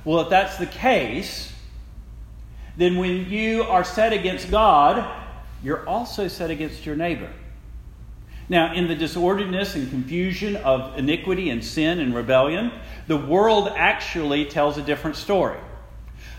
Well, 0.04 0.20
if 0.20 0.30
that's 0.30 0.56
the 0.56 0.66
case, 0.66 1.52
then 2.78 2.96
when 2.96 3.28
you 3.28 3.64
are 3.64 3.84
set 3.84 4.14
against 4.14 4.50
God, 4.50 5.06
you're 5.62 5.86
also 5.86 6.28
set 6.28 6.50
against 6.50 6.86
your 6.86 6.96
neighbor. 6.96 7.30
Now, 8.50 8.72
in 8.72 8.88
the 8.88 8.96
disorderedness 8.96 9.74
and 9.74 9.90
confusion 9.90 10.56
of 10.56 10.98
iniquity 10.98 11.50
and 11.50 11.62
sin 11.62 12.00
and 12.00 12.14
rebellion, 12.14 12.72
the 13.06 13.16
world 13.16 13.68
actually 13.76 14.46
tells 14.46 14.78
a 14.78 14.82
different 14.82 15.16
story. 15.16 15.58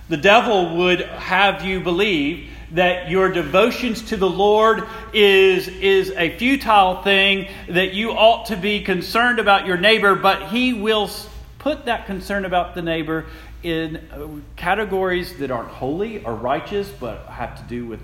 The 0.10 0.18
devil 0.18 0.78
would 0.78 1.02
have 1.02 1.64
you 1.64 1.80
believe 1.80 2.50
that 2.72 3.12
your 3.12 3.30
devotions 3.30 4.02
to 4.10 4.18
the 4.18 4.30
Lord 4.30 4.88
is, 5.14 5.68
is 5.68 6.10
a 6.12 6.36
futile 6.38 7.04
thing, 7.04 7.48
that 7.68 7.94
you 7.94 8.12
ought 8.12 8.48
to 8.48 8.58
be 8.58 8.82
concerned 8.82 9.38
about 9.38 9.68
your 9.68 9.78
neighbor, 9.78 10.16
but 10.16 10.50
he 10.50 10.74
will 10.74 11.12
put 11.60 11.86
that 11.86 12.08
concern 12.08 12.46
about 12.46 12.74
the 12.74 12.82
neighbor 12.82 13.28
in 13.62 13.98
uh, 14.12 14.28
categories 14.56 15.38
that 15.38 15.52
aren't 15.52 15.70
holy 15.70 16.24
or 16.24 16.34
righteous, 16.34 16.90
but 16.90 17.26
have 17.28 17.56
to 17.58 17.64
do 17.64 17.86
with 17.86 18.02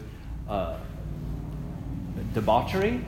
uh, 0.47 0.77
debauchery 2.33 3.01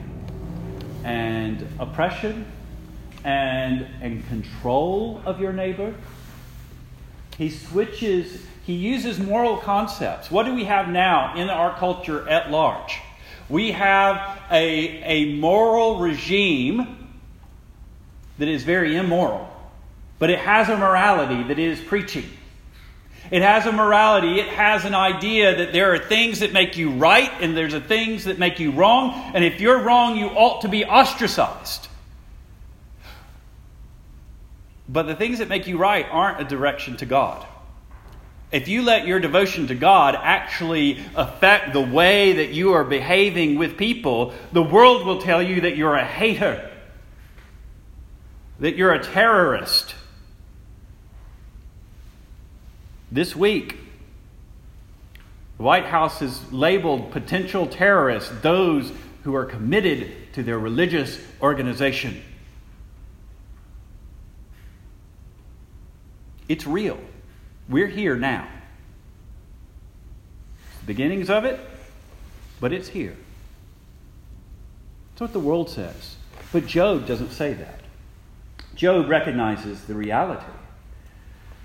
and 1.08 1.66
oppression 1.78 2.44
and, 3.24 3.86
and 4.02 4.26
control 4.28 5.22
of 5.24 5.40
your 5.40 5.52
neighbor. 5.52 5.94
He 7.38 7.48
switches, 7.50 8.42
he 8.66 8.74
uses 8.74 9.18
moral 9.18 9.56
concepts. 9.56 10.30
What 10.30 10.44
do 10.44 10.54
we 10.54 10.64
have 10.64 10.88
now 10.88 11.34
in 11.34 11.48
our 11.48 11.74
culture 11.78 12.28
at 12.28 12.50
large? 12.50 12.98
We 13.48 13.72
have 13.72 14.38
a, 14.50 15.02
a 15.02 15.36
moral 15.36 15.98
regime 15.98 17.08
that 18.36 18.48
is 18.48 18.64
very 18.64 18.94
immoral, 18.94 19.48
but 20.18 20.28
it 20.28 20.40
has 20.40 20.68
a 20.68 20.76
morality 20.76 21.42
that 21.44 21.58
is 21.58 21.80
preaching. 21.80 22.26
It 23.30 23.42
has 23.42 23.66
a 23.66 23.72
morality. 23.72 24.40
It 24.40 24.48
has 24.48 24.84
an 24.84 24.94
idea 24.94 25.56
that 25.56 25.72
there 25.72 25.92
are 25.92 25.98
things 25.98 26.40
that 26.40 26.52
make 26.52 26.76
you 26.76 26.90
right 26.90 27.30
and 27.40 27.56
there's 27.56 27.74
a 27.74 27.80
things 27.80 28.24
that 28.24 28.38
make 28.38 28.58
you 28.58 28.70
wrong. 28.70 29.12
And 29.34 29.44
if 29.44 29.60
you're 29.60 29.82
wrong, 29.82 30.16
you 30.16 30.26
ought 30.28 30.62
to 30.62 30.68
be 30.68 30.84
ostracized. 30.84 31.88
But 34.88 35.02
the 35.02 35.14
things 35.14 35.40
that 35.40 35.48
make 35.48 35.66
you 35.66 35.76
right 35.76 36.06
aren't 36.10 36.40
a 36.40 36.44
direction 36.44 36.96
to 36.98 37.06
God. 37.06 37.46
If 38.50 38.68
you 38.68 38.80
let 38.80 39.06
your 39.06 39.20
devotion 39.20 39.66
to 39.66 39.74
God 39.74 40.16
actually 40.18 41.04
affect 41.14 41.74
the 41.74 41.82
way 41.82 42.32
that 42.34 42.48
you 42.48 42.72
are 42.72 42.84
behaving 42.84 43.58
with 43.58 43.76
people, 43.76 44.32
the 44.52 44.62
world 44.62 45.04
will 45.04 45.20
tell 45.20 45.42
you 45.42 45.60
that 45.62 45.76
you're 45.76 45.94
a 45.94 46.06
hater, 46.06 46.70
that 48.60 48.76
you're 48.76 48.94
a 48.94 49.02
terrorist, 49.02 49.94
this 53.10 53.34
week, 53.34 53.76
the 55.56 55.62
White 55.62 55.86
House 55.86 56.20
has 56.20 56.52
labeled 56.52 57.10
potential 57.10 57.66
terrorists 57.66 58.30
those 58.42 58.92
who 59.24 59.34
are 59.34 59.44
committed 59.44 60.32
to 60.34 60.42
their 60.42 60.58
religious 60.58 61.18
organization. 61.42 62.22
It's 66.48 66.66
real. 66.66 66.98
We're 67.68 67.88
here 67.88 68.16
now. 68.16 68.48
Beginnings 70.86 71.28
of 71.28 71.44
it, 71.44 71.60
but 72.60 72.72
it's 72.72 72.88
here. 72.88 73.16
That's 75.10 75.20
what 75.20 75.32
the 75.32 75.40
world 75.40 75.68
says. 75.68 76.16
But 76.52 76.66
Job 76.66 77.06
doesn't 77.06 77.32
say 77.32 77.52
that. 77.54 77.80
Job 78.74 79.08
recognizes 79.08 79.84
the 79.84 79.94
reality 79.94 80.46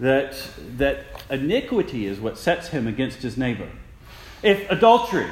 that, 0.03 0.35
that 0.77 1.05
iniquity 1.29 2.05
is 2.05 2.19
what 2.19 2.37
sets 2.37 2.67
him 2.67 2.87
against 2.87 3.21
his 3.21 3.37
neighbor. 3.37 3.69
If 4.41 4.69
adultery, 4.69 5.29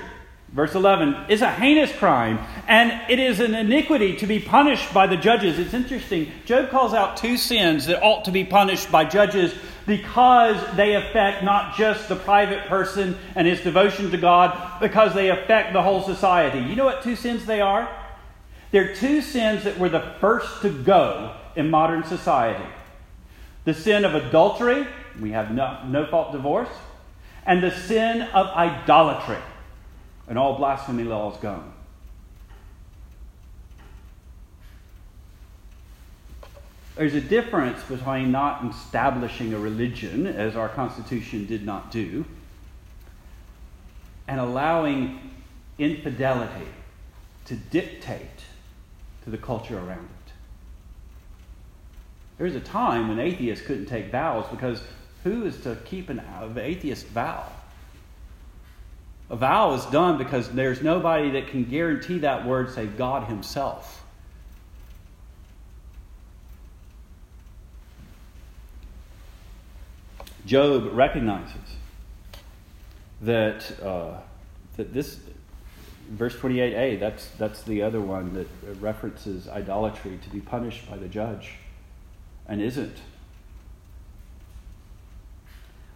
verse 0.54 0.76
11, 0.76 1.26
is 1.30 1.42
a 1.42 1.52
heinous 1.52 1.92
crime 1.92 2.40
and 2.70 3.02
it 3.12 3.20
is 3.20 3.42
an 3.42 3.54
iniquity 3.54 4.16
to 4.16 4.26
be 4.26 4.40
punished 4.40 4.94
by 4.94 5.08
the 5.08 5.18
judges, 5.18 5.60
it's 5.60 5.74
interesting. 5.74 6.32
Job 6.46 6.70
calls 6.70 6.94
out 6.94 7.18
two 7.18 7.36
sins 7.36 7.88
that 7.88 8.02
ought 8.02 8.24
to 8.24 8.32
be 8.32 8.46
punished 8.46 8.90
by 8.90 9.04
judges 9.04 9.54
because 9.86 10.58
they 10.78 10.96
affect 10.96 11.44
not 11.44 11.76
just 11.76 12.08
the 12.08 12.16
private 12.16 12.66
person 12.68 13.18
and 13.36 13.46
his 13.46 13.60
devotion 13.60 14.10
to 14.12 14.18
God, 14.18 14.80
because 14.80 15.14
they 15.14 15.32
affect 15.32 15.74
the 15.74 15.82
whole 15.82 16.02
society. 16.02 16.60
You 16.60 16.78
know 16.78 16.86
what 16.86 17.04
two 17.04 17.18
sins 17.18 17.46
they 17.46 17.60
are? 17.60 17.94
They're 18.72 18.96
two 18.96 19.22
sins 19.22 19.66
that 19.66 19.78
were 19.78 19.90
the 19.90 20.14
first 20.22 20.62
to 20.62 20.70
go 20.70 21.36
in 21.58 21.70
modern 21.70 22.06
society 22.06 22.64
the 23.66 23.74
sin 23.74 24.06
of 24.06 24.16
adultery, 24.16 24.88
we 25.20 25.32
have 25.32 25.52
no, 25.52 25.84
no 25.86 26.06
fault 26.06 26.32
divorce, 26.32 26.70
and 27.46 27.62
the 27.62 27.72
sin 27.72 28.22
of 28.22 28.48
idolatry, 28.48 29.42
and 30.28 30.38
all 30.38 30.58
blasphemy 30.58 31.04
laws 31.04 31.38
gone. 31.38 31.74
There's 36.96 37.16
a 37.16 37.22
difference 37.22 37.82
between 37.84 38.32
not 38.32 38.64
establishing 38.70 39.54
a 39.54 39.60
religion, 39.60 40.28
as 40.28 40.56
our 40.56 40.70
Constitution 40.70 41.46
did 41.46 41.66
not 41.66 41.90
do, 41.90 42.26
and 44.28 44.40
allowing 44.40 45.32
infidelity 45.80 46.68
to 47.46 47.56
dictate 47.56 48.46
to 49.24 49.30
the 49.30 49.38
culture 49.38 49.80
around. 49.80 50.10
There 52.42 52.48
was 52.48 52.56
a 52.56 52.60
time 52.60 53.08
when 53.08 53.20
atheists 53.20 53.64
couldn't 53.68 53.86
take 53.86 54.12
vows 54.12 54.48
because 54.50 54.82
who 55.24 55.46
is 55.46 55.62
to 55.62 55.78
keep 55.86 56.10
an 56.10 56.24
atheist 56.58 57.06
vow? 57.10 57.46
A 59.30 59.36
vow 59.36 59.76
is 59.76 59.86
done 59.86 60.18
because 60.18 60.50
there's 60.50 60.82
nobody 60.82 61.30
that 61.34 61.50
can 61.50 61.66
guarantee 61.66 62.18
that 62.18 62.44
word 62.44 62.72
save 62.72 62.98
God 62.98 63.28
Himself. 63.28 64.04
Job 70.48 70.90
recognizes 70.94 71.76
that, 73.22 73.80
uh, 73.84 74.20
that 74.78 74.92
this, 74.92 75.20
verse 76.10 76.36
28a, 76.36 77.00
that's, 77.00 77.28
that's 77.38 77.62
the 77.62 77.84
other 77.84 78.02
one 78.02 78.34
that 78.34 78.48
references 78.82 79.48
idolatry 79.48 80.18
to 80.24 80.30
be 80.32 80.40
punished 80.40 80.90
by 80.90 80.98
the 80.98 81.08
judge 81.08 81.52
and 82.52 82.62
isn't. 82.62 82.98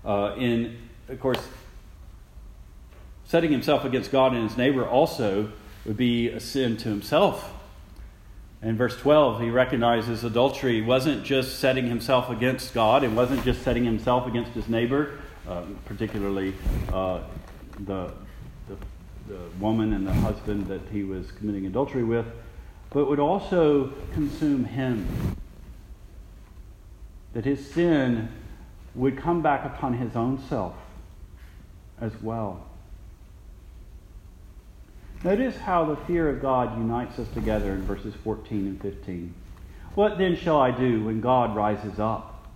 Uh, 0.05 0.33
in, 0.37 0.77
of 1.09 1.19
course, 1.19 1.45
setting 3.25 3.51
himself 3.51 3.83
against 3.83 4.09
God 4.09 4.33
and 4.33 4.47
his 4.47 4.57
neighbor 4.57 4.87
also 4.87 5.51
would 5.85 5.97
be 5.97 6.29
a 6.29 6.39
sin 6.39 6.77
to 6.77 6.87
himself. 6.87 7.51
In 8.61 8.77
verse 8.77 8.95
12, 8.95 9.41
he 9.41 9.49
recognizes 9.49 10.23
adultery 10.23 10.81
wasn't 10.81 11.25
just 11.25 11.59
setting 11.59 11.87
himself 11.87 12.29
against 12.29 12.73
God, 12.73 13.03
it 13.03 13.11
wasn't 13.11 13.43
just 13.43 13.61
setting 13.61 13.83
himself 13.83 14.25
against 14.25 14.51
his 14.51 14.69
neighbor, 14.69 15.19
uh, 15.49 15.63
particularly 15.83 16.53
uh, 16.93 17.19
the, 17.81 18.13
the, 18.69 18.77
the 19.27 19.39
woman 19.59 19.91
and 19.91 20.07
the 20.07 20.13
husband 20.13 20.67
that 20.67 20.81
he 20.89 21.03
was 21.03 21.33
committing 21.33 21.65
adultery 21.65 22.05
with, 22.05 22.25
but 22.91 23.09
would 23.09 23.19
also 23.19 23.91
consume 24.13 24.63
him 24.63 25.05
that 27.36 27.45
his 27.45 27.69
sin 27.71 28.30
would 28.95 29.17
come 29.17 29.41
back 29.41 29.65
upon 29.65 29.93
his 29.93 30.15
own 30.15 30.41
self 30.48 30.74
as 32.00 32.13
well. 32.24 32.65
Notice 35.24 35.58
how 35.58 35.84
the 35.84 35.98
fear 35.98 36.30
of 36.30 36.41
God 36.41 36.78
unites 36.78 37.19
us 37.19 37.28
together 37.34 37.74
in 37.74 37.82
verses 37.82 38.13
14 38.24 38.67
and 38.67 38.82
15. 38.82 39.34
What 39.95 40.17
then 40.17 40.38
shall 40.38 40.60
I 40.60 40.71
do 40.71 41.04
when 41.04 41.19
God 41.19 41.56
rises 41.56 42.00
up? 42.00 42.48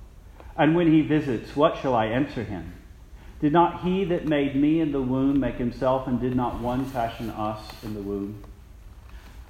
And 0.55 0.75
when 0.75 0.91
he 0.91 1.01
visits, 1.01 1.55
what 1.57 1.77
shall 1.81 1.93
I 1.93 2.05
answer 2.05 2.43
him? 2.43 2.73
Did 3.41 3.51
not 3.51 3.81
he 3.81 4.05
that 4.05 4.27
made 4.27 4.55
me 4.55 4.79
in 4.79 4.93
the 4.93 5.01
womb 5.01 5.41
make 5.41 5.55
himself, 5.55 6.07
and 6.07 6.21
did 6.21 6.35
not 6.35 6.61
one 6.61 6.85
fashion 6.85 7.29
us 7.31 7.61
in 7.83 7.95
the 7.95 8.01
womb? 8.01 8.43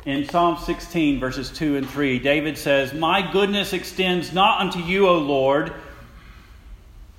In 0.10 0.28
Psalm 0.28 0.58
16, 0.58 1.20
verses 1.20 1.52
2 1.52 1.78
and 1.78 1.88
3, 1.88 2.18
David 2.18 2.58
says, 2.58 2.96
My 2.96 3.32
goodness 3.32 3.74
extends 3.74 4.34
not 4.34 4.60
unto 4.60 4.80
you, 4.80 5.08
O 5.08 5.20
Lord, 5.20 5.72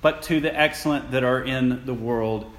but 0.01 0.23
to 0.23 0.41
the 0.41 0.53
excellent 0.53 1.11
that 1.11 1.23
are 1.23 1.41
in 1.41 1.85
the 1.85 1.93
world, 1.93 2.51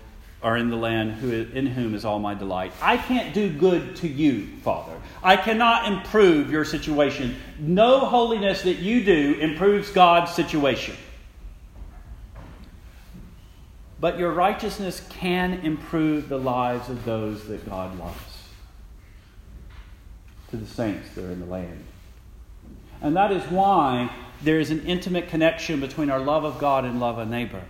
are 0.43 0.57
in 0.57 0.71
the 0.71 0.77
land, 0.77 1.13
who, 1.13 1.31
in 1.31 1.67
whom 1.67 1.95
is 1.95 2.07
all 2.07 2.19
my 2.19 2.33
delight. 2.33 2.73
I 2.81 2.97
can't 2.97 3.35
do 3.35 3.53
good 3.53 3.95
to 3.97 4.09
you, 4.09 4.47
Father. 4.63 4.95
I 5.23 5.37
cannot 5.37 5.93
improve 5.93 6.51
your 6.51 6.65
situation. 6.65 7.37
No 7.59 7.99
holiness 7.99 8.63
that 8.63 8.79
you 8.79 9.05
do 9.05 9.37
improves 9.39 9.91
God's 9.91 10.33
situation. 10.33 10.97
but 14.01 14.19
your 14.19 14.33
righteousness 14.33 15.07
can 15.11 15.61
improve 15.61 16.29
the 16.29 16.37
lives 16.37 16.89
of 16.89 17.05
those 17.05 17.47
that 17.47 17.65
God 17.71 17.97
loves. 18.01 18.32
To 20.53 20.59
the 20.59 20.67
saints 20.67 21.09
that 21.15 21.25
are 21.25 21.33
in 21.33 21.41
the 21.41 21.47
land. 21.47 21.83
And 23.01 23.17
that 23.17 23.33
is 23.33 23.43
why 23.45 24.15
there 24.43 24.61
is 24.61 24.71
an 24.71 24.85
intimate 24.85 25.29
connection 25.29 25.81
between 25.81 26.11
our 26.11 26.21
love 26.21 26.45
of 26.45 26.59
God 26.59 26.85
and 26.85 27.01
love 27.01 27.17
of 27.17 27.27
neighbor. 27.27 27.63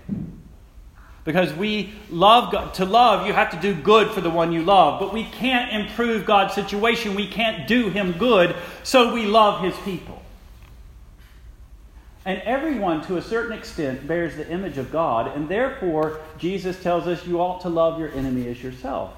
Because 1.24 1.52
we 1.54 1.92
love 2.10 2.50
God. 2.50 2.74
To 2.74 2.84
love, 2.84 3.24
you 3.24 3.34
have 3.34 3.52
to 3.52 3.56
do 3.60 3.72
good 3.72 4.10
for 4.10 4.20
the 4.20 4.30
one 4.30 4.52
you 4.52 4.64
love. 4.64 4.98
But 4.98 5.14
we 5.14 5.22
can't 5.22 5.72
improve 5.72 6.26
God's 6.26 6.54
situation. 6.54 7.14
We 7.14 7.28
can't 7.28 7.68
do 7.68 7.88
him 7.88 8.18
good, 8.18 8.56
so 8.82 9.14
we 9.14 9.26
love 9.26 9.62
his 9.62 9.76
people. 9.84 10.20
And 12.24 12.42
everyone, 12.42 13.02
to 13.06 13.16
a 13.16 13.22
certain 13.22 13.56
extent, 13.56 14.08
bears 14.08 14.34
the 14.34 14.50
image 14.50 14.76
of 14.76 14.90
God, 14.90 15.36
and 15.36 15.48
therefore, 15.48 16.20
Jesus 16.36 16.82
tells 16.82 17.06
us 17.06 17.24
you 17.26 17.40
ought 17.40 17.60
to 17.60 17.68
love 17.68 18.00
your 18.00 18.10
enemy 18.10 18.48
as 18.48 18.60
yourself. 18.60 19.14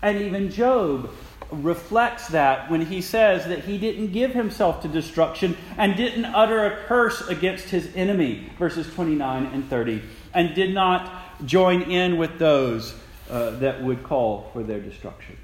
And 0.00 0.22
even 0.22 0.50
Job 0.50 1.10
reflects 1.50 2.28
that 2.28 2.70
when 2.70 2.86
he 2.86 3.00
says 3.00 3.46
that 3.46 3.64
he 3.64 3.78
didn't 3.78 4.12
give 4.12 4.32
himself 4.32 4.82
to 4.82 4.88
destruction 4.88 5.56
and 5.76 5.96
didn't 5.96 6.24
utter 6.26 6.64
a 6.66 6.84
curse 6.86 7.26
against 7.28 7.68
his 7.68 7.94
enemy, 7.94 8.50
verses 8.58 8.92
29 8.94 9.46
and 9.46 9.68
30, 9.68 10.02
and 10.32 10.54
did 10.54 10.74
not 10.74 11.46
join 11.46 11.82
in 11.82 12.16
with 12.16 12.38
those 12.38 12.94
uh, 13.30 13.50
that 13.50 13.82
would 13.82 14.02
call 14.02 14.50
for 14.52 14.62
their 14.62 14.80
destruction. 14.80 15.36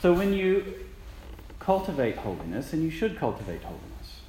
So 0.00 0.12
when 0.12 0.32
you 0.32 0.86
cultivate 1.58 2.16
holiness, 2.18 2.72
and 2.72 2.84
you 2.84 2.90
should 2.90 3.18
cultivate 3.18 3.62
holiness, 3.62 4.20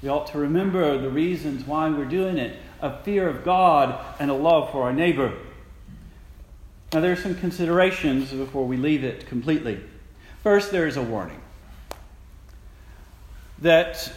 we 0.00 0.08
ought 0.08 0.28
to 0.28 0.38
remember 0.38 0.96
the 0.96 1.10
reasons 1.10 1.66
why 1.66 1.90
we're 1.90 2.04
doing 2.04 2.38
it 2.38 2.56
a 2.80 3.02
fear 3.02 3.28
of 3.28 3.44
God 3.44 3.98
and 4.18 4.30
a 4.30 4.34
love 4.34 4.70
for 4.70 4.84
our 4.84 4.92
neighbor. 4.92 5.36
Now, 6.92 7.00
there 7.00 7.12
are 7.12 7.16
some 7.16 7.36
considerations 7.36 8.32
before 8.32 8.66
we 8.66 8.76
leave 8.76 9.04
it 9.04 9.26
completely. 9.28 9.80
First, 10.42 10.72
there 10.72 10.88
is 10.88 10.96
a 10.96 11.02
warning 11.02 11.40
that, 13.60 14.12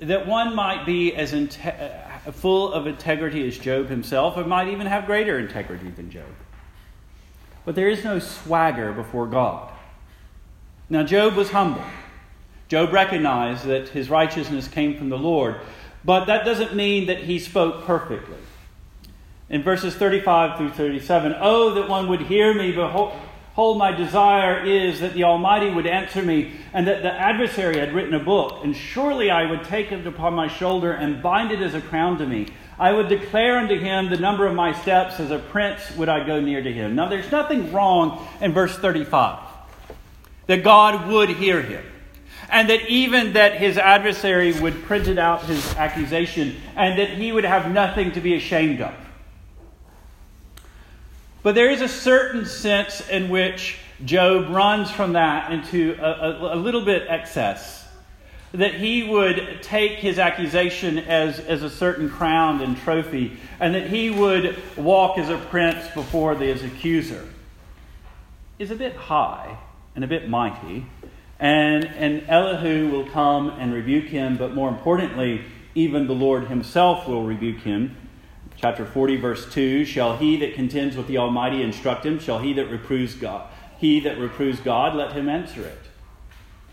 that 0.00 0.26
one 0.26 0.56
might 0.56 0.84
be 0.84 1.14
as 1.14 1.32
uh, 1.32 2.32
full 2.32 2.72
of 2.72 2.88
integrity 2.88 3.46
as 3.46 3.56
Job 3.56 3.88
himself, 3.88 4.36
or 4.36 4.44
might 4.44 4.68
even 4.68 4.86
have 4.88 5.06
greater 5.06 5.38
integrity 5.38 5.90
than 5.90 6.10
Job. 6.10 6.26
But 7.64 7.76
there 7.76 7.88
is 7.88 8.02
no 8.02 8.18
swagger 8.18 8.92
before 8.92 9.26
God. 9.26 9.72
Now, 10.90 11.04
Job 11.04 11.34
was 11.34 11.50
humble. 11.50 11.84
Job 12.68 12.92
recognized 12.92 13.64
that 13.66 13.90
his 13.90 14.10
righteousness 14.10 14.66
came 14.66 14.98
from 14.98 15.08
the 15.08 15.18
Lord, 15.18 15.60
but 16.04 16.24
that 16.24 16.44
doesn't 16.44 16.74
mean 16.74 17.06
that 17.06 17.18
he 17.18 17.38
spoke 17.38 17.84
perfectly. 17.84 18.38
In 19.50 19.62
verses 19.62 19.94
35 19.94 20.56
through 20.56 20.70
37, 20.70 21.36
Oh, 21.38 21.74
that 21.74 21.88
one 21.88 22.08
would 22.08 22.22
hear 22.22 22.54
me, 22.54 22.72
behold, 22.72 23.78
my 23.78 23.92
desire 23.92 24.64
is 24.64 25.00
that 25.00 25.12
the 25.12 25.24
Almighty 25.24 25.70
would 25.70 25.86
answer 25.86 26.22
me, 26.22 26.52
and 26.72 26.86
that 26.86 27.02
the 27.02 27.12
adversary 27.12 27.78
had 27.78 27.92
written 27.92 28.14
a 28.14 28.24
book, 28.24 28.64
and 28.64 28.74
surely 28.74 29.30
I 29.30 29.48
would 29.48 29.64
take 29.64 29.92
it 29.92 30.06
upon 30.06 30.34
my 30.34 30.48
shoulder 30.48 30.92
and 30.92 31.22
bind 31.22 31.52
it 31.52 31.60
as 31.60 31.74
a 31.74 31.80
crown 31.82 32.16
to 32.18 32.26
me. 32.26 32.48
I 32.78 32.92
would 32.92 33.08
declare 33.08 33.58
unto 33.58 33.78
him 33.78 34.08
the 34.08 34.16
number 34.16 34.46
of 34.46 34.54
my 34.54 34.72
steps, 34.72 35.20
as 35.20 35.30
a 35.30 35.38
prince 35.38 35.94
would 35.96 36.08
I 36.08 36.26
go 36.26 36.40
near 36.40 36.62
to 36.62 36.72
him. 36.72 36.96
Now, 36.96 37.08
there's 37.08 37.30
nothing 37.30 37.70
wrong 37.72 38.26
in 38.40 38.52
verse 38.52 38.76
35 38.76 39.40
that 40.46 40.64
God 40.64 41.08
would 41.08 41.28
hear 41.28 41.60
him. 41.62 41.84
And 42.48 42.68
that 42.70 42.88
even 42.88 43.34
that 43.34 43.58
his 43.58 43.78
adversary 43.78 44.52
would 44.60 44.82
print 44.84 45.06
it 45.06 45.18
out 45.18 45.44
his 45.44 45.74
accusation 45.76 46.56
and 46.76 46.98
that 46.98 47.10
he 47.10 47.32
would 47.32 47.44
have 47.44 47.70
nothing 47.70 48.12
to 48.12 48.20
be 48.20 48.34
ashamed 48.34 48.80
of. 48.80 48.94
But 51.44 51.54
there 51.54 51.70
is 51.70 51.82
a 51.82 51.88
certain 51.88 52.46
sense 52.46 53.06
in 53.06 53.28
which 53.28 53.76
Job 54.02 54.48
runs 54.48 54.90
from 54.90 55.12
that 55.12 55.52
into 55.52 55.94
a, 56.00 56.10
a, 56.10 56.54
a 56.54 56.56
little 56.56 56.82
bit 56.82 57.06
excess. 57.06 57.86
That 58.52 58.74
he 58.74 59.02
would 59.02 59.58
take 59.60 59.98
his 59.98 60.18
accusation 60.18 60.98
as, 60.98 61.38
as 61.40 61.62
a 61.62 61.68
certain 61.68 62.08
crown 62.08 62.62
and 62.62 62.78
trophy, 62.78 63.36
and 63.60 63.74
that 63.74 63.88
he 63.88 64.08
would 64.08 64.56
walk 64.74 65.18
as 65.18 65.28
a 65.28 65.36
prince 65.36 65.86
before 65.88 66.34
his 66.34 66.64
accuser, 66.64 67.28
is 68.58 68.70
a 68.70 68.76
bit 68.76 68.96
high 68.96 69.58
and 69.94 70.02
a 70.02 70.06
bit 70.08 70.30
mighty. 70.30 70.86
And, 71.38 71.84
and 71.84 72.24
Elihu 72.26 72.88
will 72.88 73.06
come 73.10 73.50
and 73.50 73.74
rebuke 73.74 74.06
him, 74.06 74.38
but 74.38 74.54
more 74.54 74.70
importantly, 74.70 75.44
even 75.74 76.06
the 76.06 76.14
Lord 76.14 76.46
himself 76.46 77.06
will 77.06 77.24
rebuke 77.24 77.60
him. 77.60 77.96
Chapter 78.56 78.84
40, 78.86 79.16
verse 79.16 79.52
2 79.52 79.84
Shall 79.84 80.16
he 80.16 80.36
that 80.38 80.54
contends 80.54 80.96
with 80.96 81.06
the 81.06 81.18
Almighty 81.18 81.62
instruct 81.62 82.06
him? 82.06 82.18
Shall 82.18 82.38
he 82.38 82.52
that 82.54 82.70
reproves 82.70 83.14
God? 83.14 83.48
He 83.78 84.00
that 84.00 84.18
reproves 84.18 84.60
God, 84.60 84.94
let 84.94 85.12
him 85.12 85.28
answer 85.28 85.62
it. 85.62 85.80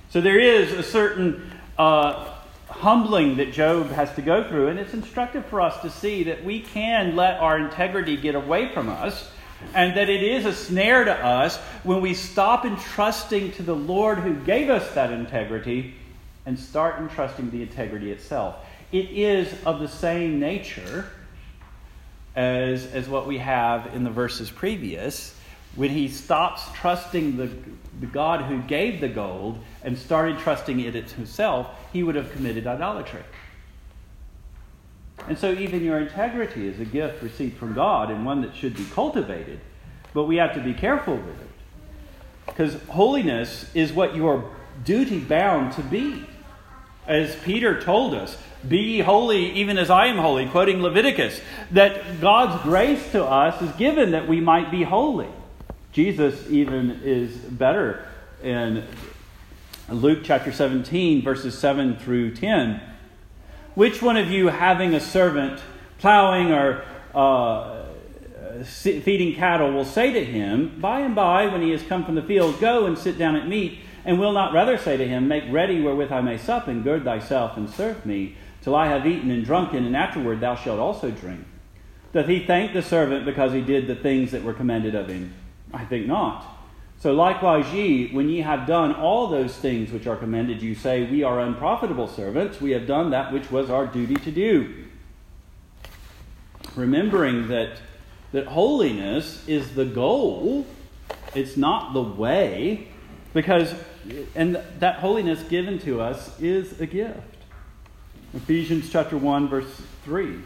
So 0.10 0.22
there 0.22 0.40
is 0.40 0.72
a 0.72 0.84
certain 0.84 1.52
uh, 1.78 2.32
humbling 2.70 3.38
that 3.38 3.52
Job 3.52 3.90
has 3.92 4.14
to 4.16 4.22
go 4.22 4.48
through, 4.48 4.68
and 4.68 4.80
it's 4.80 4.94
instructive 4.94 5.46
for 5.46 5.62
us 5.62 5.82
to 5.82 5.90
see 5.90 6.24
that 6.24 6.44
we 6.44 6.62
can 6.62 7.16
let 7.16 7.40
our 7.40 7.58
integrity 7.58 8.18
get 8.18 8.36
away 8.36 8.74
from 8.74 8.90
us 8.90 9.30
and 9.74 9.96
that 9.96 10.10
it 10.10 10.24
is 10.24 10.46
a 10.46 10.54
snare 10.54 11.04
to 11.04 11.14
us 11.14 11.58
when 11.84 12.02
we 12.02 12.14
stop 12.14 12.66
entrusting 12.66 13.52
to 13.54 13.64
the 13.64 13.76
Lord 13.76 14.20
who 14.20 14.34
gave 14.34 14.70
us 14.70 14.94
that 14.94 15.12
integrity 15.12 15.96
and 16.46 16.60
start 16.60 17.00
entrusting 17.00 17.52
the 17.52 17.62
integrity 17.62 18.12
itself. 18.12 18.56
It 18.92 19.10
is 19.12 19.54
of 19.66 19.80
the 19.80 19.88
same 19.88 20.40
nature 20.40 21.10
as, 22.36 22.86
as 22.88 23.08
what 23.08 23.28
we 23.28 23.38
have 23.38 23.94
in 23.96 24.04
the 24.04 24.10
verses 24.10 24.50
previous. 24.50 25.36
When 25.76 25.90
he 25.90 26.08
stops 26.08 26.64
trusting 26.76 27.38
the, 27.38 27.50
the 28.00 28.06
God 28.06 28.42
who 28.42 28.62
gave 28.62 29.00
the 29.00 29.08
gold 29.08 29.60
and 29.84 29.98
started 29.98 30.40
trusting 30.40 30.80
it 30.80 30.94
himself, 31.12 31.68
he 31.94 32.04
would 32.04 32.16
have 32.16 32.32
committed 32.32 32.68
idolatry. 32.68 33.24
And 35.28 35.38
so, 35.38 35.52
even 35.54 35.84
your 35.84 36.00
integrity 36.00 36.68
is 36.68 36.80
a 36.80 36.86
gift 36.86 37.22
received 37.22 37.58
from 37.58 37.74
God 37.74 38.10
and 38.10 38.26
one 38.26 38.42
that 38.42 38.56
should 38.56 38.76
be 38.76 38.86
cultivated. 38.86 39.60
But 40.14 40.24
we 40.24 40.38
have 40.38 40.54
to 40.56 40.62
be 40.62 40.74
careful 40.74 41.16
with 41.16 41.42
it. 41.42 41.50
Because 42.48 42.82
holiness 42.90 43.70
is 43.74 43.94
what 43.94 44.16
you 44.16 44.28
are 44.28 44.44
duty 44.84 45.20
bound 45.20 45.74
to 45.74 45.84
be. 45.84 46.26
As 47.08 47.36
Peter 47.44 47.82
told 47.82 48.14
us, 48.14 48.38
be 48.68 49.00
holy 49.00 49.52
even 49.54 49.78
as 49.78 49.90
I 49.90 50.08
am 50.08 50.18
holy, 50.18 50.48
quoting 50.48 50.82
Leviticus, 50.82 51.42
that 51.72 52.22
God's 52.22 52.62
grace 52.64 53.12
to 53.12 53.24
us 53.24 53.62
is 53.62 53.72
given 53.74 54.12
that 54.12 54.28
we 54.28 54.40
might 54.40 54.72
be 54.72 54.84
holy. 54.84 55.30
Jesus 55.92 56.50
even 56.50 57.02
is 57.04 57.36
better 57.36 58.06
in 58.42 58.86
Luke 59.90 60.20
chapter 60.24 60.52
17, 60.52 61.22
verses 61.22 61.58
7 61.58 61.98
through 61.98 62.36
10 62.36 62.82
which 63.74 64.02
one 64.02 64.18
of 64.18 64.30
you, 64.30 64.48
having 64.48 64.94
a 64.94 65.00
servant 65.00 65.62
plowing 66.00 66.52
or 66.52 66.84
uh, 67.16 67.86
feeding 68.64 69.36
cattle, 69.36 69.72
will 69.72 69.86
say 69.86 70.12
to 70.12 70.26
him, 70.26 70.80
By 70.80 71.02
and 71.02 71.16
by, 71.16 71.48
when 71.48 71.62
he 71.62 71.72
has 71.72 71.82
come 71.84 72.04
from 72.04 72.16
the 72.16 72.22
field, 72.22 72.60
Go 72.60 72.86
and 72.86 72.98
sit 72.98 73.18
down 73.18 73.36
at 73.36 73.48
meat, 73.48 73.80
and 74.04 74.20
will 74.20 74.34
not 74.34 74.54
rather 74.54 74.78
say 74.78 74.98
to 74.98 75.08
him, 75.08 75.28
Make 75.28 75.46
ready 75.50 75.82
wherewith 75.82 76.12
I 76.12 76.22
may 76.22 76.38
sup, 76.38 76.68
and 76.68 76.84
gird 76.84 77.04
thyself, 77.04 77.56
and 77.56 77.70
serve 77.70 78.06
me, 78.06 78.36
till 78.62 78.76
I 78.76 78.88
have 78.88 79.06
eaten 79.06 79.32
and 79.32 79.44
drunken, 79.44 79.86
and 79.86 79.96
afterward 79.96 80.40
thou 80.40 80.56
shalt 80.56 80.80
also 80.80 81.12
drink? 81.12 81.46
Doth 82.14 82.28
he 82.28 82.46
thank 82.46 82.74
the 82.74 82.82
servant 82.82 83.26
because 83.26 83.54
he 83.54 83.62
did 83.62 83.88
the 83.88 83.96
things 83.96 84.32
that 84.32 84.44
were 84.44 84.54
commanded 84.54 84.96
of 84.96 85.08
him? 85.08 85.34
I 85.74 85.86
think 85.86 86.08
not. 86.08 86.46
So 87.00 87.14
likewise, 87.14 87.74
ye, 87.74 88.10
when 88.12 88.30
ye 88.30 88.42
have 88.42 88.68
done 88.68 88.94
all 88.94 89.28
those 89.28 89.56
things 89.56 89.92
which 89.92 90.06
are 90.06 90.16
commanded 90.16 90.62
you, 90.62 90.76
say, 90.76 91.10
We 91.10 91.24
are 91.24 91.40
unprofitable 91.40 92.08
servants, 92.08 92.62
we 92.62 92.72
have 92.72 92.86
done 92.86 93.10
that 93.10 93.34
which 93.34 93.50
was 93.50 93.72
our 93.72 93.88
duty 93.88 94.16
to 94.16 94.32
do. 94.32 94.86
Remembering 96.76 97.48
that, 97.48 97.80
that 98.34 98.46
holiness 98.46 99.48
is 99.48 99.74
the 99.74 99.86
goal, 99.86 100.68
it's 101.34 101.58
not 101.58 101.94
the 101.94 102.04
way, 102.04 102.90
because, 103.34 103.74
and 104.36 104.62
that 104.80 104.98
holiness 104.98 105.42
given 105.44 105.80
to 105.80 106.02
us 106.02 106.40
is 106.40 106.80
a 106.80 106.86
gift. 106.86 107.31
Ephesians 108.34 108.90
chapter 108.90 109.18
1, 109.18 109.50
verse 109.50 109.82
3. 110.06 110.38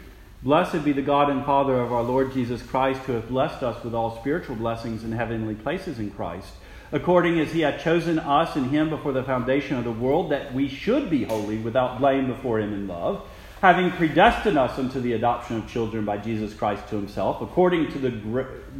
Blessed 0.42 0.84
be 0.84 0.90
the 0.90 1.00
God 1.00 1.30
and 1.30 1.44
Father 1.44 1.80
of 1.80 1.92
our 1.92 2.02
Lord 2.02 2.32
Jesus 2.32 2.60
Christ, 2.60 3.00
who 3.02 3.12
hath 3.12 3.28
blessed 3.28 3.62
us 3.62 3.84
with 3.84 3.94
all 3.94 4.18
spiritual 4.18 4.56
blessings 4.56 5.04
in 5.04 5.12
heavenly 5.12 5.54
places 5.54 6.00
in 6.00 6.10
Christ, 6.10 6.48
according 6.90 7.38
as 7.38 7.52
he 7.52 7.60
hath 7.60 7.80
chosen 7.80 8.18
us 8.18 8.56
in 8.56 8.70
him 8.70 8.90
before 8.90 9.12
the 9.12 9.22
foundation 9.22 9.76
of 9.76 9.84
the 9.84 9.92
world, 9.92 10.32
that 10.32 10.52
we 10.52 10.68
should 10.68 11.08
be 11.08 11.22
holy 11.22 11.58
without 11.58 12.00
blame 12.00 12.26
before 12.26 12.58
him 12.58 12.72
in 12.72 12.88
love, 12.88 13.24
having 13.60 13.92
predestined 13.92 14.58
us 14.58 14.76
unto 14.80 15.00
the 15.00 15.12
adoption 15.12 15.58
of 15.58 15.70
children 15.70 16.04
by 16.04 16.16
Jesus 16.16 16.54
Christ 16.54 16.88
to 16.88 16.96
himself, 16.96 17.40
according 17.40 17.92
to 17.92 18.00
the 18.00 18.10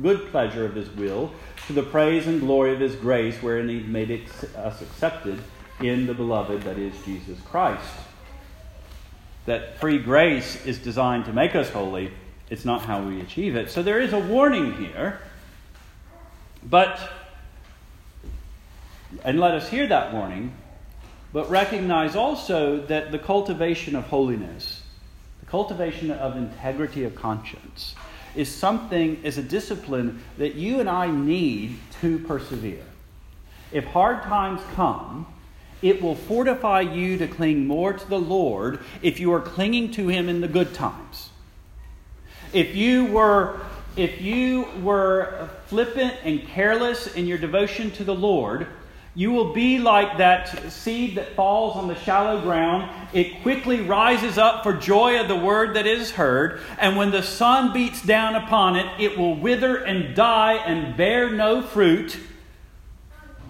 good 0.02 0.26
pleasure 0.32 0.64
of 0.64 0.74
his 0.74 0.90
will, 0.90 1.30
to 1.68 1.72
the 1.72 1.84
praise 1.84 2.26
and 2.26 2.40
glory 2.40 2.72
of 2.72 2.80
his 2.80 2.96
grace, 2.96 3.40
wherein 3.40 3.68
he 3.68 3.78
made 3.78 4.28
us 4.56 4.82
accepted 4.82 5.38
in 5.78 6.08
the 6.08 6.14
beloved, 6.14 6.62
that 6.62 6.76
is 6.76 6.92
Jesus 7.04 7.38
Christ 7.42 7.86
that 9.46 9.78
free 9.78 9.98
grace 9.98 10.64
is 10.66 10.78
designed 10.78 11.24
to 11.24 11.32
make 11.32 11.54
us 11.54 11.70
holy, 11.70 12.12
it's 12.50 12.64
not 12.64 12.82
how 12.82 13.02
we 13.02 13.20
achieve 13.20 13.56
it. 13.56 13.70
So 13.70 13.82
there 13.82 14.00
is 14.00 14.12
a 14.12 14.18
warning 14.18 14.74
here. 14.74 15.20
But, 16.68 16.98
and 19.24 19.38
let 19.40 19.54
us 19.54 19.68
hear 19.68 19.86
that 19.86 20.12
warning, 20.12 20.52
but 21.32 21.48
recognize 21.48 22.16
also 22.16 22.78
that 22.86 23.12
the 23.12 23.18
cultivation 23.18 23.94
of 23.94 24.04
holiness, 24.04 24.82
the 25.40 25.46
cultivation 25.46 26.10
of 26.10 26.36
integrity 26.36 27.04
of 27.04 27.14
conscience, 27.14 27.94
is 28.34 28.52
something, 28.52 29.22
is 29.22 29.38
a 29.38 29.42
discipline 29.42 30.22
that 30.38 30.54
you 30.56 30.80
and 30.80 30.90
I 30.90 31.10
need 31.10 31.78
to 32.00 32.18
persevere. 32.20 32.84
If 33.72 33.84
hard 33.84 34.22
times 34.24 34.60
come, 34.74 35.26
it 35.82 36.02
will 36.02 36.14
fortify 36.14 36.80
you 36.80 37.18
to 37.18 37.28
cling 37.28 37.66
more 37.66 37.92
to 37.92 38.08
the 38.08 38.18
Lord 38.18 38.80
if 39.02 39.20
you 39.20 39.32
are 39.32 39.40
clinging 39.40 39.90
to 39.92 40.08
Him 40.08 40.28
in 40.28 40.40
the 40.40 40.48
good 40.48 40.74
times. 40.74 41.30
If 42.52 42.74
you 42.74 43.06
were 43.06 43.60
if 43.96 44.20
you 44.20 44.66
were 44.82 45.48
flippant 45.68 46.14
and 46.22 46.46
careless 46.46 47.14
in 47.14 47.26
your 47.26 47.38
devotion 47.38 47.90
to 47.92 48.04
the 48.04 48.14
Lord, 48.14 48.66
you 49.14 49.32
will 49.32 49.54
be 49.54 49.78
like 49.78 50.18
that 50.18 50.70
seed 50.70 51.16
that 51.16 51.34
falls 51.34 51.74
on 51.76 51.88
the 51.88 51.94
shallow 51.94 52.42
ground. 52.42 52.90
It 53.14 53.42
quickly 53.42 53.80
rises 53.80 54.36
up 54.36 54.62
for 54.62 54.74
joy 54.74 55.18
of 55.18 55.28
the 55.28 55.36
word 55.36 55.74
that 55.76 55.86
is 55.86 56.10
heard, 56.10 56.60
and 56.78 56.98
when 56.98 57.10
the 57.10 57.22
sun 57.22 57.72
beats 57.72 58.02
down 58.02 58.34
upon 58.34 58.76
it, 58.76 58.86
it 59.00 59.16
will 59.16 59.34
wither 59.34 59.76
and 59.76 60.14
die 60.14 60.56
and 60.56 60.94
bear 60.98 61.30
no 61.30 61.62
fruit. 61.62 62.18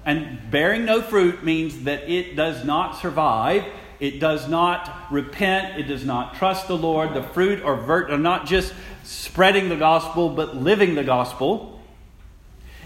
And 0.07 0.51
bearing 0.53 0.85
no 0.85 1.03
fruit 1.03 1.43
means 1.43 1.83
that 1.83 2.09
it 2.09 2.37
does 2.37 2.65
not 2.65 2.97
survive. 3.01 3.65
It 3.99 4.21
does 4.21 4.49
not 4.49 5.09
repent. 5.11 5.81
It 5.81 5.89
does 5.89 6.05
not 6.05 6.37
trust 6.37 6.69
the 6.69 6.77
Lord. 6.77 7.13
The 7.13 7.25
fruit 7.25 7.63
are, 7.65 7.75
vert, 7.75 8.13
are 8.13 8.19
not 8.19 8.47
just 8.47 8.73
spreading 9.03 9.69
the 9.69 9.77
gospel, 9.77 10.29
but 10.29 10.57
living 10.57 10.95
the 10.95 11.03
gospel. 11.03 11.83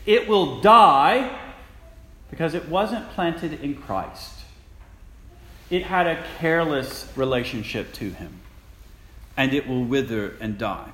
It 0.07 0.29
will 0.29 0.63
die 0.63 1.39
because 2.31 2.55
it 2.55 2.69
wasn't 2.71 3.11
planted 3.11 3.61
in 3.61 3.75
Christ. 3.75 4.33
It 5.69 5.85
had 5.85 6.07
a 6.07 6.25
careless 6.39 7.07
relationship 7.17 7.93
to 7.95 8.11
Him, 8.11 8.41
and 9.37 9.53
it 9.53 9.69
will 9.69 9.85
wither 9.85 10.37
and 10.41 10.57
die. 10.57 10.91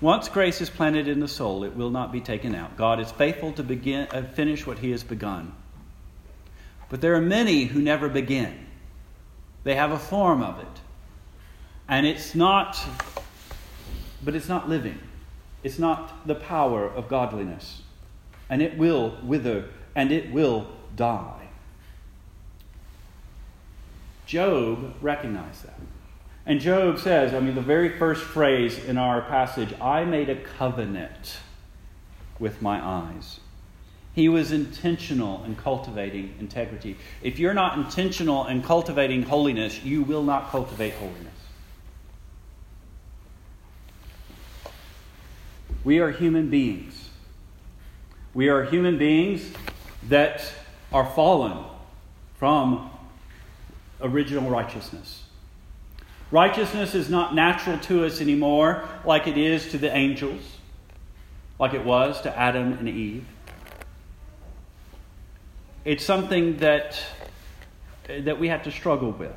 Once 0.00 0.28
grace 0.28 0.60
is 0.60 0.68
planted 0.68 1.08
in 1.08 1.20
the 1.20 1.28
soul, 1.28 1.64
it 1.64 1.74
will 1.74 1.90
not 1.90 2.12
be 2.12 2.20
taken 2.20 2.54
out. 2.54 2.76
God 2.76 3.00
is 3.00 3.10
faithful 3.12 3.52
to 3.52 3.62
begin, 3.62 4.08
uh, 4.10 4.22
finish 4.22 4.66
what 4.66 4.78
He 4.80 4.90
has 4.90 5.04
begun. 5.04 5.54
But 6.88 7.00
there 7.00 7.14
are 7.14 7.20
many 7.20 7.64
who 7.64 7.80
never 7.80 8.08
begin. 8.08 8.66
They 9.62 9.74
have 9.74 9.90
a 9.90 9.98
form 9.98 10.42
of 10.42 10.58
it. 10.60 10.80
And 11.88 12.06
it's 12.06 12.34
not 12.34 12.78
but 14.24 14.34
it's 14.34 14.48
not 14.48 14.68
living. 14.68 14.98
It's 15.62 15.78
not 15.78 16.26
the 16.26 16.34
power 16.34 16.86
of 16.86 17.08
godliness. 17.08 17.82
And 18.48 18.62
it 18.62 18.76
will 18.78 19.18
wither 19.22 19.68
and 19.94 20.10
it 20.10 20.32
will 20.32 20.66
die. 20.96 21.48
Job 24.26 24.94
recognized 25.00 25.64
that. 25.64 25.78
And 26.46 26.60
Job 26.60 26.98
says, 26.98 27.32
I 27.32 27.40
mean, 27.40 27.54
the 27.54 27.62
very 27.62 27.98
first 27.98 28.22
phrase 28.22 28.78
in 28.78 28.98
our 28.98 29.22
passage, 29.22 29.72
I 29.80 30.04
made 30.04 30.28
a 30.28 30.36
covenant 30.36 31.38
with 32.38 32.60
my 32.60 32.84
eyes. 32.84 33.40
He 34.14 34.28
was 34.28 34.52
intentional 34.52 35.42
in 35.44 35.56
cultivating 35.56 36.34
integrity. 36.38 36.96
If 37.22 37.38
you're 37.38 37.54
not 37.54 37.78
intentional 37.78 38.46
in 38.46 38.62
cultivating 38.62 39.22
holiness, 39.22 39.82
you 39.82 40.02
will 40.02 40.22
not 40.22 40.50
cultivate 40.50 40.92
holiness. 40.94 41.32
We 45.82 45.98
are 45.98 46.10
human 46.10 46.50
beings. 46.50 47.10
We 48.34 48.48
are 48.48 48.64
human 48.64 48.98
beings 48.98 49.50
that 50.08 50.44
are 50.92 51.06
fallen 51.06 51.64
from 52.36 52.90
original 54.00 54.48
righteousness. 54.48 55.23
Righteousness 56.34 56.96
is 56.96 57.08
not 57.08 57.32
natural 57.32 57.78
to 57.78 58.04
us 58.04 58.20
anymore 58.20 58.88
like 59.04 59.28
it 59.28 59.38
is 59.38 59.70
to 59.70 59.78
the 59.78 59.96
angels, 59.96 60.42
like 61.60 61.74
it 61.74 61.84
was 61.84 62.20
to 62.22 62.36
Adam 62.36 62.72
and 62.72 62.88
Eve. 62.88 63.24
It's 65.84 66.04
something 66.04 66.56
that, 66.56 67.00
that 68.08 68.40
we 68.40 68.48
have 68.48 68.64
to 68.64 68.72
struggle 68.72 69.12
with. 69.12 69.36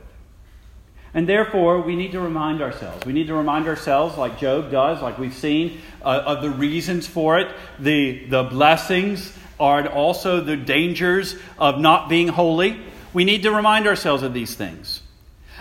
And 1.13 1.29
therefore, 1.29 1.81
we 1.81 1.95
need 1.95 2.13
to 2.13 2.19
remind 2.19 2.63
ourselves. 2.63 3.05
We 3.05 3.13
need 3.13 3.27
to 3.27 3.35
remind 3.35 3.67
ourselves, 3.67 4.17
like 4.17 4.39
Job 4.39 4.71
does, 4.71 4.99
like 4.99 5.19
we've 5.19 5.35
seen, 5.35 5.79
uh, 6.01 6.23
of 6.25 6.41
the 6.41 6.49
reasons 6.49 7.05
for 7.05 7.37
it, 7.37 7.55
the, 7.77 8.25
the 8.25 8.41
blessings, 8.41 9.37
are 9.59 9.87
also 9.87 10.41
the 10.41 10.57
dangers 10.57 11.35
of 11.59 11.79
not 11.79 12.09
being 12.09 12.27
holy. 12.27 12.81
We 13.13 13.23
need 13.23 13.43
to 13.43 13.51
remind 13.51 13.85
ourselves 13.85 14.23
of 14.23 14.33
these 14.33 14.55
things. 14.55 15.03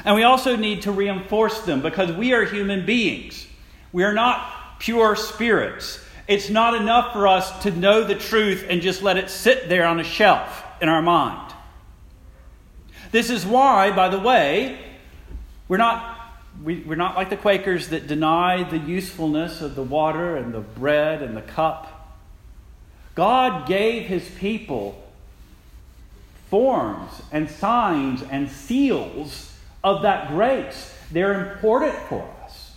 And 0.07 0.14
we 0.14 0.22
also 0.22 0.54
need 0.54 0.82
to 0.82 0.92
reinforce 0.92 1.62
them 1.62 1.82
because 1.82 2.12
we 2.12 2.32
are 2.32 2.44
human 2.44 2.86
beings. 2.86 3.44
We 3.92 4.04
are 4.04 4.14
not 4.14 4.78
pure 4.78 5.16
spirits. 5.16 6.00
It's 6.28 6.48
not 6.48 6.74
enough 6.74 7.12
for 7.12 7.26
us 7.26 7.64
to 7.64 7.72
know 7.72 8.04
the 8.04 8.14
truth 8.14 8.64
and 8.68 8.80
just 8.80 9.02
let 9.02 9.16
it 9.16 9.28
sit 9.30 9.68
there 9.68 9.84
on 9.84 9.98
a 9.98 10.04
shelf 10.04 10.64
in 10.80 10.88
our 10.88 11.02
mind. 11.02 11.52
This 13.11 13.30
is 13.30 13.44
why, 13.44 13.90
by 13.90 14.09
the 14.09 14.18
way, 14.18 14.78
we're 15.66 15.76
not, 15.76 16.36
we, 16.62 16.80
we're 16.80 16.94
not 16.94 17.16
like 17.16 17.28
the 17.28 17.36
Quakers 17.36 17.88
that 17.88 18.07
deny 18.07 18.62
the 18.62 18.78
usefulness 18.78 19.61
of 19.61 19.74
the 19.74 19.82
water 19.82 20.36
and 20.36 20.54
the 20.54 20.61
bread 20.61 21.20
and 21.20 21.36
the 21.36 21.42
cup. 21.42 22.16
God 23.16 23.66
gave 23.66 24.04
his 24.04 24.28
people 24.38 25.02
forms 26.48 27.11
and 27.32 27.50
signs 27.50 28.22
and 28.22 28.48
seals 28.48 29.54
of 29.87 30.03
that 30.03 30.26
grace. 30.26 30.93
They're 31.12 31.53
important 31.53 31.95
for 32.09 32.28
us. 32.45 32.72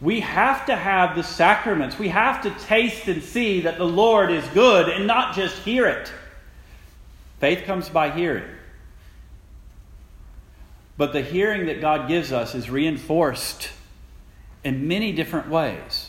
We 0.00 0.20
have 0.20 0.66
to 0.66 0.74
have 0.74 1.14
the 1.14 1.22
sacraments. 1.22 2.00
We 2.00 2.08
have 2.08 2.42
to 2.42 2.50
taste 2.66 3.06
and 3.06 3.22
see 3.22 3.60
that 3.60 3.78
the 3.78 3.86
Lord 3.86 4.32
is 4.32 4.44
good 4.48 4.88
and 4.88 5.06
not 5.06 5.36
just 5.36 5.56
hear 5.58 5.86
it. 5.86 6.12
Faith 7.38 7.64
comes 7.64 7.88
by 7.88 8.10
hearing. 8.10 8.50
But 10.96 11.12
the 11.12 11.22
hearing 11.22 11.66
that 11.66 11.80
God 11.80 12.08
gives 12.08 12.32
us 12.32 12.56
is 12.56 12.68
reinforced 12.68 13.68
in 14.64 14.88
many 14.88 15.12
different 15.12 15.48
ways. 15.48 16.03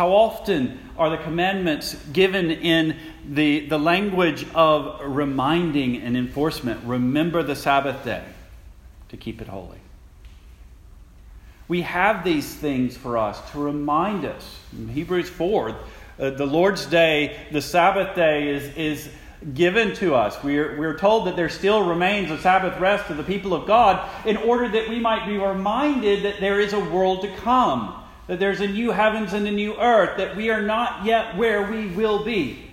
How 0.00 0.12
often 0.12 0.78
are 0.96 1.10
the 1.10 1.18
commandments 1.18 1.94
given 2.10 2.50
in 2.50 2.96
the, 3.28 3.66
the 3.66 3.78
language 3.78 4.46
of 4.54 4.98
reminding 5.04 5.98
and 5.98 6.16
enforcement? 6.16 6.80
Remember 6.86 7.42
the 7.42 7.54
Sabbath 7.54 8.02
day 8.02 8.24
to 9.10 9.18
keep 9.18 9.42
it 9.42 9.48
holy. 9.48 9.76
We 11.68 11.82
have 11.82 12.24
these 12.24 12.50
things 12.50 12.96
for 12.96 13.18
us 13.18 13.38
to 13.50 13.58
remind 13.58 14.24
us. 14.24 14.58
In 14.72 14.88
Hebrews 14.88 15.28
4, 15.28 15.68
uh, 15.68 16.30
the 16.30 16.46
Lord's 16.46 16.86
day, 16.86 17.36
the 17.52 17.60
Sabbath 17.60 18.16
day, 18.16 18.48
is, 18.48 18.74
is 18.76 19.10
given 19.52 19.94
to 19.96 20.14
us. 20.14 20.42
We're, 20.42 20.78
we're 20.78 20.96
told 20.96 21.26
that 21.26 21.36
there 21.36 21.50
still 21.50 21.86
remains 21.86 22.30
a 22.30 22.38
Sabbath 22.38 22.80
rest 22.80 23.08
to 23.08 23.14
the 23.14 23.22
people 23.22 23.52
of 23.52 23.66
God 23.66 24.08
in 24.26 24.38
order 24.38 24.66
that 24.66 24.88
we 24.88 24.98
might 24.98 25.26
be 25.26 25.36
reminded 25.36 26.22
that 26.24 26.40
there 26.40 26.58
is 26.58 26.72
a 26.72 26.80
world 26.80 27.20
to 27.20 27.36
come, 27.36 27.99
that 28.30 28.38
there's 28.38 28.60
a 28.60 28.68
new 28.68 28.92
heavens 28.92 29.32
and 29.32 29.44
a 29.48 29.50
new 29.50 29.74
earth, 29.74 30.16
that 30.18 30.36
we 30.36 30.50
are 30.50 30.62
not 30.62 31.04
yet 31.04 31.36
where 31.36 31.68
we 31.68 31.88
will 31.88 32.24
be, 32.24 32.64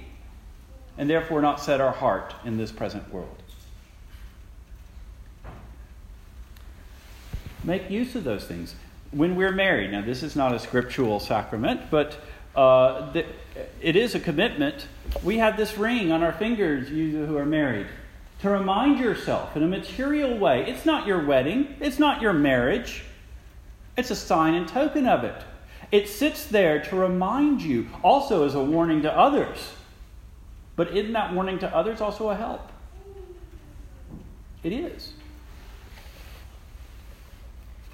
and 0.99 1.09
therefore 1.09 1.41
not 1.41 1.59
set 1.59 1.81
our 1.81 1.91
heart 1.91 2.35
in 2.45 2.57
this 2.57 2.71
present 2.71 3.11
world. 3.11 3.41
Make 7.63 7.89
use 7.89 8.13
of 8.13 8.23
those 8.23 8.45
things. 8.45 8.75
When 9.09 9.35
we're 9.35 9.51
married, 9.51 9.93
now 9.93 10.01
this 10.01 10.21
is 10.21 10.35
not 10.35 10.53
a 10.53 10.59
scriptural 10.59 11.19
sacrament, 11.19 11.89
but 11.89 12.19
uh, 12.55 13.11
the, 13.13 13.25
it 13.81 13.95
is 13.95 14.13
a 14.13 14.19
commitment. 14.19 14.87
We 15.23 15.39
have 15.39 15.57
this 15.57 15.75
ring 15.75 16.11
on 16.11 16.21
our 16.21 16.33
fingers, 16.33 16.91
you 16.91 17.25
who 17.25 17.35
are 17.35 17.47
married, 17.47 17.87
to 18.41 18.51
remind 18.51 18.99
yourself 18.99 19.57
in 19.57 19.63
a 19.63 19.67
material 19.67 20.37
way. 20.37 20.69
It's 20.69 20.85
not 20.85 21.07
your 21.07 21.25
wedding, 21.25 21.77
it's 21.79 21.97
not 21.97 22.21
your 22.21 22.33
marriage, 22.33 23.05
it's 23.97 24.11
a 24.11 24.15
sign 24.15 24.53
and 24.53 24.67
token 24.67 25.07
of 25.07 25.23
it. 25.23 25.41
It 25.91 26.07
sits 26.07 26.45
there 26.45 26.83
to 26.85 26.95
remind 26.95 27.61
you, 27.61 27.87
also 28.03 28.45
as 28.45 28.55
a 28.55 28.63
warning 28.63 29.01
to 29.01 29.11
others. 29.11 29.71
But 30.75 30.95
isn't 30.95 31.13
that 31.13 31.33
warning 31.33 31.59
to 31.59 31.75
others 31.75 31.99
also 31.99 32.29
a 32.29 32.35
help? 32.35 32.69
It 34.63 34.71
is. 34.71 35.13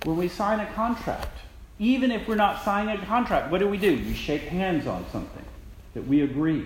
When 0.03 0.17
we 0.17 0.27
sign 0.27 0.59
a 0.59 0.65
contract, 0.73 1.39
even 1.79 2.11
if 2.11 2.27
we're 2.27 2.35
not 2.35 2.63
signing 2.63 3.01
a 3.01 3.05
contract, 3.05 3.51
what 3.51 3.59
do 3.59 3.67
we 3.67 3.77
do? 3.77 3.95
We 3.95 4.13
shake 4.13 4.41
hands 4.43 4.85
on 4.85 5.05
something 5.11 5.45
that 5.93 6.05
we 6.05 6.21
agree. 6.21 6.65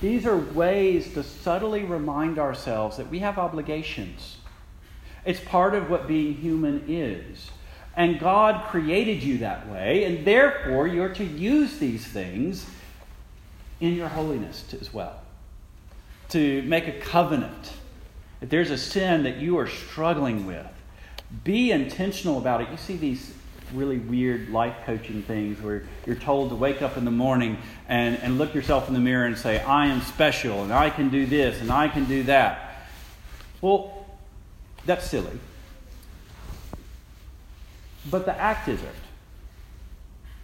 These 0.00 0.26
are 0.26 0.36
ways 0.36 1.12
to 1.14 1.22
subtly 1.22 1.84
remind 1.84 2.38
ourselves 2.38 2.96
that 2.96 3.10
we 3.10 3.18
have 3.18 3.36
obligations. 3.36 4.37
It's 5.28 5.40
part 5.40 5.74
of 5.74 5.90
what 5.90 6.08
being 6.08 6.32
human 6.32 6.84
is. 6.88 7.50
And 7.94 8.18
God 8.18 8.66
created 8.70 9.22
you 9.22 9.38
that 9.38 9.68
way, 9.68 10.04
and 10.04 10.26
therefore 10.26 10.86
you're 10.86 11.10
to 11.10 11.24
use 11.24 11.76
these 11.76 12.06
things 12.06 12.64
in 13.78 13.92
your 13.92 14.08
holiness 14.08 14.64
as 14.80 14.90
well. 14.94 15.20
To 16.30 16.62
make 16.62 16.88
a 16.88 16.92
covenant. 16.92 17.74
If 18.40 18.48
there's 18.48 18.70
a 18.70 18.78
sin 18.78 19.24
that 19.24 19.36
you 19.36 19.58
are 19.58 19.68
struggling 19.68 20.46
with, 20.46 20.66
be 21.44 21.72
intentional 21.72 22.38
about 22.38 22.62
it. 22.62 22.70
You 22.70 22.78
see 22.78 22.96
these 22.96 23.34
really 23.74 23.98
weird 23.98 24.48
life 24.48 24.76
coaching 24.86 25.22
things 25.22 25.60
where 25.60 25.82
you're 26.06 26.16
told 26.16 26.48
to 26.48 26.56
wake 26.56 26.80
up 26.80 26.96
in 26.96 27.04
the 27.04 27.10
morning 27.10 27.58
and, 27.86 28.16
and 28.22 28.38
look 28.38 28.54
yourself 28.54 28.88
in 28.88 28.94
the 28.94 29.00
mirror 29.00 29.26
and 29.26 29.36
say, 29.36 29.60
I 29.60 29.88
am 29.88 30.00
special 30.00 30.62
and 30.62 30.72
I 30.72 30.88
can 30.88 31.10
do 31.10 31.26
this 31.26 31.60
and 31.60 31.70
I 31.70 31.88
can 31.88 32.06
do 32.06 32.22
that. 32.22 32.86
Well, 33.60 33.97
that's 34.88 35.08
silly. 35.08 35.38
But 38.10 38.24
the 38.24 38.36
act 38.36 38.68
isn't. 38.68 38.88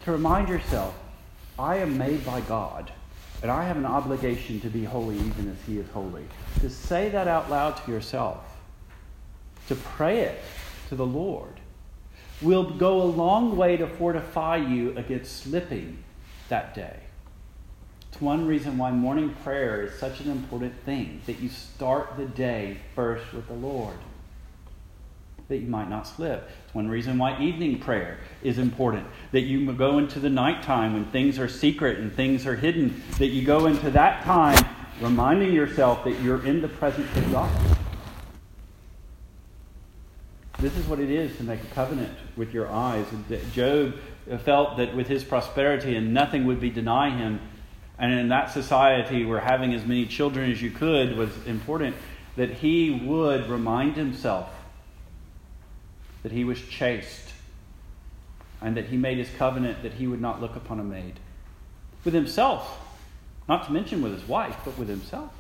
To 0.05 0.13
remind 0.13 0.49
yourself, 0.49 0.95
I 1.59 1.79
am 1.79 1.97
made 1.97 2.25
by 2.27 2.43
God 2.43 2.93
and 3.43 3.51
I 3.51 3.65
have 3.65 3.77
an 3.77 3.87
obligation 3.87 4.61
to 4.61 4.69
be 4.69 4.85
holy 4.85 5.17
even 5.17 5.51
as 5.51 5.67
He 5.67 5.79
is 5.79 5.89
holy. 5.91 6.25
To 6.61 6.71
say 6.71 7.09
that 7.11 7.29
out 7.29 7.51
loud 7.51 7.77
to 7.85 7.91
yourself, 7.91 8.39
to 9.69 9.75
pray 9.75 10.21
it 10.21 10.41
to 10.89 10.95
the 10.95 11.07
Lord 11.07 11.61
will 12.43 12.65
go 12.65 13.01
a 13.01 13.05
long 13.05 13.57
way 13.57 13.77
to 13.77 13.87
fortify 13.87 14.57
you 14.57 14.97
against 14.97 15.43
slipping 15.43 16.03
that 16.49 16.75
day. 16.75 17.01
It's 18.11 18.21
one 18.21 18.47
reason 18.47 18.79
why 18.79 18.91
morning 18.93 19.35
prayer 19.43 19.83
is 19.83 19.99
such 19.99 20.21
an 20.21 20.31
important 20.31 20.75
thing 20.85 21.23
that 21.27 21.41
you 21.41 21.49
start 21.49 22.17
the 22.17 22.27
day 22.27 22.79
first 22.95 23.33
with 23.33 23.47
the 23.49 23.55
Lord, 23.55 23.97
that 25.49 25.59
you 25.59 25.69
might 25.69 25.91
not 25.91 26.07
slip. 26.07 26.49
It's 26.65 26.75
one 26.75 26.89
reason 26.89 27.19
why 27.19 27.39
evening 27.39 27.79
prayer 27.79 28.19
is 28.43 28.59
important, 28.59 29.07
that 29.33 29.43
you 29.43 29.71
go 29.73 29.99
into 29.99 30.19
the 30.19 30.31
nighttime 30.31 30.95
when 30.95 31.05
things 31.07 31.39
are 31.39 31.49
secret 31.49 31.99
and 31.99 32.13
things 32.13 32.47
are 32.47 32.57
hidden, 32.57 33.03
that 33.19 33.27
you 33.27 33.45
go 33.45 33.67
into 33.67 33.91
that 33.91 34.25
time 34.25 34.65
reminding 35.01 35.53
yourself 35.53 36.05
that 36.05 36.21
you're 36.21 36.47
in 36.47 36.63
the 36.63 36.69
presence 36.69 37.15
of 37.17 37.33
God. 37.33 37.77
This 40.61 40.77
is 40.79 40.87
what 40.87 41.01
it 41.01 41.11
is 41.11 41.37
to 41.37 41.43
make 41.43 41.63
a 41.63 41.75
covenant 41.75 42.17
with 42.37 42.55
your 42.55 42.71
eyes. 42.71 43.05
Job 43.53 43.97
felt 44.45 44.79
that 44.79 44.97
with 44.97 45.09
his 45.09 45.25
prosperity 45.25 45.97
and 45.97 46.15
nothing 46.15 46.47
would 46.47 46.61
be 46.61 46.71
denied 46.71 47.19
him, 47.19 47.41
and 47.99 48.13
in 48.13 48.29
that 48.29 48.51
society 48.51 49.25
where 49.27 49.41
having 49.41 49.75
as 49.75 49.85
many 49.85 50.07
children 50.07 50.51
as 50.51 50.63
you 50.63 50.71
could 50.71 51.17
was 51.17 51.31
important, 51.47 51.95
that 52.37 52.51
he 52.51 52.91
would 53.05 53.49
remind 53.49 53.97
himself 53.97 54.49
that 56.25 56.33
he 56.33 56.43
was 56.43 56.61
chaste 56.61 57.33
and 58.61 58.77
that 58.77 58.87
he 58.87 58.97
made 58.97 59.19
his 59.19 59.29
covenant 59.39 59.83
that 59.83 59.93
he 59.93 60.07
would 60.09 60.21
not 60.21 60.41
look 60.41 60.57
upon 60.57 60.81
a 60.81 60.85
maid. 60.85 61.21
With 62.03 62.15
himself, 62.15 62.81
not 63.47 63.67
to 63.67 63.73
mention 63.73 64.03
with 64.03 64.13
his 64.13 64.27
wife, 64.27 64.57
but 64.65 64.77
with 64.79 64.89
himself. 64.89 65.31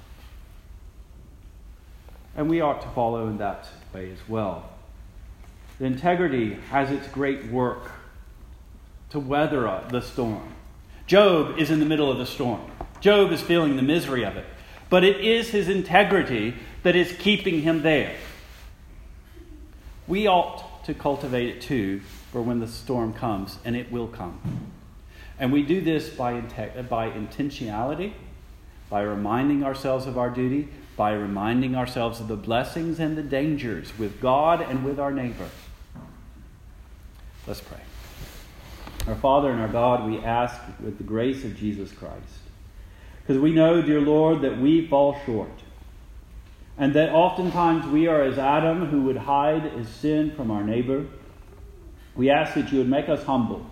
And 2.37 2.51
we 2.51 2.61
ought 2.61 2.83
to 2.83 2.89
follow 2.89 3.27
in 3.29 3.39
that 3.39 3.67
way 3.95 4.11
as 4.11 4.19
well. 4.29 4.71
The 5.79 5.87
integrity 5.87 6.55
has 6.71 6.91
its 6.91 7.09
great 7.09 7.47
work 7.47 7.91
to 9.11 9.19
weather 9.19 9.83
the 9.89 10.03
storm. 10.03 10.53
Job 11.07 11.59
is 11.59 11.71
in 11.71 11.81
the 11.81 11.87
middle 11.87 12.11
of 12.11 12.19
the 12.19 12.27
storm. 12.27 12.61
Job 13.01 13.33
is 13.33 13.41
feeling 13.41 13.77
the 13.77 13.83
misery 13.83 14.25
of 14.25 14.37
it. 14.37 14.45
But 14.91 15.03
it 15.03 15.25
is 15.25 15.49
his 15.49 15.69
integrity 15.69 16.55
that 16.83 16.95
is 16.95 17.13
keeping 17.19 17.63
him 17.63 17.83
there. 17.83 18.15
We 20.07 20.29
ought 20.29 20.74
to 20.85 20.95
cultivate 20.95 21.49
it 21.49 21.61
too 21.61 22.01
for 22.31 22.43
when 22.43 22.61
the 22.61 22.69
storm 22.69 23.13
comes, 23.13 23.59
and 23.65 23.77
it 23.77 23.91
will 23.91 24.09
come. 24.09 24.41
And 25.39 25.53
we 25.53 25.63
do 25.63 25.81
this 25.81 26.11
by, 26.11 26.41
by 26.41 27.11
intentionality, 27.11 28.13
by 28.89 29.03
reminding 29.03 29.65
ourselves 29.65 30.07
of 30.07 30.19
our 30.19 30.31
duty, 30.31 30.69
by 30.97 31.13
reminding 31.13 31.75
ourselves 31.75 32.21
of 32.21 32.29
the 32.29 32.37
blessings 32.37 33.01
and 33.01 33.17
the 33.17 33.23
dangers 33.23 33.99
with 33.99 34.21
God 34.21 34.61
and 34.61 34.85
with 34.85 35.01
our 35.01 35.11
neighbor. 35.11 35.49
Let's 37.47 37.61
pray. 37.61 37.81
Our 39.07 39.17
Father 39.17 39.51
and 39.51 39.61
our 39.61 39.69
God, 39.69 40.09
we 40.09 40.19
ask 40.19 40.61
with 40.81 40.99
the 40.99 41.05
grace 41.05 41.45
of 41.45 41.57
Jesus 41.57 41.93
Christ. 41.93 42.39
Because 43.21 43.41
we 43.41 43.53
know, 43.53 43.83
dear 43.83 44.01
Lord, 44.01 44.43
that 44.43 44.59
we 44.59 44.87
fall 44.87 45.19
short. 45.27 45.51
And 46.77 46.95
that 46.95 47.11
oftentimes 47.11 47.87
we 47.87 48.09
are 48.09 48.23
as 48.23 48.39
Adam 48.39 48.87
who 48.87 49.03
would 49.03 49.17
hide 49.17 49.63
his 49.63 49.89
sin 49.89 50.33
from 50.35 50.51
our 50.51 50.65
neighbor. 50.65 51.07
We 52.17 52.31
ask 52.31 52.55
that 52.55 52.73
you 52.73 52.79
would 52.79 52.89
make 52.89 53.09
us 53.09 53.23
humble, 53.25 53.67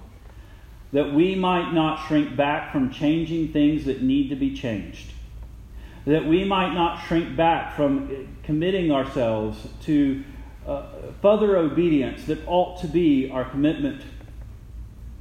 that 0.93 1.13
we 1.13 1.35
might 1.35 1.73
not 1.73 2.07
shrink 2.07 2.37
back 2.37 2.73
from 2.73 2.91
changing 2.91 3.53
things 3.53 3.85
that 3.87 4.03
need 4.03 4.29
to 4.31 4.37
be 4.37 4.55
changed, 4.55 5.13
that 6.07 6.27
we 6.27 6.45
might 6.45 6.75
not 6.75 7.05
shrink 7.07 7.37
back 7.37 7.77
from 7.77 8.37
committing 8.43 8.91
ourselves 8.93 9.69
to 9.83 10.25
uh, 10.67 10.87
further 11.21 11.57
obedience 11.57 12.25
that 12.25 12.39
ought 12.47 12.81
to 12.81 12.87
be 12.87 13.31
our 13.31 13.45
commitment. 13.45 14.03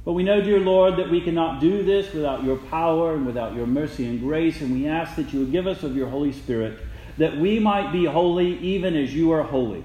But 0.04 0.12
we 0.12 0.24
know, 0.24 0.40
dear 0.40 0.58
Lord, 0.58 0.96
that 0.96 1.10
we 1.10 1.20
cannot 1.20 1.60
do 1.60 1.84
this 1.84 2.12
without 2.12 2.42
your 2.42 2.56
power 2.56 3.14
and 3.14 3.24
without 3.24 3.54
your 3.54 3.66
mercy 3.66 4.06
and 4.06 4.20
grace, 4.20 4.60
and 4.60 4.72
we 4.72 4.88
ask 4.88 5.14
that 5.16 5.32
you 5.32 5.40
would 5.40 5.52
give 5.52 5.68
us 5.68 5.84
of 5.84 5.96
your 5.96 6.08
Holy 6.08 6.32
Spirit, 6.32 6.80
that 7.18 7.36
we 7.36 7.58
might 7.58 7.92
be 7.92 8.04
holy 8.04 8.58
even 8.58 8.96
as 8.96 9.14
you 9.14 9.32
are 9.32 9.42
holy. 9.42 9.84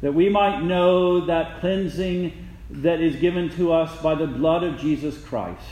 That 0.00 0.14
we 0.14 0.28
might 0.28 0.62
know 0.62 1.26
that 1.26 1.60
cleansing 1.60 2.32
that 2.70 3.00
is 3.00 3.16
given 3.16 3.48
to 3.50 3.72
us 3.72 4.00
by 4.02 4.14
the 4.14 4.26
blood 4.26 4.62
of 4.62 4.78
Jesus 4.78 5.18
Christ. 5.22 5.62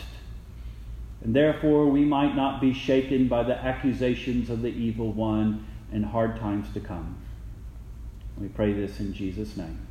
And 1.22 1.34
therefore 1.34 1.86
we 1.86 2.04
might 2.04 2.34
not 2.34 2.60
be 2.60 2.72
shaken 2.72 3.28
by 3.28 3.42
the 3.42 3.56
accusations 3.56 4.50
of 4.50 4.62
the 4.62 4.68
evil 4.68 5.12
one 5.12 5.66
in 5.92 6.02
hard 6.02 6.38
times 6.38 6.72
to 6.74 6.80
come. 6.80 7.16
We 8.38 8.48
pray 8.48 8.72
this 8.72 9.00
in 9.00 9.12
Jesus' 9.12 9.56
name. 9.56 9.86